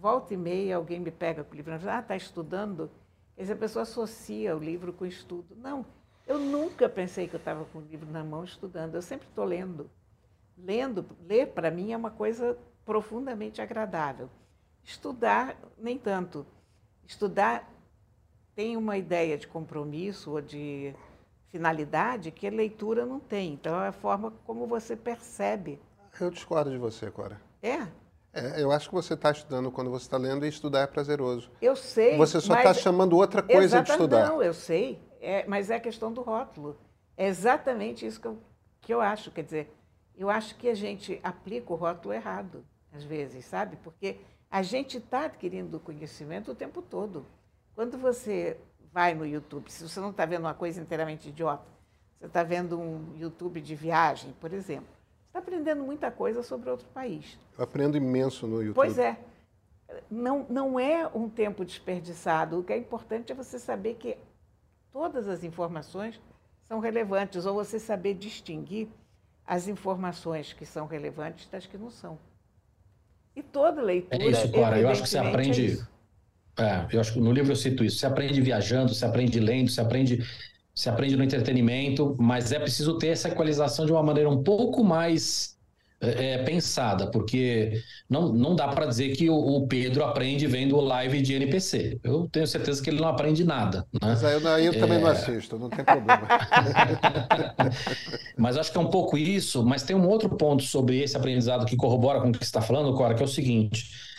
volta 0.00 0.34
e 0.34 0.36
meia 0.36 0.76
alguém 0.76 1.00
me 1.00 1.10
pega 1.10 1.44
com 1.44 1.52
o 1.52 1.56
livro 1.56 1.72
ah, 1.72 2.00
está 2.00 2.16
estudando? 2.16 2.90
Quer 3.36 3.42
dizer, 3.42 3.54
a 3.54 3.56
pessoa 3.56 3.82
associa 3.82 4.56
o 4.56 4.58
livro 4.58 4.92
com 4.92 5.04
o 5.04 5.06
estudo. 5.06 5.54
Não, 5.56 5.84
eu 6.26 6.38
nunca 6.38 6.88
pensei 6.88 7.26
que 7.26 7.34
eu 7.34 7.38
estava 7.38 7.64
com 7.66 7.78
o 7.78 7.82
livro 7.82 8.10
na 8.10 8.22
mão 8.22 8.44
estudando, 8.44 8.94
eu 8.94 9.02
sempre 9.02 9.28
estou 9.28 9.44
lendo. 9.44 9.90
Lendo, 10.56 11.04
ler 11.26 11.48
para 11.48 11.70
mim 11.70 11.92
é 11.92 11.96
uma 11.96 12.10
coisa 12.10 12.56
profundamente 12.84 13.60
agradável. 13.60 14.28
Estudar, 14.84 15.56
nem 15.78 15.98
tanto. 15.98 16.46
Estudar 17.06 17.68
tem 18.54 18.76
uma 18.76 18.96
ideia 18.96 19.38
de 19.38 19.46
compromisso 19.46 20.32
ou 20.32 20.40
de 20.40 20.94
finalidade 21.52 22.30
que 22.30 22.46
a 22.46 22.50
leitura 22.50 23.04
não 23.04 23.20
tem. 23.20 23.52
Então, 23.52 23.80
é 23.80 23.88
a 23.88 23.92
forma 23.92 24.32
como 24.44 24.66
você 24.66 24.96
percebe. 24.96 25.78
Eu 26.18 26.30
discordo 26.30 26.70
de 26.70 26.78
você, 26.78 27.10
Cora. 27.10 27.40
É? 27.62 27.86
É, 28.32 28.62
eu 28.62 28.72
acho 28.72 28.88
que 28.88 28.94
você 28.94 29.12
está 29.12 29.30
estudando 29.30 29.70
quando 29.70 29.90
você 29.90 30.06
está 30.06 30.16
lendo 30.16 30.46
e 30.46 30.48
estudar 30.48 30.80
é 30.80 30.86
prazeroso. 30.86 31.50
Eu 31.60 31.76
sei. 31.76 32.16
Você 32.16 32.40
só 32.40 32.56
está 32.56 32.72
chamando 32.72 33.14
outra 33.14 33.42
coisa 33.42 33.82
de 33.82 33.90
estudar. 33.90 34.26
Não, 34.26 34.42
eu 34.42 34.54
sei. 34.54 34.98
É, 35.20 35.46
mas 35.46 35.70
é 35.70 35.76
a 35.76 35.80
questão 35.80 36.10
do 36.10 36.22
rótulo. 36.22 36.76
É 37.16 37.28
exatamente 37.28 38.06
isso 38.06 38.20
que 38.20 38.26
eu, 38.26 38.38
que 38.80 38.94
eu 38.94 39.00
acho. 39.02 39.30
Quer 39.30 39.44
dizer, 39.44 39.76
eu 40.16 40.30
acho 40.30 40.56
que 40.56 40.68
a 40.68 40.74
gente 40.74 41.20
aplica 41.22 41.72
o 41.72 41.76
rótulo 41.76 42.14
errado, 42.14 42.64
às 42.90 43.04
vezes, 43.04 43.44
sabe? 43.44 43.76
Porque 43.84 44.16
a 44.50 44.62
gente 44.62 44.96
está 44.96 45.26
adquirindo 45.26 45.78
conhecimento 45.78 46.50
o 46.50 46.54
tempo 46.54 46.80
todo. 46.80 47.26
Quando 47.74 47.98
você 47.98 48.56
vai 48.92 49.14
no 49.14 49.26
YouTube, 49.26 49.70
se 49.70 49.88
você 49.88 49.98
não 50.00 50.10
está 50.10 50.26
vendo 50.26 50.42
uma 50.42 50.54
coisa 50.54 50.80
inteiramente 50.80 51.28
idiota, 51.28 51.64
você 52.18 52.26
está 52.26 52.42
vendo 52.42 52.78
um 52.78 53.16
YouTube 53.16 53.60
de 53.60 53.74
viagem, 53.74 54.32
por 54.40 54.52
exemplo, 54.52 54.88
você 55.22 55.26
está 55.28 55.38
aprendendo 55.38 55.82
muita 55.82 56.10
coisa 56.10 56.42
sobre 56.42 56.70
outro 56.70 56.86
país. 56.88 57.38
Eu 57.56 57.64
aprendo 57.64 57.96
imenso 57.96 58.46
no 58.46 58.60
YouTube. 58.60 58.74
Pois 58.74 58.98
é. 58.98 59.18
Não, 60.10 60.46
não 60.48 60.80
é 60.80 61.06
um 61.14 61.28
tempo 61.28 61.64
desperdiçado. 61.64 62.58
O 62.58 62.64
que 62.64 62.72
é 62.72 62.78
importante 62.78 63.32
é 63.32 63.34
você 63.34 63.58
saber 63.58 63.94
que 63.94 64.16
todas 64.92 65.28
as 65.28 65.42
informações 65.42 66.20
são 66.62 66.78
relevantes, 66.78 67.44
ou 67.44 67.54
você 67.54 67.78
saber 67.78 68.14
distinguir 68.14 68.88
as 69.46 69.68
informações 69.68 70.52
que 70.52 70.64
são 70.64 70.86
relevantes 70.86 71.48
das 71.48 71.66
que 71.66 71.76
não 71.76 71.90
são. 71.90 72.18
E 73.34 73.42
toda 73.42 73.82
leitura. 73.82 74.22
É 74.22 74.26
isso, 74.28 74.50
Clara. 74.52 74.78
Eu 74.78 74.88
acho 74.88 75.02
que 75.02 75.08
você 75.08 75.18
aprende. 75.18 75.80
É 75.80 75.86
é, 76.58 76.86
eu 76.92 77.00
acho 77.00 77.12
que 77.14 77.20
no 77.20 77.32
livro 77.32 77.52
eu 77.52 77.56
cito 77.56 77.84
isso. 77.84 77.98
Você 77.98 78.06
aprende 78.06 78.40
viajando, 78.40 78.94
você 78.94 79.04
aprende 79.04 79.40
lendo, 79.40 79.70
você 79.70 79.80
aprende, 79.80 80.24
você 80.74 80.88
aprende 80.88 81.16
no 81.16 81.24
entretenimento, 81.24 82.16
mas 82.18 82.52
é 82.52 82.58
preciso 82.58 82.98
ter 82.98 83.08
essa 83.08 83.28
equalização 83.28 83.86
de 83.86 83.92
uma 83.92 84.02
maneira 84.02 84.28
um 84.28 84.42
pouco 84.42 84.84
mais 84.84 85.56
é, 86.02 86.32
é, 86.32 86.38
pensada, 86.38 87.06
porque 87.06 87.80
não, 88.10 88.32
não 88.32 88.56
dá 88.56 88.66
para 88.66 88.86
dizer 88.86 89.16
que 89.16 89.30
o, 89.30 89.36
o, 89.36 89.68
Pedro 89.68 90.04
aprende 90.04 90.48
vendo 90.48 90.78
live 90.80 91.22
de 91.22 91.32
NPC. 91.34 92.00
Eu 92.02 92.28
tenho 92.28 92.46
certeza 92.46 92.82
que 92.82 92.90
ele 92.90 93.00
não 93.00 93.06
aprende 93.06 93.44
nada. 93.44 93.86
Né? 93.92 94.00
Mas 94.02 94.24
aí 94.24 94.34
eu, 94.66 94.72
eu 94.72 94.80
também 94.80 94.98
não 94.98 95.08
é. 95.08 95.12
assisto, 95.12 95.56
não 95.56 95.70
tem 95.70 95.84
problema. 95.84 96.26
mas 98.36 98.56
acho 98.56 98.72
que 98.72 98.78
é 98.78 98.80
um 98.80 98.90
pouco 98.90 99.16
isso, 99.16 99.64
mas 99.64 99.84
tem 99.84 99.94
um 99.94 100.08
outro 100.08 100.28
ponto 100.30 100.64
sobre 100.64 101.00
esse 101.00 101.16
aprendizado 101.16 101.64
que 101.64 101.76
corrobora 101.76 102.20
com 102.20 102.30
o 102.30 102.32
que 102.32 102.38
você 102.38 102.44
está 102.44 102.60
falando, 102.60 102.92
Cora, 102.94 103.14
que 103.14 103.22
é 103.22 103.24
o 103.24 103.28
seguinte. 103.28 104.11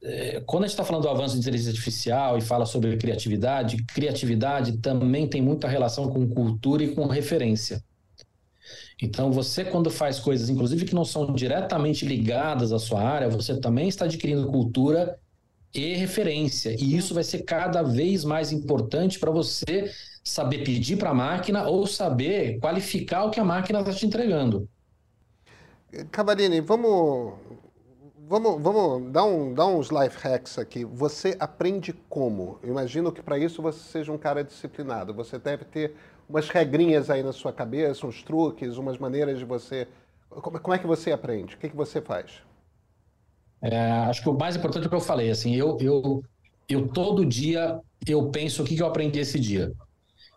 É, 0.00 0.40
quando 0.46 0.64
a 0.64 0.66
gente 0.66 0.74
está 0.74 0.84
falando 0.84 1.02
do 1.02 1.08
avanço 1.08 1.34
de 1.34 1.40
inteligência 1.40 1.72
artificial 1.72 2.38
e 2.38 2.40
fala 2.40 2.64
sobre 2.64 2.96
criatividade, 2.96 3.82
criatividade 3.84 4.78
também 4.78 5.26
tem 5.26 5.42
muita 5.42 5.66
relação 5.66 6.08
com 6.08 6.28
cultura 6.28 6.84
e 6.84 6.94
com 6.94 7.06
referência. 7.06 7.82
Então, 9.00 9.30
você, 9.30 9.64
quando 9.64 9.90
faz 9.90 10.18
coisas, 10.18 10.48
inclusive 10.48 10.84
que 10.84 10.94
não 10.94 11.04
são 11.04 11.32
diretamente 11.32 12.04
ligadas 12.04 12.72
à 12.72 12.78
sua 12.78 13.02
área, 13.02 13.28
você 13.28 13.58
também 13.60 13.88
está 13.88 14.04
adquirindo 14.04 14.48
cultura 14.48 15.18
e 15.72 15.94
referência. 15.94 16.74
E 16.78 16.96
isso 16.96 17.14
vai 17.14 17.22
ser 17.22 17.42
cada 17.42 17.82
vez 17.82 18.24
mais 18.24 18.52
importante 18.52 19.18
para 19.18 19.30
você 19.30 19.90
saber 20.24 20.64
pedir 20.64 20.96
para 20.96 21.10
a 21.10 21.14
máquina 21.14 21.68
ou 21.68 21.86
saber 21.86 22.58
qualificar 22.58 23.24
o 23.24 23.30
que 23.30 23.40
a 23.40 23.44
máquina 23.44 23.80
está 23.80 23.92
te 23.92 24.06
entregando. 24.06 24.68
Cavarini, 26.10 26.60
vamos, 26.60 27.34
vamos, 28.28 28.62
vamos 28.62 29.10
dar, 29.10 29.24
um, 29.24 29.54
dar 29.54 29.66
uns 29.66 29.88
life 29.88 30.16
hacks 30.18 30.58
aqui. 30.58 30.84
Você 30.84 31.36
aprende 31.40 31.92
como? 32.08 32.58
Eu 32.62 32.68
imagino 32.70 33.10
que 33.10 33.22
para 33.22 33.38
isso 33.38 33.62
você 33.62 33.78
seja 33.78 34.12
um 34.12 34.18
cara 34.18 34.44
disciplinado. 34.44 35.14
Você 35.14 35.38
deve 35.38 35.64
ter 35.64 35.94
umas 36.28 36.48
regrinhas 36.48 37.08
aí 37.08 37.22
na 37.22 37.32
sua 37.32 37.52
cabeça, 37.52 38.06
uns 38.06 38.22
truques, 38.22 38.76
umas 38.76 38.98
maneiras 38.98 39.38
de 39.38 39.44
você. 39.44 39.88
Como, 40.28 40.60
como 40.60 40.74
é 40.74 40.78
que 40.78 40.86
você 40.86 41.10
aprende? 41.10 41.54
O 41.54 41.58
que, 41.58 41.70
que 41.70 41.76
você 41.76 42.00
faz? 42.00 42.42
É, 43.62 43.90
acho 44.02 44.22
que 44.22 44.28
o 44.28 44.34
mais 44.34 44.54
importante 44.54 44.84
é 44.84 44.86
o 44.86 44.90
que 44.90 44.96
eu 44.96 45.00
falei. 45.00 45.30
Assim, 45.30 45.54
eu, 45.56 45.78
eu, 45.80 46.22
eu 46.68 46.86
todo 46.88 47.24
dia 47.24 47.80
eu 48.06 48.30
penso 48.30 48.62
o 48.62 48.66
que, 48.66 48.76
que 48.76 48.82
eu 48.82 48.86
aprendi 48.86 49.18
esse 49.18 49.40
dia, 49.40 49.72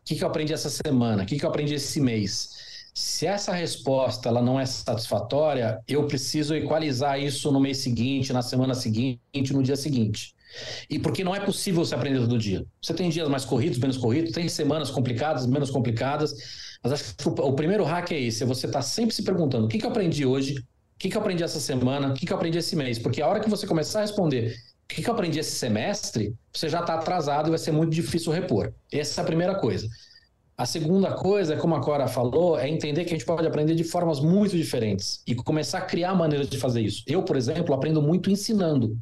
o 0.02 0.04
que, 0.06 0.16
que 0.16 0.24
eu 0.24 0.28
aprendi 0.28 0.54
essa 0.54 0.70
semana, 0.70 1.24
o 1.24 1.26
que, 1.26 1.38
que 1.38 1.46
eu 1.46 1.50
aprendi 1.50 1.76
esse 1.76 2.00
mês. 2.02 2.71
Se 2.94 3.26
essa 3.26 3.54
resposta 3.54 4.28
ela 4.28 4.42
não 4.42 4.60
é 4.60 4.66
satisfatória, 4.66 5.80
eu 5.88 6.06
preciso 6.08 6.54
equalizar 6.56 7.20
isso 7.20 7.52
no 7.52 7.60
mês 7.60 7.78
seguinte, 7.78 8.34
na 8.34 8.42
semana 8.42 8.74
seguinte, 8.74 9.54
no 9.54 9.64
dia 9.64 9.78
seguinte. 9.78 10.36
E 10.90 11.00
porque 11.00 11.24
não 11.24 11.34
é 11.34 11.40
possível 11.40 11.84
você 11.86 11.96
aprender 11.96 12.20
todo 12.20 12.38
dia. 12.38 12.66
Você 12.82 12.94
tem 12.94 13.10
dias 13.10 13.30
mais 13.30 13.46
corridos, 13.46 13.80
menos 13.80 13.98
corridos, 13.98 14.32
tem 14.32 14.50
semanas 14.50 14.92
complicadas, 14.92 15.48
menos 15.48 15.70
complicadas. 15.70 16.34
Mas 16.84 16.94
acho 16.94 17.16
que 17.16 17.30
o, 17.30 17.54
primeiro 17.54 17.84
hack 17.84 18.12
é 18.12 18.20
esse: 18.20 18.44
é 18.44 18.46
você 18.46 18.66
estar 18.66 18.80
tá 18.80 18.84
sempre 18.84 19.16
se 19.16 19.24
perguntando 19.24 19.66
o 19.66 19.68
que, 19.70 19.78
que 19.78 19.86
eu 19.86 19.90
aprendi 19.90 20.26
hoje, 20.26 20.58
o 20.58 20.64
que, 21.00 21.10
que 21.10 21.16
eu 21.16 21.22
aprendi 21.22 21.44
essa 21.44 21.60
semana, 21.60 22.10
o 22.10 22.14
que, 22.14 22.26
que 22.26 22.34
eu 22.34 22.38
aprendi 22.38 22.58
esse 22.58 22.76
mês. 22.76 23.00
Porque 23.00 23.22
a 23.22 23.28
hora 23.28 23.40
que 23.40 23.50
você 23.50 23.66
começar 23.66 24.00
a 24.00 24.02
responder 24.02 24.56
o 24.84 24.94
que, 24.94 25.02
que 25.02 25.10
eu 25.10 25.14
aprendi 25.14 25.40
esse 25.40 25.52
semestre, 25.52 26.36
você 26.52 26.68
já 26.68 26.82
está 26.82 26.96
atrasado 26.96 27.48
e 27.48 27.52
vai 27.52 27.60
ser 27.60 27.72
muito 27.72 27.92
difícil 27.92 28.32
repor. 28.32 28.74
Essa 28.92 29.22
é 29.22 29.24
a 29.24 29.26
primeira 29.26 29.56
coisa. 29.56 29.88
A 30.62 30.66
segunda 30.68 31.12
coisa, 31.14 31.58
como 31.58 31.74
a 31.74 31.82
Cora 31.82 32.08
falou, 32.08 32.56
é 32.56 32.70
entender 32.70 33.04
que 33.04 33.16
a 33.16 33.18
gente 33.18 33.26
pode 33.26 33.48
aprender 33.48 33.74
de 33.74 33.84
formas 33.84 34.20
muito 34.20 34.56
diferentes 34.56 35.24
e 35.26 35.34
começar 35.34 35.80
a 35.80 35.82
criar 35.82 36.14
maneiras 36.14 36.48
de 36.48 36.56
fazer 36.56 36.82
isso. 36.82 37.04
Eu, 37.08 37.24
por 37.24 37.36
exemplo, 37.36 37.74
aprendo 37.74 38.00
muito 38.00 38.30
ensinando. 38.30 38.96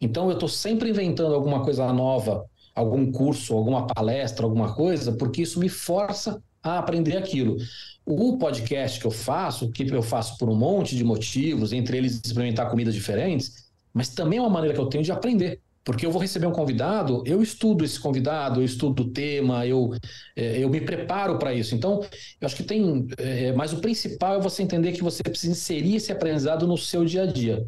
Então, 0.00 0.26
eu 0.26 0.32
estou 0.32 0.48
sempre 0.48 0.90
inventando 0.90 1.32
alguma 1.32 1.62
coisa 1.62 1.92
nova, 1.92 2.44
algum 2.74 3.12
curso, 3.12 3.54
alguma 3.54 3.86
palestra, 3.86 4.44
alguma 4.44 4.74
coisa, 4.74 5.12
porque 5.12 5.42
isso 5.42 5.60
me 5.60 5.68
força 5.68 6.42
a 6.60 6.80
aprender 6.80 7.16
aquilo. 7.16 7.56
O 8.04 8.36
podcast 8.36 8.98
que 8.98 9.06
eu 9.06 9.12
faço, 9.12 9.70
que 9.70 9.84
eu 9.84 10.02
faço 10.02 10.36
por 10.38 10.50
um 10.50 10.56
monte 10.56 10.96
de 10.96 11.04
motivos, 11.04 11.72
entre 11.72 11.98
eles 11.98 12.20
experimentar 12.24 12.68
comidas 12.68 12.94
diferentes, 12.94 13.70
mas 13.92 14.08
também 14.08 14.40
é 14.40 14.42
uma 14.42 14.50
maneira 14.50 14.74
que 14.74 14.80
eu 14.80 14.88
tenho 14.88 15.04
de 15.04 15.12
aprender. 15.12 15.60
Porque 15.84 16.06
eu 16.06 16.10
vou 16.10 16.20
receber 16.20 16.46
um 16.46 16.52
convidado, 16.52 17.22
eu 17.26 17.42
estudo 17.42 17.84
esse 17.84 18.00
convidado, 18.00 18.60
eu 18.60 18.64
estudo 18.64 19.02
o 19.02 19.10
tema, 19.10 19.66
eu, 19.66 19.90
é, 20.34 20.58
eu 20.58 20.70
me 20.70 20.80
preparo 20.80 21.38
para 21.38 21.52
isso. 21.52 21.74
Então, 21.74 22.00
eu 22.40 22.46
acho 22.46 22.56
que 22.56 22.62
tem. 22.62 23.06
É, 23.18 23.52
mas 23.52 23.72
o 23.72 23.78
principal 23.78 24.36
é 24.36 24.40
você 24.40 24.62
entender 24.62 24.92
que 24.92 25.02
você 25.02 25.22
precisa 25.22 25.52
inserir 25.52 25.96
esse 25.96 26.10
aprendizado 26.10 26.66
no 26.66 26.78
seu 26.78 27.04
dia 27.04 27.24
a 27.24 27.26
dia. 27.26 27.66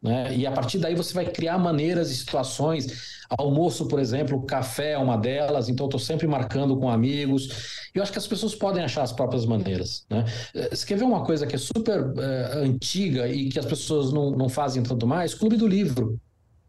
Né? 0.00 0.36
E 0.36 0.46
a 0.46 0.52
partir 0.52 0.78
daí 0.78 0.94
você 0.94 1.12
vai 1.12 1.26
criar 1.26 1.58
maneiras 1.58 2.10
e 2.10 2.14
situações. 2.14 3.16
Almoço, 3.28 3.88
por 3.88 3.98
exemplo, 3.98 4.46
café 4.46 4.92
é 4.92 4.98
uma 4.98 5.16
delas, 5.16 5.68
então 5.68 5.86
estou 5.86 5.98
sempre 5.98 6.28
marcando 6.28 6.76
com 6.76 6.88
amigos. 6.88 7.88
Eu 7.92 8.00
acho 8.00 8.12
que 8.12 8.18
as 8.18 8.26
pessoas 8.26 8.54
podem 8.54 8.84
achar 8.84 9.02
as 9.02 9.10
próprias 9.10 9.44
maneiras. 9.44 10.06
Né? 10.08 10.24
Eh, 10.54 10.68
você 10.70 10.86
quer 10.86 10.98
ver 10.98 11.04
uma 11.04 11.24
coisa 11.24 11.44
que 11.44 11.56
é 11.56 11.58
super 11.58 12.12
é, 12.18 12.58
antiga 12.58 13.26
e 13.26 13.48
que 13.48 13.58
as 13.58 13.66
pessoas 13.66 14.12
não, 14.12 14.30
não 14.30 14.48
fazem 14.48 14.80
tanto 14.84 15.08
mais? 15.08 15.34
Clube 15.34 15.56
do 15.56 15.66
Livro. 15.66 16.20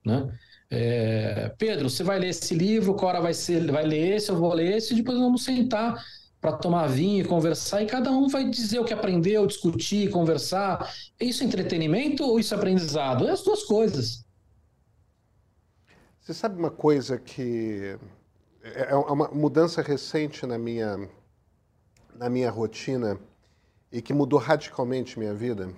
Né? 0.04 0.28
É, 0.70 1.50
Pedro, 1.58 1.90
você 1.90 2.04
vai 2.04 2.20
ler 2.20 2.30
esse 2.30 2.54
livro, 2.54 2.94
Cora 2.94 3.22
vai, 3.22 3.34
ser, 3.34 3.72
vai 3.72 3.86
ler 3.86 4.16
esse, 4.16 4.30
eu 4.30 4.36
vou 4.36 4.54
ler 4.54 4.78
esse, 4.78 4.94
e 4.94 4.98
depois 4.98 5.18
vamos 5.18 5.44
sentar 5.44 6.04
para 6.42 6.58
tomar 6.58 6.88
vinho 6.88 7.24
e 7.24 7.28
conversar, 7.28 7.82
e 7.82 7.88
cada 7.88 8.12
um 8.12 8.28
vai 8.28 8.50
dizer 8.50 8.80
o 8.80 8.86
que 8.86 8.94
aprendeu, 8.94 9.48
discutir, 9.48 10.12
conversar. 10.12 10.94
É 11.20 11.26
isso 11.26 11.44
entretenimento 11.44 12.24
ou 12.24 12.40
isso 12.40 12.54
é 12.54 12.58
aprendizado? 12.58 13.28
É 13.28 13.32
as 13.32 13.44
duas 13.44 13.64
coisas. 13.64 14.26
Você 16.22 16.34
sabe 16.34 16.60
uma 16.60 16.70
coisa 16.70 17.18
que 17.18 17.98
é, 18.62 18.92
é 18.92 18.96
uma 18.96 19.30
mudança 19.30 19.82
recente 19.82 20.46
na 20.46 20.58
minha, 20.58 21.10
na 22.16 22.30
minha 22.30 22.52
rotina 22.52 23.18
e 23.92 24.02
que 24.02 24.14
mudou 24.14 24.38
radicalmente 24.38 25.18
minha 25.18 25.34
vida? 25.34 25.74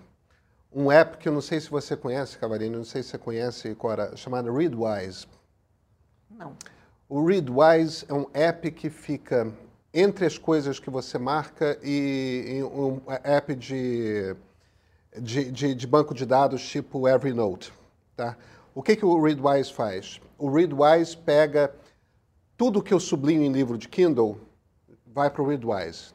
Um 0.72 0.91
app 0.91 1.17
que 1.17 1.28
eu 1.28 1.34
não 1.34 1.41
sei 1.41 1.59
se 1.59 1.70
você 1.70 1.97
conhece, 1.97 2.38
Cavalini, 2.38 2.76
não 2.76 2.84
sei 2.84 3.01
se 3.01 3.09
você 3.09 3.17
conhece, 3.17 3.74
Cora, 3.76 4.15
chamado 4.15 4.53
Readwise. 4.53 5.26
Não. 6.30 6.55
O 7.07 7.26
Readwise 7.26 8.05
é 8.07 8.13
um 8.13 8.28
app 8.34 8.70
que 8.72 8.88
fica 8.89 9.51
entre 9.91 10.26
as 10.26 10.38
coisas 10.38 10.80
que 10.80 10.91
você 10.91 11.17
marca 11.17 11.80
e, 11.82 12.61
um 12.72 13.01
app 13.24 13.55
de, 13.55 14.36
de, 15.20 15.51
de, 15.51 15.74
de, 15.74 15.88
banco 15.88 16.13
de 16.13 16.24
dados 16.24 16.61
tipo 16.67 17.07
Evernote. 17.07 17.74
Tá? 18.15 18.38
O 18.76 18.84
que, 18.84 18.95
que 18.95 19.05
o 19.05 19.20
Readwise 19.20 19.74
faz? 19.74 20.22
O 20.38 20.51
Readwise 20.51 21.17
pega 21.17 21.74
tudo 22.55 22.84
que 22.84 22.93
eu 22.93 22.99
sublinho 22.99 23.41
em 23.41 23.51
livro 23.51 23.76
de 23.76 23.88
Kindle, 23.88 24.39
vai 25.07 25.32
para 25.32 25.41
o 25.41 25.47
Readwise. 25.47 26.13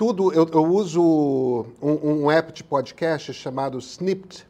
Tudo, 0.00 0.32
eu, 0.32 0.48
eu 0.50 0.64
uso 0.64 1.66
um, 1.82 2.22
um, 2.24 2.30
app 2.30 2.54
de 2.54 2.64
podcast 2.64 3.34
chamado 3.34 3.76
Snipped. 3.76 4.46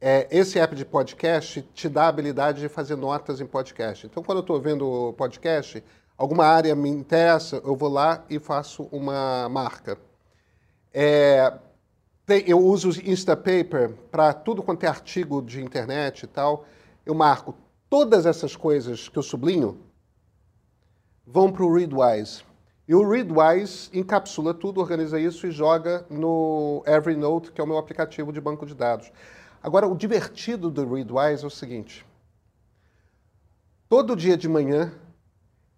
É, 0.00 0.26
esse 0.30 0.58
app 0.58 0.74
de 0.74 0.82
podcast 0.82 1.60
te 1.74 1.90
dá 1.90 2.04
a 2.04 2.08
habilidade 2.08 2.62
de 2.62 2.68
fazer 2.70 2.96
notas 2.96 3.38
em 3.42 3.44
podcast. 3.44 4.06
Então, 4.06 4.22
quando 4.22 4.38
eu 4.38 4.40
estou 4.40 4.58
vendo 4.58 5.12
podcast, 5.18 5.84
alguma 6.16 6.46
área 6.46 6.74
me 6.74 6.88
interessa, 6.88 7.60
eu 7.62 7.76
vou 7.76 7.90
lá 7.90 8.24
e 8.30 8.38
faço 8.38 8.84
uma 8.90 9.46
marca. 9.50 9.98
É, 10.90 11.52
tem, 12.24 12.42
eu 12.46 12.60
uso 12.60 12.88
o 12.88 13.10
Instapaper 13.10 13.92
para 14.10 14.32
tudo 14.32 14.62
quanto 14.62 14.84
é 14.84 14.88
artigo 14.88 15.42
de 15.42 15.62
internet 15.62 16.22
e 16.22 16.26
tal. 16.26 16.64
Eu 17.04 17.14
marco 17.14 17.54
todas 17.90 18.24
essas 18.24 18.56
coisas 18.56 19.06
que 19.06 19.18
eu 19.18 19.22
sublinho 19.22 19.78
vão 21.26 21.52
para 21.52 21.62
o 21.62 21.74
Readwise. 21.74 22.48
E 22.90 22.94
o 22.96 23.08
Readwise 23.08 23.88
encapsula 23.92 24.52
tudo, 24.52 24.80
organiza 24.80 25.20
isso 25.20 25.46
e 25.46 25.52
joga 25.52 26.04
no 26.10 26.82
Evernote, 26.84 27.52
que 27.52 27.60
é 27.60 27.62
o 27.62 27.66
meu 27.66 27.78
aplicativo 27.78 28.32
de 28.32 28.40
banco 28.40 28.66
de 28.66 28.74
dados. 28.74 29.12
Agora, 29.62 29.86
o 29.86 29.96
divertido 29.96 30.68
do 30.68 30.92
Readwise 30.92 31.44
é 31.44 31.46
o 31.46 31.50
seguinte: 31.50 32.04
todo 33.88 34.16
dia 34.16 34.36
de 34.36 34.48
manhã 34.48 34.92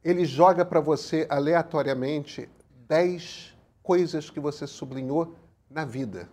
ele 0.02 0.24
joga 0.24 0.64
para 0.64 0.80
você 0.80 1.26
aleatoriamente 1.28 2.48
10 2.88 3.58
coisas 3.82 4.30
que 4.30 4.40
você 4.40 4.66
sublinhou 4.66 5.34
na 5.68 5.84
vida. 5.84 6.30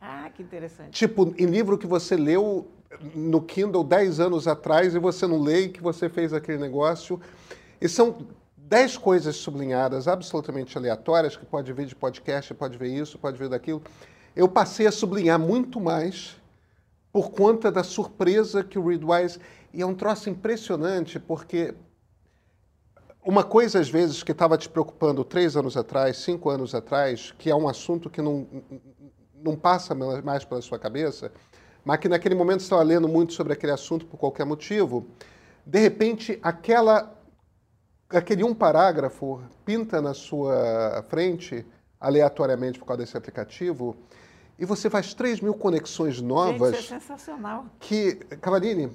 Ah, 0.00 0.30
que 0.32 0.44
interessante. 0.44 0.92
Tipo, 0.92 1.34
em 1.36 1.46
livro 1.46 1.76
que 1.76 1.88
você 1.88 2.14
leu 2.14 2.70
no 3.16 3.42
Kindle 3.42 3.82
10 3.82 4.20
anos 4.20 4.46
atrás 4.46 4.94
e 4.94 4.98
você 5.00 5.26
não 5.26 5.42
lê 5.42 5.62
e 5.62 5.68
que 5.70 5.82
você 5.82 6.08
fez 6.08 6.32
aquele 6.32 6.58
negócio. 6.58 7.20
E 7.80 7.88
são 7.88 8.28
dez 8.70 8.96
coisas 8.96 9.34
sublinhadas 9.34 10.06
absolutamente 10.06 10.78
aleatórias, 10.78 11.36
que 11.36 11.44
pode 11.44 11.72
vir 11.72 11.86
de 11.86 11.96
podcast, 11.96 12.54
pode 12.54 12.78
ver 12.78 12.86
isso, 12.86 13.18
pode 13.18 13.36
ver 13.36 13.48
daquilo. 13.48 13.82
Eu 14.36 14.48
passei 14.48 14.86
a 14.86 14.92
sublinhar 14.92 15.40
muito 15.40 15.80
mais 15.80 16.36
por 17.12 17.32
conta 17.32 17.72
da 17.72 17.82
surpresa 17.82 18.62
que 18.62 18.78
o 18.78 18.86
Readwise. 18.86 19.40
E 19.74 19.82
é 19.82 19.86
um 19.86 19.92
troço 19.92 20.30
impressionante, 20.30 21.18
porque 21.18 21.74
uma 23.24 23.42
coisa, 23.42 23.80
às 23.80 23.90
vezes, 23.90 24.22
que 24.22 24.30
estava 24.30 24.56
te 24.56 24.68
preocupando 24.68 25.24
três 25.24 25.56
anos 25.56 25.76
atrás, 25.76 26.18
cinco 26.18 26.48
anos 26.48 26.72
atrás, 26.72 27.34
que 27.36 27.50
é 27.50 27.56
um 27.56 27.68
assunto 27.68 28.08
que 28.08 28.22
não, 28.22 28.46
não 29.34 29.56
passa 29.56 29.96
mais 29.96 30.44
pela 30.44 30.62
sua 30.62 30.78
cabeça, 30.78 31.32
mas 31.84 31.98
que 31.98 32.08
naquele 32.08 32.36
momento 32.36 32.60
você 32.60 32.66
estava 32.66 32.84
lendo 32.84 33.08
muito 33.08 33.32
sobre 33.32 33.52
aquele 33.52 33.72
assunto 33.72 34.06
por 34.06 34.16
qualquer 34.16 34.46
motivo, 34.46 35.08
de 35.66 35.80
repente 35.80 36.38
aquela 36.40 37.19
aquele 38.10 38.44
um 38.44 38.54
parágrafo 38.54 39.40
pinta 39.64 40.02
na 40.02 40.12
sua 40.14 41.04
frente, 41.08 41.64
aleatoriamente 41.98 42.78
por 42.78 42.86
causa 42.86 43.02
desse 43.02 43.16
aplicativo, 43.16 43.96
e 44.58 44.64
você 44.64 44.90
faz 44.90 45.14
3 45.14 45.40
mil 45.40 45.54
conexões 45.54 46.20
novas. 46.20 46.72
Gente, 46.72 46.84
isso 46.84 46.94
é 46.94 47.00
sensacional. 47.00 47.66
Que, 47.78 48.16
Cavaline, 48.40 48.92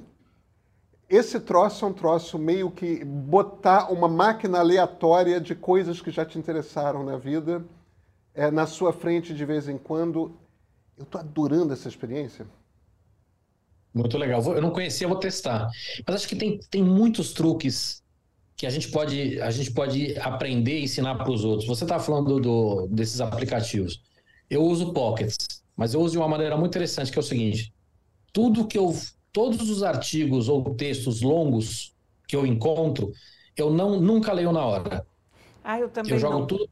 esse 1.10 1.40
troço 1.40 1.86
é 1.86 1.88
um 1.88 1.94
troço 1.94 2.38
meio 2.38 2.70
que 2.70 3.04
botar 3.04 3.92
uma 3.92 4.08
máquina 4.08 4.60
aleatória 4.60 5.40
de 5.42 5.56
coisas 5.56 6.02
que 6.02 6.12
já 6.12 6.26
te 6.26 6.38
interessaram 6.38 7.04
na 7.04 7.18
vida 7.18 7.66
é, 8.34 8.52
na 8.52 8.68
sua 8.68 8.94
frente 8.94 9.34
de 9.34 9.46
vez 9.46 9.68
em 9.68 9.78
quando. 9.78 10.38
Eu 10.98 11.04
estou 11.04 11.20
adorando 11.20 11.74
essa 11.74 11.88
experiência. 11.88 12.46
Muito 13.94 14.18
legal. 14.18 14.42
Eu 14.54 14.62
não 14.62 14.72
conhecia, 14.72 15.08
vou 15.08 15.18
testar. 15.18 15.70
Mas 16.06 16.16
acho 16.16 16.28
que 16.28 16.36
tem, 16.36 16.60
tem 16.70 16.84
muitos 16.84 17.34
truques 17.34 18.04
que 18.56 18.66
a 18.66 18.70
gente 18.70 18.90
pode, 18.90 19.40
a 19.42 19.52
gente 19.52 19.72
pode 19.72 20.18
aprender 20.20 20.80
e 20.80 20.84
ensinar 20.84 21.16
para 21.16 21.32
os 21.32 21.44
outros. 21.44 21.68
Você 21.68 21.84
está 21.84 22.00
falando 22.00 22.40
do, 22.40 22.88
desses 22.88 23.20
aplicativos. 23.20 24.02
Eu 24.50 24.64
uso 24.64 24.94
Pockets, 24.94 25.38
mas 25.76 25.94
eu 25.94 26.02
uso 26.02 26.14
de 26.14 26.18
uma 26.18 26.28
maneira 26.28 26.56
muito 26.56 26.72
interessante, 26.72 27.12
que 27.12 27.18
é 27.18 27.22
o 27.22 27.24
seguinte: 27.24 27.74
tudo 28.32 28.68
que 28.68 28.78
eu. 28.78 28.96
Todos 29.32 29.70
os 29.70 29.84
artigos 29.84 30.48
ou 30.48 30.76
textos 30.76 31.22
longos 31.22 31.94
que 32.26 32.38
eu 32.38 32.46
encontro, 32.46 33.12
eu 33.58 33.70
não 33.70 34.00
nunca 34.00 34.32
leio 34.32 34.54
na 34.54 34.64
hora. 34.64 35.06
Ah, 35.62 35.78
eu 35.78 35.90
também 35.90 36.14
eu 36.14 36.18
jogo 36.18 36.40
não. 36.40 36.48
tudo 36.48 36.70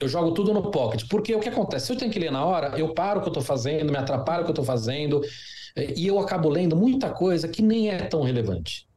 eu 0.00 0.08
jogo 0.08 0.32
tudo 0.32 0.54
no 0.54 0.70
pocket. 0.70 1.06
Porque 1.08 1.34
o 1.34 1.40
que 1.40 1.48
acontece? 1.50 1.86
Se 1.86 1.92
eu 1.92 1.96
tenho 1.96 2.10
que 2.10 2.18
ler 2.18 2.32
na 2.32 2.42
hora, 2.42 2.78
eu 2.78 2.94
paro 2.94 3.20
o 3.20 3.22
que 3.22 3.28
eu 3.28 3.32
estou 3.32 3.42
fazendo, 3.42 3.92
me 3.92 3.98
atrapalho 3.98 4.40
o 4.40 4.44
que 4.44 4.50
eu 4.50 4.54
estou 4.54 4.64
fazendo, 4.64 5.20
e 5.76 6.06
eu 6.06 6.18
acabo 6.18 6.48
lendo 6.48 6.74
muita 6.74 7.10
coisa 7.10 7.46
que 7.46 7.60
nem 7.60 7.90
é 7.90 7.98
tão 7.98 8.22
relevante. 8.22 8.88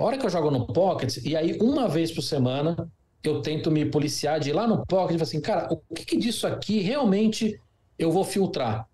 A 0.00 0.04
hora 0.04 0.16
que 0.16 0.24
eu 0.24 0.30
jogo 0.30 0.50
no 0.50 0.66
Pocket, 0.66 1.18
e 1.22 1.36
aí 1.36 1.58
uma 1.60 1.86
vez 1.86 2.10
por 2.10 2.22
semana 2.22 2.90
eu 3.22 3.42
tento 3.42 3.70
me 3.70 3.84
policiar 3.84 4.40
de 4.40 4.48
ir 4.48 4.54
lá 4.54 4.66
no 4.66 4.86
Pocket 4.86 5.10
e 5.10 5.18
falar 5.18 5.24
assim, 5.24 5.42
cara, 5.42 5.68
o 5.70 5.76
que, 5.94 6.06
que 6.06 6.16
disso 6.16 6.46
aqui 6.46 6.80
realmente 6.80 7.60
eu 7.98 8.10
vou 8.10 8.24
filtrar? 8.24 8.88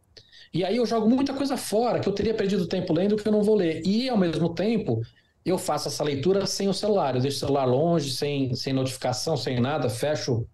E 0.53 0.65
aí 0.65 0.79
eu 0.79 0.85
jogo 0.85 1.09
muita 1.09 1.33
coisa 1.33 1.57
fora 1.57 2.01
que 2.01 2.09
eu 2.09 2.13
teria 2.13 2.35
perdido 2.35 2.67
tempo 2.67 2.93
lendo 2.93 3.15
que 3.15 3.29
eu 3.29 3.31
não 3.31 3.45
vou 3.45 3.55
ler. 3.55 3.87
E 3.87 4.09
ao 4.09 4.19
mesmo 4.19 4.53
tempo, 4.53 5.01
eu 5.45 5.57
faço 5.57 5.87
essa 5.87 6.03
leitura 6.03 6.45
sem 6.45 6.69
o 6.69 6.75
celular. 6.75 7.15
Eu 7.15 7.21
deixo 7.21 7.37
o 7.37 7.41
celular 7.41 7.67
longe, 7.67 8.11
sem, 8.11 8.53
sem 8.57 8.73
notificação, 8.73 9.37
sem 9.37 9.61
nada, 9.61 9.89
fecho 9.89 10.45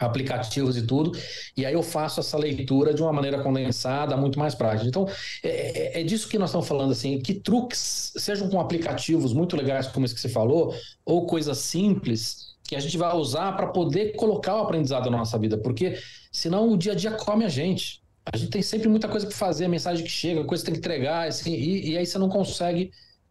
aplicativos 0.00 0.76
e 0.78 0.82
tudo, 0.82 1.12
e 1.56 1.66
aí 1.66 1.74
eu 1.74 1.82
faço 1.82 2.20
essa 2.20 2.38
leitura 2.38 2.94
de 2.94 3.02
uma 3.02 3.12
maneira 3.12 3.42
condensada, 3.42 4.16
muito 4.16 4.38
mais 4.38 4.54
prática. 4.54 4.88
Então, 4.88 5.06
é, 5.42 5.98
é, 5.98 6.00
é, 6.00 6.02
disso 6.02 6.28
que 6.28 6.38
nós 6.38 6.48
estamos 6.48 6.66
falando, 6.66 6.92
assim, 6.92 7.18
que 7.20 7.34
truques, 7.34 8.14
sejam 8.16 8.48
com 8.48 8.58
aplicativos 8.58 9.34
muito 9.34 9.54
legais, 9.56 9.86
como 9.86 10.06
esse 10.06 10.14
que 10.14 10.20
você 10.20 10.28
falou, 10.28 10.74
ou 11.04 11.26
coisas 11.26 11.58
simples, 11.58 12.56
que 12.64 12.74
a 12.74 12.80
gente 12.80 12.96
vai 12.96 13.14
usar 13.14 13.52
para 13.52 13.66
poder 13.66 14.16
colocar 14.16 14.56
o 14.56 14.60
aprendizado 14.60 15.10
na 15.10 15.18
nossa 15.18 15.38
vida, 15.38 15.58
porque 15.58 15.98
senão 16.32 16.70
o 16.70 16.78
dia 16.78 16.92
a 16.92 16.94
dia 16.94 17.10
come 17.10 17.44
a 17.44 17.48
gente. 17.48 18.00
A 18.32 18.36
gente 18.36 18.50
tem 18.50 18.62
sempre 18.62 18.88
muita 18.88 19.08
coisa 19.08 19.26
para 19.26 19.36
fazer, 19.36 19.68
mensagem 19.68 20.04
que 20.04 20.10
chega, 20.10 20.44
coisa 20.44 20.62
que 20.62 20.70
tem 20.70 20.80
que 20.80 20.86
entregar, 20.86 21.28
assim, 21.28 21.52
e, 21.52 21.90
e 21.90 21.98
aí 21.98 22.06
você 22.06 22.16
não 22.16 22.28
consegue 22.28 22.90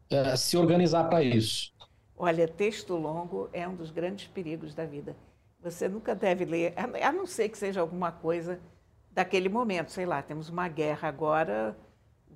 é, 0.10 0.36
se 0.36 0.58
organizar 0.58 1.06
para 1.06 1.24
isso. 1.24 1.72
Olha, 2.18 2.48
texto 2.48 2.96
longo 2.96 3.50
é 3.54 3.66
um 3.68 3.76
dos 3.76 3.92
grandes 3.92 4.28
perigos 4.28 4.76
da 4.76 4.86
vida 4.86 5.16
você 5.60 5.90
nunca 5.90 6.16
deve 6.16 6.46
ler, 6.46 6.74
a 6.78 7.12
não 7.12 7.26
ser 7.26 7.50
que 7.50 7.58
seja 7.58 7.82
alguma 7.82 8.12
coisa 8.12 8.60
daquele 9.12 9.50
momento. 9.50 9.92
Sei 9.92 10.06
lá, 10.06 10.22
temos 10.22 10.50
uma 10.50 10.68
guerra 10.68 11.08
agora, 11.10 11.78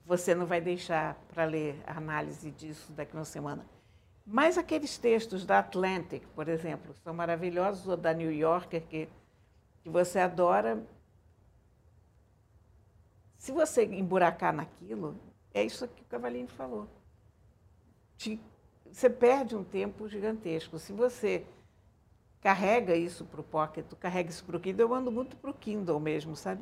você 0.06 0.36
não 0.36 0.46
vai 0.46 0.60
deixar 0.60 1.16
para 1.30 1.46
ler 1.46 1.82
a 1.88 1.98
análise 1.98 2.52
disso 2.52 2.92
daqui 2.92 3.14
uma 3.14 3.26
semana. 3.26 3.66
Mas 4.26 4.58
aqueles 4.58 4.98
textos 4.98 5.46
da 5.46 5.60
Atlantic, 5.60 6.24
por 6.36 6.48
exemplo, 6.48 6.94
são 7.04 7.14
maravilhosos, 7.14 7.88
ou 7.88 7.98
da 7.98 8.14
New 8.14 8.32
Yorker, 8.32 8.82
que, 8.88 9.10
que 9.82 9.90
você 9.90 10.20
adora. 10.20 10.86
Se 13.38 13.52
você 13.52 13.86
emburacar 13.86 14.54
naquilo, 14.54 15.20
é 15.54 15.64
isso 15.64 15.88
que 15.88 16.02
o 16.02 16.06
Cavalinho 16.06 16.48
falou. 16.48 16.88
Te, 18.16 18.40
você 18.90 19.10
perde 19.10 19.56
um 19.56 19.64
tempo 19.64 20.08
gigantesco. 20.08 20.80
Se 20.80 20.94
você 20.94 21.46
carrega 22.44 22.94
isso 22.96 23.24
para 23.24 23.40
o 23.40 23.44
Pocket, 23.44 23.86
carrega 24.00 24.30
isso 24.30 24.44
para 24.44 24.58
o 24.58 24.60
Kindle. 24.60 24.90
Eu 24.90 24.94
ando 24.94 25.10
muito 25.10 25.38
para 25.38 25.50
o 25.50 25.54
Kindle 25.54 26.00
mesmo, 26.00 26.36
sabe? 26.36 26.62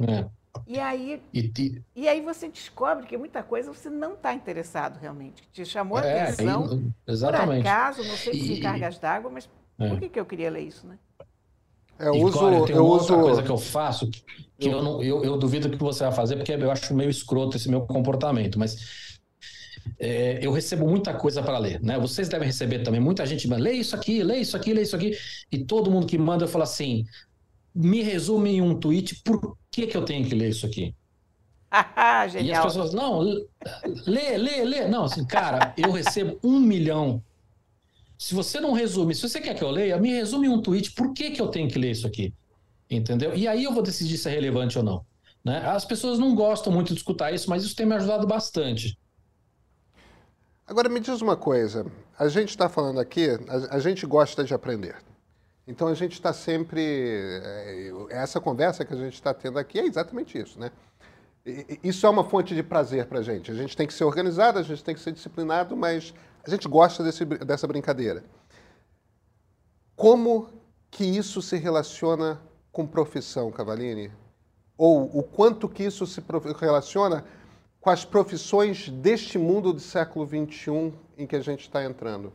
É. 0.00 0.26
E 0.66 0.78
aí, 0.78 1.22
e, 1.32 1.82
e, 1.96 2.08
aí 2.08 2.20
você 2.20 2.48
descobre 2.48 3.06
que 3.06 3.16
muita 3.16 3.42
coisa 3.42 3.72
você 3.72 3.90
não 3.90 4.14
está 4.14 4.32
interessado 4.34 4.98
realmente. 4.98 5.42
Te 5.52 5.64
chamou 5.64 5.98
a 5.98 6.04
é, 6.04 6.22
atenção, 6.22 6.92
exatamente. 7.06 7.62
por 7.62 7.68
acaso, 7.68 8.04
não 8.04 8.16
sei 8.16 8.34
se 8.34 8.52
em 8.54 8.60
cargas 8.60 8.98
d'água, 8.98 9.30
mas 9.30 9.48
é. 9.78 9.88
por 9.88 9.98
que, 9.98 10.08
que 10.08 10.20
eu 10.20 10.24
queria 10.24 10.50
ler 10.50 10.62
isso, 10.62 10.86
né? 10.86 10.98
É, 11.98 12.08
eu 12.08 12.14
uso, 12.14 12.38
Cora, 12.38 12.64
tem 12.66 12.76
eu 12.76 12.84
uma 12.84 12.96
uso... 12.96 13.12
outra 13.12 13.16
coisa 13.16 13.42
que 13.42 13.50
eu 13.50 13.58
faço 13.58 14.08
que, 14.08 14.22
que 14.58 14.68
eu, 14.68 14.82
não, 14.82 15.02
eu, 15.02 15.24
eu 15.24 15.36
duvido 15.36 15.70
que 15.70 15.76
você 15.76 16.04
vai 16.04 16.12
fazer, 16.12 16.36
porque 16.36 16.52
eu 16.52 16.70
acho 16.70 16.94
meio 16.94 17.10
escroto 17.10 17.56
esse 17.56 17.68
meu 17.68 17.82
comportamento, 17.82 18.58
mas 18.58 19.13
é, 19.98 20.38
eu 20.42 20.52
recebo 20.52 20.88
muita 20.88 21.14
coisa 21.14 21.42
para 21.42 21.58
ler, 21.58 21.80
né? 21.82 21.98
Vocês 21.98 22.28
devem 22.28 22.46
receber 22.46 22.80
também, 22.80 23.00
muita 23.00 23.24
gente 23.26 23.48
manda, 23.48 23.62
lê 23.62 23.72
isso 23.72 23.94
aqui, 23.94 24.22
lê 24.22 24.38
isso 24.38 24.56
aqui, 24.56 24.72
lê 24.72 24.82
isso 24.82 24.96
aqui, 24.96 25.16
e 25.50 25.58
todo 25.64 25.90
mundo 25.90 26.06
que 26.06 26.18
manda 26.18 26.44
eu 26.44 26.48
falo 26.48 26.64
assim, 26.64 27.04
me 27.74 28.02
resume 28.02 28.56
em 28.56 28.62
um 28.62 28.74
tweet 28.78 29.22
por 29.24 29.56
que, 29.70 29.86
que 29.86 29.96
eu 29.96 30.04
tenho 30.04 30.26
que 30.26 30.34
ler 30.34 30.50
isso 30.50 30.66
aqui. 30.66 30.94
Genial. 32.30 32.44
E 32.44 32.52
as 32.52 32.64
pessoas, 32.64 32.94
não, 32.94 33.20
lê, 34.06 34.38
lê, 34.38 34.64
lê. 34.64 34.88
Não, 34.88 35.04
assim, 35.04 35.24
cara, 35.24 35.74
eu 35.76 35.90
recebo 35.90 36.38
um 36.42 36.60
milhão. 36.60 37.22
Se 38.16 38.34
você 38.34 38.60
não 38.60 38.72
resume, 38.72 39.14
se 39.14 39.28
você 39.28 39.40
quer 39.40 39.54
que 39.54 39.64
eu 39.64 39.70
leia, 39.70 39.98
me 39.98 40.10
resume 40.10 40.46
em 40.46 40.50
um 40.50 40.62
tweet 40.62 40.92
por 40.92 41.12
que, 41.12 41.32
que 41.32 41.40
eu 41.42 41.48
tenho 41.48 41.68
que 41.68 41.78
ler 41.78 41.90
isso 41.90 42.06
aqui. 42.06 42.32
Entendeu? 42.88 43.34
E 43.34 43.48
aí 43.48 43.64
eu 43.64 43.72
vou 43.72 43.82
decidir 43.82 44.16
se 44.18 44.28
é 44.28 44.32
relevante 44.32 44.78
ou 44.78 44.84
não. 44.84 45.04
Né? 45.44 45.58
As 45.66 45.84
pessoas 45.84 46.18
não 46.18 46.34
gostam 46.34 46.72
muito 46.72 46.94
de 46.94 47.00
escutar 47.00 47.34
isso, 47.34 47.50
mas 47.50 47.64
isso 47.64 47.74
tem 47.74 47.84
me 47.84 47.94
ajudado 47.94 48.26
bastante. 48.26 48.96
Agora 50.66 50.88
me 50.88 50.98
diz 50.98 51.20
uma 51.20 51.36
coisa, 51.36 51.86
a 52.18 52.26
gente 52.28 52.48
está 52.48 52.70
falando 52.70 52.98
aqui, 52.98 53.28
a, 53.30 53.76
a, 53.76 53.78
gente 53.78 54.06
gosta 54.06 54.42
de 54.42 54.54
aprender. 54.54 54.96
Então 55.66 55.88
a 55.88 55.94
gente 55.94 56.12
está 56.12 56.32
sempre. 56.32 56.80
É, 56.82 57.92
essa 58.10 58.40
conversa 58.40 58.84
que 58.84 58.94
a 58.94 58.96
gente 58.96 59.14
está 59.14 59.34
tendo 59.34 59.58
aqui 59.58 59.78
é 59.78 59.86
exatamente 59.86 60.38
isso, 60.38 60.58
né? 60.58 60.70
Isso 61.82 62.06
é 62.06 62.08
uma 62.08 62.24
fonte 62.24 62.54
de 62.54 62.62
prazer 62.62 63.06
para 63.06 63.18
a 63.18 63.22
gente. 63.22 63.50
A 63.50 63.54
gente 63.54 63.76
tem 63.76 63.86
que 63.86 63.92
ser 63.92 64.04
organizado, 64.04 64.58
a 64.58 64.62
gente 64.62 64.82
tem 64.82 64.94
que 64.94 65.00
ser 65.00 65.12
disciplinado, 65.12 65.76
mas 65.76 66.14
a 66.42 66.48
gente 66.48 66.66
gosta 66.66 67.04
desse, 67.04 67.26
dessa 67.26 67.66
brincadeira. 67.66 68.24
Como 69.94 70.48
que 70.90 71.04
isso 71.04 71.42
se 71.42 71.56
relaciona 71.58 72.40
com 72.72 72.86
profissão, 72.86 73.52
Cavalini? 73.52 74.10
Ou 74.78 75.04
o 75.18 75.22
quanto 75.22 75.68
que 75.68 75.82
isso 75.82 76.06
se 76.06 76.22
relaciona 76.58 77.22
com 77.84 77.90
as 77.90 78.02
profissões 78.02 78.88
deste 78.88 79.36
mundo 79.36 79.70
do 79.70 79.78
século 79.78 80.26
XXI 80.26 80.90
em 81.18 81.26
que 81.26 81.36
a 81.36 81.40
gente 81.42 81.60
está 81.60 81.84
entrando? 81.84 82.32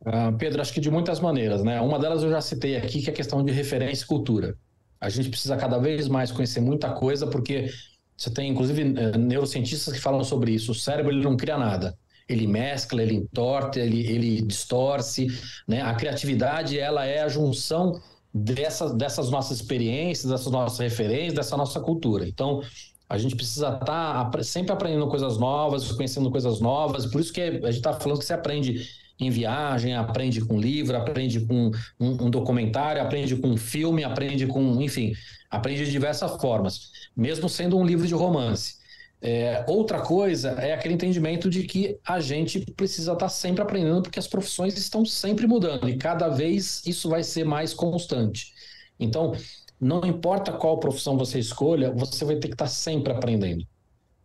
Uh, 0.00 0.32
Pedro, 0.38 0.62
acho 0.62 0.72
que 0.72 0.80
de 0.80 0.88
muitas 0.88 1.18
maneiras, 1.18 1.64
né? 1.64 1.80
Uma 1.80 1.98
delas 1.98 2.22
eu 2.22 2.30
já 2.30 2.40
citei 2.40 2.76
aqui, 2.76 3.02
que 3.02 3.10
é 3.10 3.12
a 3.12 3.16
questão 3.16 3.44
de 3.44 3.50
referência 3.50 4.04
e 4.04 4.06
cultura. 4.06 4.56
A 5.00 5.08
gente 5.08 5.28
precisa 5.28 5.56
cada 5.56 5.76
vez 5.76 6.06
mais 6.06 6.30
conhecer 6.30 6.60
muita 6.60 6.92
coisa, 6.92 7.26
porque 7.26 7.68
você 8.16 8.30
tem, 8.30 8.48
inclusive, 8.48 8.94
eh, 8.96 9.18
neurocientistas 9.18 9.92
que 9.92 10.00
falam 10.00 10.22
sobre 10.22 10.52
isso. 10.52 10.70
O 10.70 10.74
cérebro 10.74 11.10
ele 11.10 11.24
não 11.24 11.36
cria 11.36 11.58
nada. 11.58 11.98
Ele 12.28 12.46
mescla, 12.46 13.02
ele 13.02 13.16
entorta, 13.16 13.80
ele, 13.80 14.06
ele 14.06 14.40
distorce. 14.40 15.26
Né? 15.66 15.82
A 15.82 15.96
criatividade 15.96 16.78
ela 16.78 17.04
é 17.04 17.22
a 17.22 17.28
junção 17.28 18.00
dessas, 18.32 18.94
dessas 18.94 19.30
nossas 19.30 19.60
experiências, 19.60 20.30
dessas 20.30 20.52
nossas 20.52 20.78
referências, 20.78 21.34
dessa 21.34 21.56
nossa 21.56 21.80
cultura. 21.80 22.28
Então, 22.28 22.62
a 23.08 23.16
gente 23.16 23.34
precisa 23.34 23.68
estar 23.68 24.30
tá 24.30 24.42
sempre 24.42 24.72
aprendendo 24.72 25.06
coisas 25.08 25.38
novas, 25.38 25.90
conhecendo 25.92 26.30
coisas 26.30 26.60
novas. 26.60 27.06
Por 27.06 27.20
isso 27.20 27.32
que 27.32 27.40
a 27.40 27.52
gente 27.52 27.76
está 27.76 27.92
falando 27.94 28.18
que 28.18 28.24
você 28.24 28.34
aprende 28.34 28.86
em 29.18 29.30
viagem, 29.30 29.94
aprende 29.96 30.40
com 30.40 30.60
livro, 30.60 30.96
aprende 30.96 31.40
com 31.40 31.70
um, 31.98 32.26
um, 32.26 32.30
documentário, 32.30 33.02
aprende 33.02 33.34
com 33.36 33.48
um 33.48 33.56
filme, 33.56 34.04
aprende 34.04 34.46
com, 34.46 34.80
enfim, 34.80 35.12
aprende 35.50 35.86
de 35.86 35.90
diversas 35.90 36.40
formas, 36.40 36.92
mesmo 37.16 37.48
sendo 37.48 37.76
um 37.78 37.84
livro 37.84 38.06
de 38.06 38.14
romance. 38.14 38.76
É, 39.20 39.64
outra 39.66 40.00
coisa 40.00 40.50
é 40.50 40.72
aquele 40.72 40.94
entendimento 40.94 41.50
de 41.50 41.64
que 41.64 41.98
a 42.06 42.20
gente 42.20 42.60
precisa 42.76 43.14
estar 43.14 43.28
sempre 43.28 43.62
aprendendo, 43.62 44.02
porque 44.02 44.18
as 44.18 44.28
profissões 44.28 44.78
estão 44.78 45.04
sempre 45.04 45.46
mudando 45.46 45.88
e 45.88 45.96
cada 45.96 46.28
vez 46.28 46.86
isso 46.86 47.08
vai 47.08 47.24
ser 47.24 47.44
mais 47.44 47.74
constante. 47.74 48.52
Então, 49.00 49.32
não 49.80 50.04
importa 50.04 50.52
qual 50.52 50.78
profissão 50.78 51.16
você 51.16 51.38
escolha, 51.38 51.92
você 51.92 52.24
vai 52.24 52.36
ter 52.36 52.48
que 52.48 52.54
estar 52.54 52.66
sempre 52.66 53.12
aprendendo. 53.12 53.66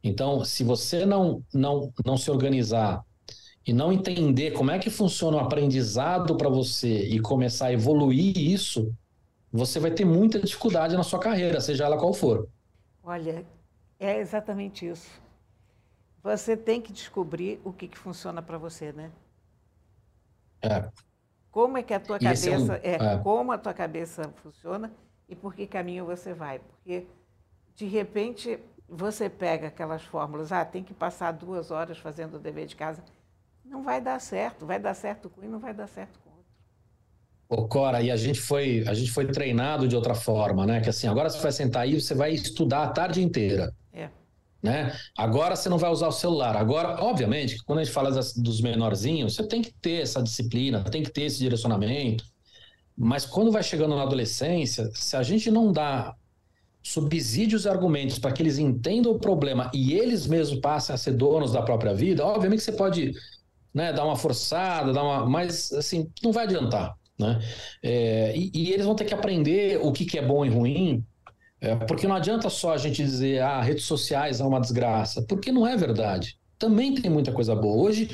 Então, 0.04 0.44
se 0.44 0.64
você 0.64 1.06
não, 1.06 1.44
não, 1.54 1.94
não 2.06 2.18
se 2.18 2.30
organizar 2.30 3.06
e 3.66 3.72
não 3.72 3.94
entender 3.94 4.52
como 4.52 4.72
é 4.72 4.80
que 4.80 4.90
funciona 4.90 5.38
o 5.38 5.40
aprendizado 5.40 6.36
para 6.36 6.50
você 6.50 7.04
e 7.08 7.20
começar 7.20 7.68
a 7.68 7.74
evoluir 7.74 8.38
isso, 8.38 8.94
você 9.52 9.80
vai 9.80 9.92
ter 9.92 10.04
muita 10.04 10.40
dificuldade 10.40 10.96
na 10.96 11.04
sua 11.04 11.20
carreira, 11.20 11.62
seja 11.62 11.86
ela 11.86 11.98
qual 11.98 12.14
for. 12.14 12.50
Olha, 13.04 13.46
é 14.00 14.20
exatamente 14.20 14.86
isso. 14.88 15.22
Você 16.22 16.58
tem 16.58 16.82
que 16.82 16.92
descobrir 16.92 17.62
o 17.64 17.72
que, 17.72 17.88
que 17.88 17.98
funciona 17.98 18.42
para 18.42 18.58
você, 18.58 18.92
né? 18.92 19.12
É. 20.62 20.90
Como 21.52 21.78
é 21.78 21.84
que 21.84 21.94
a 21.94 22.00
tua 22.00 22.18
e 22.18 22.20
cabeça 22.22 22.50
é, 22.50 22.58
um, 22.58 22.74
é, 22.74 23.14
é, 23.14 23.18
como 23.20 23.52
a 23.52 23.58
tua 23.58 23.74
cabeça 23.74 24.34
funciona 24.42 24.92
e 25.34 25.36
por 25.36 25.54
que 25.54 25.68
caminho 25.68 26.06
você 26.06 26.34
vai? 26.34 26.60
Porque 26.60 27.06
de 27.76 27.86
repente 27.86 28.60
você 28.88 29.30
pega 29.30 29.68
aquelas 29.68 30.04
fórmulas, 30.04 30.52
ah, 30.52 30.64
tem 30.64 30.84
que 30.84 30.94
passar 30.94 31.32
duas 31.32 31.72
horas 31.72 31.98
fazendo 31.98 32.36
o 32.36 32.40
dever 32.40 32.66
de 32.66 32.76
casa 32.76 33.04
não 33.74 33.84
vai 33.84 34.00
dar 34.00 34.20
certo. 34.22 34.66
Vai 34.66 34.80
dar 34.80 34.94
certo 34.94 35.30
com 35.30 35.42
um 35.42 35.46
e 35.46 35.48
não 35.48 35.60
vai 35.60 35.74
dar 35.74 35.88
certo 35.88 36.20
com 36.20 36.30
outro. 36.30 36.46
Ô, 37.50 37.68
Cora, 37.68 38.02
e 38.02 38.12
a 38.12 38.16
gente 38.16 38.40
foi, 38.40 38.84
a 38.88 38.94
gente 38.94 39.12
foi 39.12 39.26
treinado 39.26 39.88
de 39.88 39.96
outra 39.96 40.14
forma, 40.14 40.66
né? 40.66 40.80
Que 40.80 40.90
assim, 40.90 41.08
agora 41.08 41.30
você 41.30 41.40
vai 41.40 41.52
sentar 41.52 41.82
aí, 41.84 42.00
você 42.00 42.14
vai 42.14 42.32
estudar 42.32 42.84
a 42.84 42.90
tarde 42.90 43.22
inteira. 43.22 43.74
É. 43.92 44.10
Né? 44.62 44.96
Agora 45.18 45.56
você 45.56 45.68
não 45.68 45.78
vai 45.78 45.90
usar 45.90 46.08
o 46.08 46.12
celular. 46.12 46.56
Agora, 46.56 47.04
obviamente, 47.04 47.58
quando 47.66 47.80
a 47.80 47.84
gente 47.84 47.94
fala 47.94 48.12
das, 48.12 48.34
dos 48.34 48.62
menorzinhos, 48.62 49.36
você 49.36 49.46
tem 49.46 49.62
que 49.62 49.74
ter 49.74 50.04
essa 50.04 50.22
disciplina, 50.22 50.84
tem 50.84 51.04
que 51.04 51.12
ter 51.12 51.24
esse 51.24 51.40
direcionamento. 51.40 52.24
Mas 52.98 53.26
quando 53.26 53.52
vai 53.52 53.64
chegando 53.64 53.96
na 53.96 54.04
adolescência, 54.04 54.90
se 54.94 55.16
a 55.16 55.24
gente 55.24 55.50
não 55.50 55.72
dá 55.72 56.16
subsídios 56.82 57.66
e 57.66 57.70
argumentos 57.70 58.20
para 58.20 58.32
que 58.32 58.44
eles 58.44 58.60
entendam 58.60 59.14
o 59.14 59.20
problema 59.20 59.72
e 59.74 59.94
eles 59.94 60.28
mesmos 60.28 60.60
passem 60.60 60.94
a 60.94 60.98
ser 60.98 61.14
donos 61.14 61.54
da 61.54 61.62
própria 61.62 61.94
vida, 61.94 62.26
obviamente 62.26 62.62
você 62.62 62.74
pode 62.74 63.14
né, 63.74 63.94
dar 63.94 64.06
uma 64.06 64.18
forçada, 64.18 64.92
dar 64.92 65.04
uma, 65.04 65.26
mas 65.26 65.72
assim 65.72 66.12
não 66.22 66.32
vai 66.32 66.44
adiantar, 66.44 66.94
né? 67.18 67.40
É, 67.82 68.34
e, 68.36 68.52
e, 68.54 68.74
eles 68.74 68.86
vão 68.86 68.96
ter 68.96 69.06
que 69.06 69.14
aprender 69.14 69.80
o 69.82 69.92
que, 69.92 70.06
que 70.06 70.20
é 70.20 70.22
bom 70.22 70.46
e 70.46 70.50
ruim, 70.50 71.04
é, 71.60 71.76
porque 71.76 72.08
não 72.08 72.16
adianta 72.16 72.50
só 72.50 72.74
a 72.74 72.78
gente 72.78 73.02
dizer 73.02 73.42
ah 73.42 73.62
redes 73.62 73.86
sociais 73.86 74.42
é 74.42 74.44
uma 74.44 74.60
desgraça, 74.60 75.24
porque 75.24 75.52
não 75.52 75.66
é 75.66 75.76
verdade. 75.78 76.38
Também 76.60 76.94
tem 76.94 77.10
muita 77.10 77.32
coisa 77.32 77.56
boa. 77.56 77.82
Hoje 77.82 78.10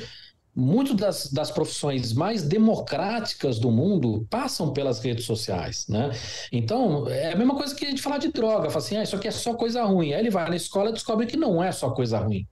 muito 0.54 0.94
das, 0.94 1.30
das 1.32 1.50
profissões 1.50 2.12
mais 2.12 2.42
democráticas 2.42 3.58
do 3.58 3.70
mundo 3.70 4.26
passam 4.28 4.72
pelas 4.72 4.98
redes 5.00 5.24
sociais, 5.24 5.86
né? 5.88 6.10
Então, 6.50 7.08
é 7.08 7.32
a 7.32 7.36
mesma 7.36 7.54
coisa 7.54 7.74
que 7.74 7.86
a 7.86 7.90
gente 7.90 8.02
falar 8.02 8.18
de 8.18 8.32
droga, 8.32 8.68
fala 8.68 8.84
assim, 8.84 8.96
ah, 8.96 9.02
isso 9.02 9.16
aqui 9.16 9.28
é 9.28 9.30
só 9.30 9.54
coisa 9.54 9.82
ruim. 9.84 10.12
Aí 10.12 10.20
ele 10.20 10.30
vai 10.30 10.48
na 10.48 10.56
escola 10.56 10.90
e 10.90 10.92
descobre 10.92 11.26
que 11.26 11.36
não 11.36 11.62
é 11.62 11.70
só 11.70 11.90
coisa 11.90 12.18
ruim. 12.18 12.46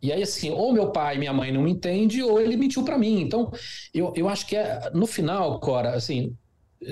E 0.00 0.12
aí, 0.12 0.22
assim, 0.22 0.50
ou 0.50 0.72
meu 0.72 0.90
pai 0.90 1.16
e 1.16 1.18
minha 1.18 1.32
mãe 1.32 1.52
não 1.52 1.62
me 1.62 1.72
entendem, 1.72 2.22
ou 2.22 2.40
ele 2.40 2.56
mentiu 2.56 2.84
para 2.84 2.96
mim. 2.96 3.20
Então, 3.20 3.52
eu, 3.92 4.12
eu 4.16 4.28
acho 4.28 4.46
que 4.46 4.56
é, 4.56 4.90
no 4.94 5.06
final, 5.06 5.58
Cora, 5.60 5.94
assim, 5.94 6.36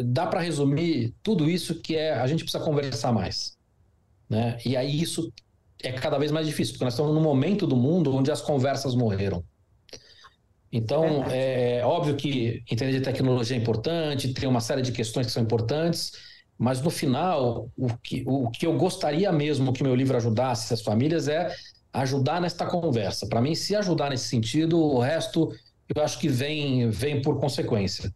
dá 0.05 0.27
para 0.27 0.41
resumir 0.41 1.15
tudo 1.23 1.49
isso 1.49 1.77
que 1.77 1.97
é 1.97 2.15
a 2.15 2.27
gente 2.27 2.43
precisa 2.43 2.63
conversar 2.63 3.13
mais. 3.13 3.57
Né? 4.29 4.59
E 4.65 4.77
aí 4.77 5.01
isso 5.01 5.33
é 5.83 5.93
cada 5.93 6.19
vez 6.19 6.33
mais 6.33 6.47
difícil, 6.47 6.75
porque 6.75 6.85
nós 6.85 6.95
estamos 6.95 7.15
num 7.15 7.21
momento 7.21 7.67
do 7.67 7.77
mundo 7.77 8.15
onde 8.15 8.31
as 8.31 8.41
conversas 8.41 8.95
morreram. 8.95 9.45
Então, 10.73 11.25
é, 11.31 11.79
é 11.79 11.87
óbvio 11.87 12.17
que 12.17 12.63
entender 12.71 12.93
de 12.93 13.01
tecnologia 13.01 13.57
é 13.57 13.61
importante, 13.61 14.35
tem 14.35 14.49
uma 14.49 14.61
série 14.61 14.83
de 14.83 14.93
questões 14.93 15.27
que 15.27 15.33
são 15.33 15.43
importantes, 15.43 16.13
mas 16.59 16.81
no 16.81 16.91
final, 16.91 17.71
o 17.77 17.89
que, 17.99 18.25
o 18.27 18.51
que 18.51 18.67
eu 18.67 18.77
gostaria 18.77 19.31
mesmo 19.31 19.73
que 19.73 19.83
meu 19.83 19.95
livro 19.95 20.17
ajudasse 20.17 20.73
as 20.73 20.83
famílias 20.83 21.29
é 21.29 21.55
ajudar 21.93 22.41
nesta 22.41 22.67
conversa. 22.67 23.27
Para 23.27 23.41
mim, 23.41 23.55
se 23.55 23.75
ajudar 23.77 24.11
nesse 24.11 24.29
sentido, 24.29 24.79
o 24.79 24.99
resto 24.99 25.53
eu 25.95 26.03
acho 26.03 26.19
que 26.19 26.29
vem, 26.29 26.91
vem 26.91 27.23
por 27.23 27.39
consequência. 27.39 28.13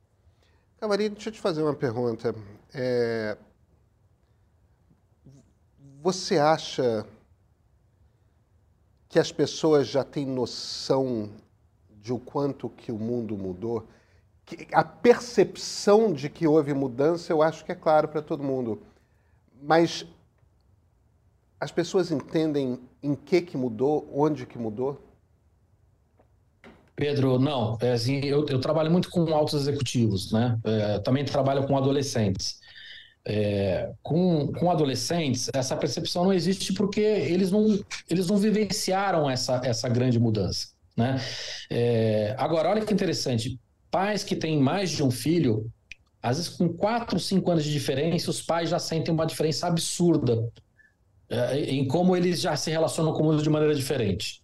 Camarim, 0.78 1.10
deixa 1.10 1.28
eu 1.28 1.32
te 1.32 1.40
fazer 1.40 1.62
uma 1.62 1.74
pergunta. 1.74 2.34
É... 2.74 3.36
Você 6.02 6.38
acha 6.38 7.06
que 9.08 9.18
as 9.18 9.30
pessoas 9.30 9.88
já 9.88 10.02
têm 10.02 10.24
noção 10.24 11.30
de 12.00 12.12
o 12.12 12.18
quanto 12.18 12.68
que 12.68 12.90
o 12.90 12.98
mundo 12.98 13.36
mudou? 13.36 13.86
A 14.72 14.82
percepção 14.82 16.12
de 16.12 16.28
que 16.28 16.46
houve 16.46 16.74
mudança, 16.74 17.32
eu 17.32 17.42
acho 17.42 17.64
que 17.64 17.72
é 17.72 17.74
claro 17.74 18.08
para 18.08 18.22
todo 18.22 18.42
mundo. 18.42 18.82
Mas 19.62 20.06
as 21.60 21.70
pessoas 21.70 22.10
entendem 22.10 22.80
em 23.02 23.14
que 23.14 23.42
que 23.42 23.56
mudou, 23.56 24.10
onde 24.12 24.46
que 24.46 24.58
mudou? 24.58 25.00
Pedro, 26.96 27.38
não. 27.38 27.78
É 27.80 27.92
assim, 27.92 28.20
eu, 28.24 28.46
eu, 28.46 28.60
trabalho 28.60 28.90
muito 28.90 29.08
com 29.10 29.34
altos 29.34 29.54
executivos, 29.62 30.32
né? 30.32 30.58
É, 30.64 30.98
também 30.98 31.24
trabalho 31.24 31.66
com 31.66 31.76
adolescentes. 31.76 32.60
É, 33.26 33.92
com, 34.02 34.50
com 34.52 34.70
adolescentes, 34.70 35.50
essa 35.54 35.76
percepção 35.76 36.24
não 36.24 36.32
existe 36.32 36.72
porque 36.72 37.00
eles 37.00 37.50
não, 37.50 37.78
eles 38.08 38.26
não 38.26 38.38
vivenciaram 38.38 39.28
essa, 39.28 39.60
essa 39.64 39.88
grande 39.88 40.18
mudança. 40.18 40.68
Né? 40.96 41.20
É, 41.70 42.34
agora, 42.38 42.70
olha 42.70 42.84
que 42.84 42.92
interessante: 42.92 43.58
pais 43.90 44.22
que 44.24 44.36
têm 44.36 44.58
mais 44.58 44.90
de 44.90 45.02
um 45.02 45.10
filho, 45.10 45.70
às 46.22 46.36
vezes 46.36 46.52
com 46.52 46.68
4, 46.68 47.18
5 47.18 47.50
anos 47.50 47.64
de 47.64 47.72
diferença, 47.72 48.30
os 48.30 48.42
pais 48.42 48.68
já 48.68 48.78
sentem 48.78 49.12
uma 49.12 49.26
diferença 49.26 49.66
absurda 49.66 50.50
é, 51.30 51.60
em 51.60 51.86
como 51.86 52.16
eles 52.16 52.40
já 52.40 52.56
se 52.56 52.70
relacionam 52.70 53.12
com 53.12 53.22
o 53.22 53.26
mundo 53.26 53.42
de 53.42 53.48
maneira 53.48 53.74
diferente. 53.74 54.42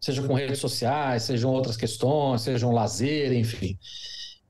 Seja 0.00 0.22
com 0.26 0.32
redes 0.32 0.58
sociais, 0.58 1.24
sejam 1.24 1.52
outras 1.52 1.76
questões, 1.76 2.42
sejam 2.42 2.72
lazer, 2.72 3.32
enfim. 3.32 3.78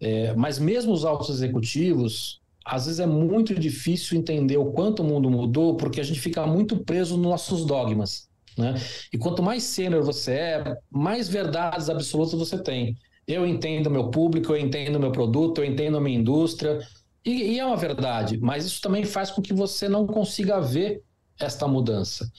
É, 0.00 0.32
mas 0.34 0.58
mesmo 0.58 0.92
os 0.92 1.04
altos 1.04 1.28
executivos, 1.28 2.40
às 2.64 2.86
vezes 2.86 3.00
é 3.00 3.06
muito 3.06 3.54
difícil 3.54 4.16
entender 4.16 4.56
o 4.58 4.72
quanto 4.72 5.02
o 5.02 5.04
mundo 5.04 5.28
mudou, 5.28 5.76
porque 5.76 6.00
a 6.00 6.04
gente 6.04 6.20
fica 6.20 6.46
muito 6.46 6.84
preso 6.84 7.16
nos 7.16 7.26
nossos 7.26 7.64
dogmas. 7.64 8.29
Né? 8.56 8.74
E 9.12 9.18
quanto 9.18 9.42
mais 9.42 9.62
sênior 9.62 10.02
você 10.02 10.32
é, 10.32 10.76
mais 10.90 11.28
verdades 11.28 11.88
absolutas 11.88 12.38
você 12.38 12.62
tem. 12.62 12.96
Eu 13.26 13.46
entendo 13.46 13.90
meu 13.90 14.10
público, 14.10 14.52
eu 14.52 14.56
entendo 14.56 14.98
meu 14.98 15.12
produto, 15.12 15.60
eu 15.60 15.64
entendo 15.64 16.00
minha 16.00 16.18
indústria, 16.18 16.78
e, 17.24 17.52
e 17.52 17.58
é 17.58 17.64
uma 17.64 17.76
verdade, 17.76 18.38
mas 18.38 18.64
isso 18.64 18.80
também 18.80 19.04
faz 19.04 19.30
com 19.30 19.42
que 19.42 19.52
você 19.52 19.88
não 19.88 20.06
consiga 20.06 20.60
ver 20.60 21.02
esta 21.38 21.66
mudança. 21.66 22.30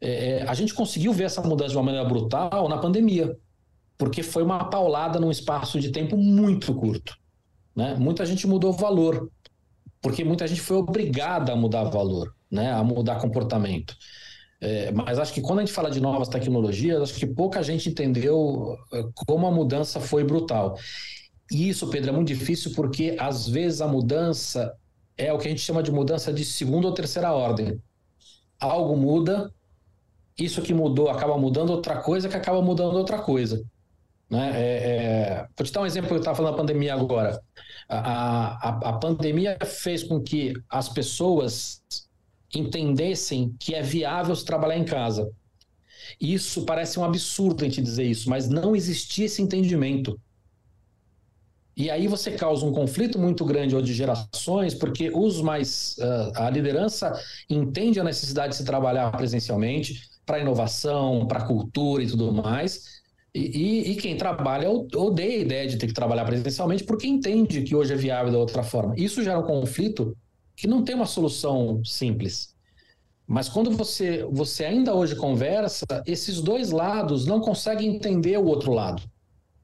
É, 0.00 0.28
é, 0.28 0.42
a 0.42 0.54
gente 0.54 0.74
conseguiu 0.74 1.12
ver 1.12 1.24
essa 1.24 1.42
mudança 1.42 1.70
de 1.70 1.76
uma 1.76 1.84
maneira 1.84 2.06
brutal 2.06 2.68
na 2.68 2.78
pandemia, 2.78 3.36
porque 3.98 4.22
foi 4.22 4.42
uma 4.42 4.64
paulada 4.68 5.18
num 5.18 5.30
espaço 5.30 5.80
de 5.80 5.90
tempo 5.90 6.16
muito 6.16 6.74
curto. 6.74 7.16
Né? 7.74 7.94
Muita 7.94 8.24
gente 8.26 8.46
mudou 8.46 8.72
valor, 8.72 9.30
porque 10.00 10.24
muita 10.24 10.46
gente 10.46 10.60
foi 10.60 10.76
obrigada 10.76 11.52
a 11.52 11.56
mudar 11.56 11.84
valor, 11.84 12.34
né? 12.50 12.72
a 12.72 12.84
mudar 12.84 13.16
comportamento. 13.16 13.96
É, 14.60 14.90
mas 14.90 15.18
acho 15.18 15.34
que 15.34 15.42
quando 15.42 15.58
a 15.58 15.64
gente 15.64 15.74
fala 15.74 15.90
de 15.90 16.00
novas 16.00 16.28
tecnologias, 16.28 17.02
acho 17.02 17.14
que 17.14 17.26
pouca 17.26 17.62
gente 17.62 17.88
entendeu 17.88 18.76
é, 18.92 19.04
como 19.26 19.46
a 19.46 19.50
mudança 19.50 20.00
foi 20.00 20.24
brutal. 20.24 20.78
E 21.50 21.68
isso, 21.68 21.88
Pedro, 21.88 22.10
é 22.10 22.12
muito 22.12 22.28
difícil 22.28 22.72
porque 22.74 23.16
às 23.18 23.48
vezes 23.48 23.80
a 23.80 23.86
mudança 23.86 24.74
é 25.16 25.32
o 25.32 25.38
que 25.38 25.46
a 25.46 25.50
gente 25.50 25.60
chama 25.60 25.82
de 25.82 25.92
mudança 25.92 26.32
de 26.32 26.44
segunda 26.44 26.88
ou 26.88 26.94
terceira 26.94 27.32
ordem. 27.32 27.80
Algo 28.58 28.96
muda, 28.96 29.52
isso 30.38 30.62
que 30.62 30.74
mudou 30.74 31.10
acaba 31.10 31.36
mudando 31.38 31.70
outra 31.70 32.00
coisa, 32.00 32.28
que 32.28 32.36
acaba 32.36 32.60
mudando 32.62 32.96
outra 32.96 33.18
coisa. 33.18 33.62
Né? 34.28 34.52
É, 34.54 34.62
é... 34.62 35.46
Vou 35.56 35.66
te 35.66 35.72
dar 35.72 35.82
um 35.82 35.86
exemplo, 35.86 36.10
eu 36.12 36.18
estava 36.18 36.36
falando 36.36 36.52
da 36.52 36.58
pandemia 36.58 36.94
agora. 36.94 37.40
A, 37.88 38.68
a, 38.68 38.88
a 38.88 38.92
pandemia 38.94 39.56
fez 39.64 40.02
com 40.02 40.20
que 40.20 40.54
as 40.68 40.88
pessoas 40.88 41.82
entendessem 42.54 43.54
que 43.58 43.74
é 43.74 43.82
viável 43.82 44.34
se 44.34 44.44
trabalhar 44.44 44.78
em 44.78 44.84
casa. 44.84 45.30
Isso 46.20 46.64
parece 46.64 46.98
um 46.98 47.04
absurdo 47.04 47.64
a 47.64 47.68
gente 47.68 47.82
dizer 47.82 48.04
isso, 48.04 48.30
mas 48.30 48.48
não 48.48 48.76
existia 48.76 49.26
esse 49.26 49.42
entendimento. 49.42 50.18
E 51.76 51.90
aí 51.90 52.06
você 52.06 52.30
causa 52.30 52.64
um 52.64 52.72
conflito 52.72 53.18
muito 53.18 53.44
grande 53.44 53.80
de 53.82 53.92
gerações, 53.92 54.72
porque 54.72 55.10
os 55.10 55.42
mais. 55.42 55.96
Uh, 55.98 56.32
a 56.36 56.50
liderança 56.50 57.12
entende 57.50 58.00
a 58.00 58.04
necessidade 58.04 58.52
de 58.52 58.56
se 58.56 58.64
trabalhar 58.64 59.10
presencialmente 59.12 60.00
para 60.24 60.40
inovação, 60.40 61.26
para 61.26 61.44
cultura 61.44 62.02
e 62.02 62.06
tudo 62.06 62.32
mais. 62.32 62.96
E, 63.34 63.90
e, 63.90 63.96
quem 63.96 64.16
trabalha 64.16 64.70
odeia 64.70 65.36
a 65.36 65.42
ideia 65.42 65.68
de 65.68 65.76
ter 65.76 65.86
que 65.86 65.92
trabalhar 65.92 66.24
presencialmente 66.24 66.84
porque 66.84 67.06
entende 67.06 67.62
que 67.62 67.76
hoje 67.76 67.92
é 67.92 67.96
viável 67.96 68.32
da 68.32 68.38
outra 68.38 68.62
forma. 68.62 68.94
Isso 68.96 69.22
gera 69.22 69.38
um 69.38 69.42
conflito 69.42 70.16
que 70.56 70.66
não 70.66 70.82
tem 70.82 70.94
uma 70.94 71.06
solução 71.06 71.84
simples. 71.84 72.56
Mas 73.26 73.48
quando 73.48 73.70
você, 73.70 74.24
você 74.30 74.64
ainda 74.64 74.94
hoje 74.94 75.14
conversa, 75.14 75.84
esses 76.06 76.40
dois 76.40 76.70
lados 76.70 77.26
não 77.26 77.40
conseguem 77.40 77.94
entender 77.94 78.38
o 78.38 78.46
outro 78.46 78.72
lado. 78.72 79.02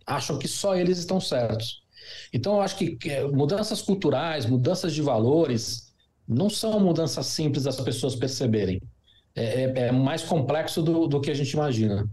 Acham 0.07 0.39
que 0.39 0.49
só 0.49 0.75
eles 0.77 0.99
estão 0.99 1.21
certos. 1.21 1.83
Então, 2.33 2.57
eu 2.57 2.61
acho 2.61 2.77
que 2.77 2.99
mudanças 3.33 3.81
culturais, 3.81 4.45
mudanças 4.45 4.93
de 4.93 5.01
valores, 5.01 5.93
não 6.27 6.51
são 6.51 6.81
mudanças 6.81 7.27
simples 7.27 7.65
das 7.65 7.81
pessoas 7.81 8.17
perceberem. 8.17 8.81
É, 9.35 9.63
é, 9.63 9.79
é 9.89 9.93
mais 9.93 10.23
complexo 10.23 10.83
do, 10.83 11.07
do 11.07 11.21
que 11.21 11.31
a 11.31 11.35
gente 11.35 11.53
imagina. 11.53 12.09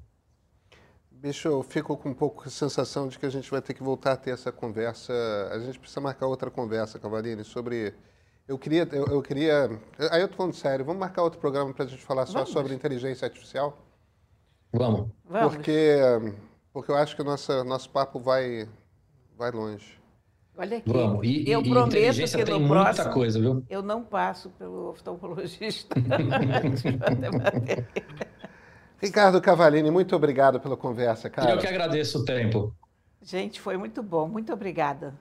Bicho, 1.12 1.48
eu 1.48 1.64
fico 1.64 1.98
com 1.98 2.10
um 2.10 2.14
pouco 2.14 2.48
a 2.48 2.50
sensação 2.50 3.10
de 3.10 3.20
que 3.20 3.26
a 3.26 3.30
gente 3.30 3.50
vai 3.52 3.62
ter 3.62 3.74
que 3.74 3.84
voltar 3.84 4.14
a 4.14 4.18
ter 4.18 4.32
essa 4.32 4.52
conversa. 4.52 5.12
A 5.52 5.60
gente 5.60 5.80
precisa 5.80 6.00
marcar 6.00 6.28
outra 6.28 6.50
conversa, 6.50 6.98
Cavalini, 7.00 7.44
sobre 7.44 7.94
eu 8.50 8.58
queria, 8.58 8.88
eu, 8.92 9.06
eu, 9.06 9.22
queria. 9.22 9.80
Aí 10.10 10.22
eu 10.22 10.28
tô 10.28 10.36
falando 10.36 10.54
sério, 10.54 10.84
vamos 10.84 11.00
marcar 11.00 11.22
outro 11.22 11.40
programa 11.40 11.72
para 11.72 11.86
a 11.86 11.88
gente 11.88 12.02
falar 12.02 12.26
só 12.26 12.40
vamos. 12.40 12.50
sobre 12.50 12.74
inteligência 12.74 13.28
artificial? 13.28 13.78
Vamos. 14.74 15.08
vamos. 15.24 15.54
Porque, 15.54 15.96
porque 16.74 16.92
eu 16.92 16.96
acho 16.96 17.16
que 17.16 17.22
o 17.22 17.26
nosso, 17.26 17.64
nosso 17.64 17.92
papo 17.92 18.20
vai, 18.20 18.68
vai 19.38 19.52
longe. 19.52 20.00
Olha 20.58 20.78
aqui. 20.78 20.92
Vamos. 20.92 21.28
E, 21.28 21.48
eu 21.48 21.62
e 21.62 21.70
prometo 21.70 21.96
inteligência 21.96 22.40
que 22.40 22.46
tem 22.46 22.60
muita 22.60 22.86
próximo, 22.86 23.14
coisa, 23.14 23.40
viu? 23.40 23.64
Eu 23.70 23.84
não 23.84 24.04
passo 24.04 24.50
pelo 24.50 24.90
oftalmologista. 24.90 25.94
Ricardo 28.98 29.40
Cavalini, 29.40 29.92
muito 29.92 30.16
obrigado 30.16 30.60
pela 30.60 30.76
conversa, 30.76 31.30
cara. 31.30 31.52
Eu 31.52 31.60
que 31.60 31.68
agradeço 31.68 32.18
o 32.18 32.26
tempo. 32.26 32.76
Gente, 33.22 33.62
foi 33.62 33.78
muito 33.78 34.02
bom. 34.02 34.28
Muito 34.28 34.52
obrigada. 34.52 35.14